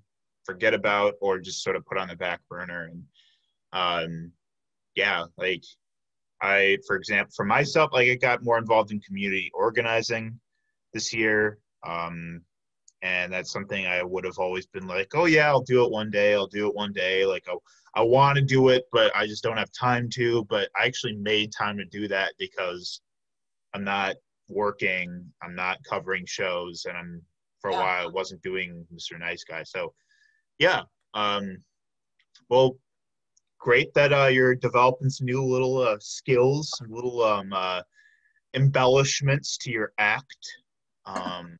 forget 0.44 0.74
about 0.74 1.14
or 1.20 1.38
just 1.38 1.62
sort 1.62 1.76
of 1.76 1.86
put 1.86 1.98
on 1.98 2.08
the 2.08 2.16
back 2.16 2.40
burner 2.48 2.90
and 2.90 3.02
um 3.72 4.32
yeah 4.94 5.24
like 5.36 5.62
i 6.40 6.76
for 6.86 6.96
example 6.96 7.32
for 7.34 7.44
myself 7.44 7.90
like 7.92 8.08
i 8.08 8.14
got 8.14 8.44
more 8.44 8.58
involved 8.58 8.90
in 8.90 9.00
community 9.00 9.50
organizing 9.54 10.38
this 10.92 11.12
year 11.12 11.58
um 11.86 12.42
and 13.02 13.32
that's 13.32 13.50
something 13.50 13.86
I 13.86 14.02
would 14.02 14.24
have 14.24 14.38
always 14.38 14.66
been 14.66 14.86
like, 14.86 15.08
oh 15.14 15.24
yeah, 15.26 15.48
I'll 15.48 15.60
do 15.62 15.84
it 15.84 15.90
one 15.90 16.10
day. 16.10 16.34
I'll 16.34 16.46
do 16.46 16.68
it 16.68 16.74
one 16.74 16.92
day. 16.92 17.26
Like 17.26 17.44
I, 17.48 17.56
I 17.94 18.02
want 18.02 18.36
to 18.36 18.42
do 18.42 18.68
it, 18.68 18.84
but 18.92 19.14
I 19.16 19.26
just 19.26 19.42
don't 19.42 19.56
have 19.56 19.72
time 19.72 20.08
to. 20.10 20.44
But 20.48 20.70
I 20.80 20.86
actually 20.86 21.16
made 21.16 21.52
time 21.52 21.76
to 21.78 21.84
do 21.84 22.06
that 22.08 22.32
because 22.38 23.00
I'm 23.74 23.84
not 23.84 24.16
working. 24.48 25.32
I'm 25.42 25.54
not 25.54 25.78
covering 25.88 26.24
shows, 26.26 26.86
and 26.88 26.96
I'm 26.96 27.22
for 27.60 27.70
a 27.70 27.72
Yeah. 27.72 27.80
while 27.80 28.06
I 28.06 28.10
wasn't 28.10 28.42
doing 28.42 28.86
Mr. 28.94 29.18
Nice 29.18 29.44
Guy. 29.44 29.62
So 29.64 29.92
yeah, 30.58 30.82
um, 31.14 31.58
well, 32.48 32.76
great 33.58 33.92
that 33.94 34.12
uh, 34.12 34.26
you're 34.26 34.54
developing 34.54 35.10
some 35.10 35.26
new 35.26 35.42
little 35.44 35.78
uh, 35.78 35.96
skills, 36.00 36.70
some 36.76 36.90
little 36.90 37.22
um, 37.24 37.52
uh, 37.52 37.82
embellishments 38.54 39.56
to 39.58 39.70
your 39.70 39.92
act. 39.98 40.36
Um, 41.06 41.58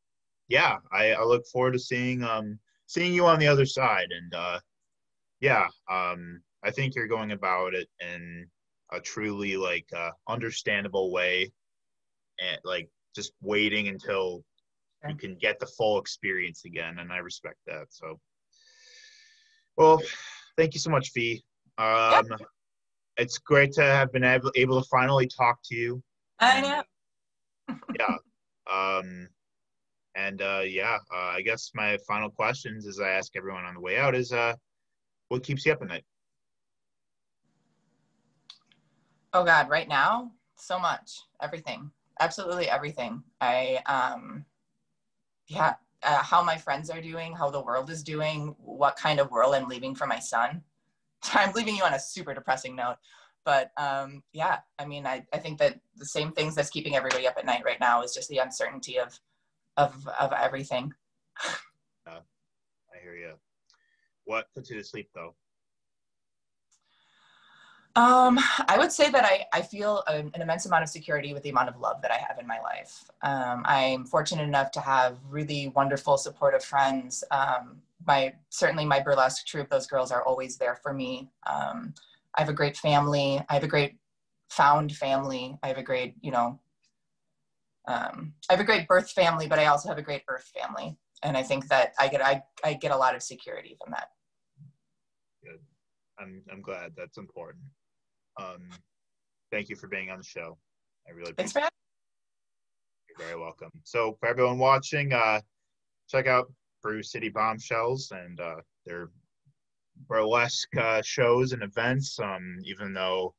yeah, 0.53 0.77
I, 0.93 1.13
I 1.13 1.25
look 1.25 1.47
forward 1.47 1.73
to 1.73 1.79
seeing 1.79 2.23
um 2.23 2.59
seeing 2.87 3.15
you 3.15 3.25
on 3.25 3.39
the 3.39 3.47
other 3.47 3.65
side, 3.65 4.09
and 4.11 4.35
uh, 4.35 4.61
yeah, 5.41 5.67
um, 5.91 6.43
I 6.63 6.71
think 6.71 6.95
you're 6.95 7.09
going 7.09 7.33
about 7.33 7.73
it 7.75 7.89
in 8.01 8.47
a 8.93 9.01
truly 9.01 9.57
like 9.57 9.87
uh, 9.97 10.11
understandable 10.29 11.11
way, 11.11 11.51
and 12.39 12.59
like 12.65 12.91
just 13.17 13.33
waiting 13.41 13.89
until 13.89 14.45
you 15.09 15.17
can 15.17 15.37
get 15.41 15.59
the 15.59 15.67
full 15.67 15.99
experience 15.99 16.67
again, 16.67 16.99
and 16.99 17.11
I 17.11 17.17
respect 17.17 17.57
that. 17.67 17.87
So, 17.89 18.21
well, 19.79 20.03
thank 20.59 20.75
you 20.75 20.81
so 20.81 20.91
much, 20.91 21.13
Fee. 21.13 21.43
Um, 21.79 22.27
It's 23.17 23.39
great 23.39 23.73
to 23.73 23.83
have 23.83 24.13
been 24.13 24.25
able, 24.25 24.53
able 24.55 24.83
to 24.83 24.89
finally 24.89 25.27
talk 25.27 25.61
to 25.65 25.75
you. 25.75 26.03
i 26.41 26.61
know 26.61 26.83
yeah. 27.99 28.17
Um, 28.71 29.29
and 30.15 30.43
uh, 30.43 30.63
yeah, 30.65 30.99
uh, 31.15 31.33
I 31.37 31.43
guess 31.43 31.71
my 31.75 31.99
final 32.07 32.31
questions, 32.31 32.87
as 32.87 33.01
I 33.01 33.11
ask 33.11 33.33
everyone 33.37 33.65
on 33.65 33.75
the 33.75 33.81
way 33.81 33.99
out, 33.99 34.15
is 34.15 34.33
uh, 34.33 34.55
what 35.29 35.43
keeps 35.43 35.65
you 35.65 35.73
up 35.73 35.83
at 35.83 35.89
night? 35.89 36.05
oh 39.33 39.45
god 39.45 39.69
right 39.69 39.89
now 39.89 40.31
so 40.57 40.79
much. 40.79 41.21
Everything. 41.41 41.91
Absolutely 42.21 42.69
everything. 42.69 43.23
I 43.41 43.81
um 43.87 44.45
yeah 45.49 45.75
uh, 46.03 46.23
how 46.23 46.43
my 46.43 46.57
friends 46.57 46.91
are 46.91 47.01
doing 47.01 47.33
how 47.35 47.51
the 47.51 47.61
world 47.61 47.91
is 47.91 48.03
doing 48.03 48.55
what 48.59 48.97
kind 48.97 49.21
of 49.21 49.31
world 49.31 49.55
i'm 49.55 49.69
leaving 49.69 49.95
for 49.95 50.07
my 50.07 50.19
son. 50.19 50.63
I'm 51.35 51.53
leaving 51.53 51.77
you 51.77 51.85
on 51.85 51.95
a 51.95 52.01
super 52.01 52.35
depressing 52.35 52.77
note. 52.77 52.97
But 53.45 53.73
um 53.77 54.23
yeah 54.33 54.59
i 54.79 54.85
mean 54.85 55.07
I, 55.07 55.27
I 55.33 55.39
think 55.39 55.59
that 55.59 55.81
the 55.97 56.07
same 56.07 56.33
things 56.33 56.55
that's 56.55 56.71
keeping 56.71 56.95
everybody 56.95 57.27
up 57.27 57.37
at 57.39 57.47
night 57.47 57.65
right 57.65 57.81
now 57.81 58.03
is 58.03 58.15
just 58.15 58.29
the 58.29 58.39
uncertainty 58.39 58.99
of 58.99 59.19
of 59.77 60.07
of 60.21 60.33
everything 60.33 60.93
I 62.95 63.03
hear 63.03 63.15
you. 63.15 63.35
What 64.25 64.47
puts 64.55 64.71
you 64.71 64.77
to 64.77 64.85
sleep 64.85 65.11
though? 65.15 65.35
Um, 67.95 68.39
I 68.69 68.79
would 68.79 68.91
say 68.91 69.11
that 69.11 69.25
I, 69.25 69.45
I 69.53 69.61
feel 69.61 70.03
an, 70.07 70.31
an 70.35 70.41
immense 70.41 70.65
amount 70.65 70.83
of 70.83 70.89
security 70.89 71.35
with 71.35 71.43
the 71.43 71.51
amount 71.51 71.69
of 71.69 71.79
love 71.79 72.01
that 72.01 72.11
I 72.11 72.17
have 72.27 72.39
in 72.39 72.47
my 72.47 72.59
life. 72.61 73.11
Um, 73.21 73.63
I'm 73.67 74.07
fortunate 74.07 74.45
enough 74.45 74.71
to 74.73 74.81
have 74.81 75.19
really 75.29 75.69
wonderful, 75.69 76.17
supportive 76.17 76.65
friends. 76.65 77.23
Um, 77.31 77.83
my 78.07 78.33
certainly 78.49 78.87
my 78.87 79.01
burlesque 79.01 79.47
troupe; 79.47 79.69
those 79.69 79.87
girls 79.87 80.11
are 80.11 80.23
always 80.23 80.57
there 80.57 80.77
for 80.77 80.95
me. 80.95 81.31
Um, 81.47 81.93
I 82.35 82.41
have 82.41 82.49
a 82.49 82.55
great 82.55 82.79
family. 82.79 83.45
I 83.51 83.55
have 83.55 83.65
a 83.65 83.69
great 83.69 83.97
found 84.49 84.97
family. 84.97 85.59
I 85.63 85.69
have 85.69 85.79
a 85.79 85.83
great, 85.83 86.15
you 86.23 86.31
know, 86.31 86.59
um, 87.87 88.35
I 88.49 88.53
have 88.53 88.61
a 88.61 88.65
great 88.65 88.87
birth 88.87 89.11
family, 89.11 89.49
but 89.49 89.59
I 89.59 89.67
also 89.67 89.89
have 89.89 89.99
a 89.99 90.03
great 90.03 90.23
earth 90.29 90.51
family, 90.57 90.97
and 91.23 91.37
I 91.37 91.43
think 91.43 91.69
that 91.69 91.93
I 91.99 92.09
get 92.09 92.25
I, 92.25 92.43
I 92.65 92.75
get 92.75 92.93
a 92.93 92.97
lot 92.97 93.15
of 93.15 93.23
security 93.23 93.77
from 93.83 93.93
that. 93.93 94.09
Good. 95.43 95.61
I'm 96.19 96.43
I'm 96.51 96.63
glad 96.63 96.93
that's 96.97 97.19
important. 97.19 97.65
Um, 98.41 98.69
thank 99.51 99.69
you 99.69 99.77
for 99.77 99.89
being 99.89 100.11
on 100.11 100.19
the 100.19 100.25
show. 100.25 100.57
I 101.09 101.13
really 101.13 101.33
Thanks 101.33 101.53
having. 101.53 101.69
You're 103.09 103.27
very 103.27 103.39
welcome. 103.39 103.71
So 103.85 104.17
for 104.21 104.29
everyone 104.29 104.59
watching, 104.59 105.13
uh, 105.13 105.41
check 106.09 106.27
out 106.27 106.51
Brew 106.83 107.03
City 107.03 107.29
Bombshells 107.29 108.13
and 108.13 108.41
uh, 108.41 108.57
their 108.87 109.11
burlesque 110.09 110.75
uh, 110.77 111.03
shows 111.03 111.53
and 111.53 111.63
events. 111.63 112.19
Um, 112.19 112.59
even 112.65 112.95
though, 112.95 113.35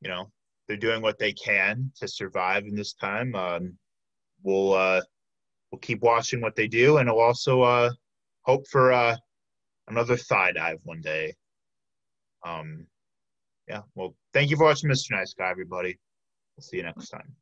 you 0.00 0.08
know, 0.08 0.30
they're 0.66 0.76
doing 0.76 1.02
what 1.02 1.18
they 1.18 1.32
can 1.32 1.90
to 1.96 2.08
survive 2.08 2.64
in 2.64 2.74
this 2.74 2.94
time. 2.94 3.34
Um, 3.34 3.78
we'll 4.42 4.74
uh, 4.74 5.02
we'll 5.70 5.80
keep 5.80 6.00
watching 6.02 6.40
what 6.40 6.56
they 6.56 6.68
do, 6.68 6.98
and 6.98 7.08
we'll 7.08 7.20
also 7.20 7.62
uh, 7.62 7.90
hope 8.42 8.66
for 8.68 8.92
uh, 8.92 9.16
another 9.88 10.16
thigh 10.16 10.52
dive 10.52 10.78
one 10.84 11.00
day. 11.00 11.34
Um, 12.44 12.86
yeah. 13.68 13.82
Well, 13.94 14.14
thank 14.32 14.50
you 14.50 14.56
for 14.56 14.64
watching, 14.64 14.90
Mr. 14.90 15.12
Nice 15.12 15.34
Guy, 15.34 15.50
everybody. 15.50 15.98
We'll 16.56 16.62
see 16.64 16.76
you 16.78 16.82
next 16.82 17.08
time. 17.08 17.34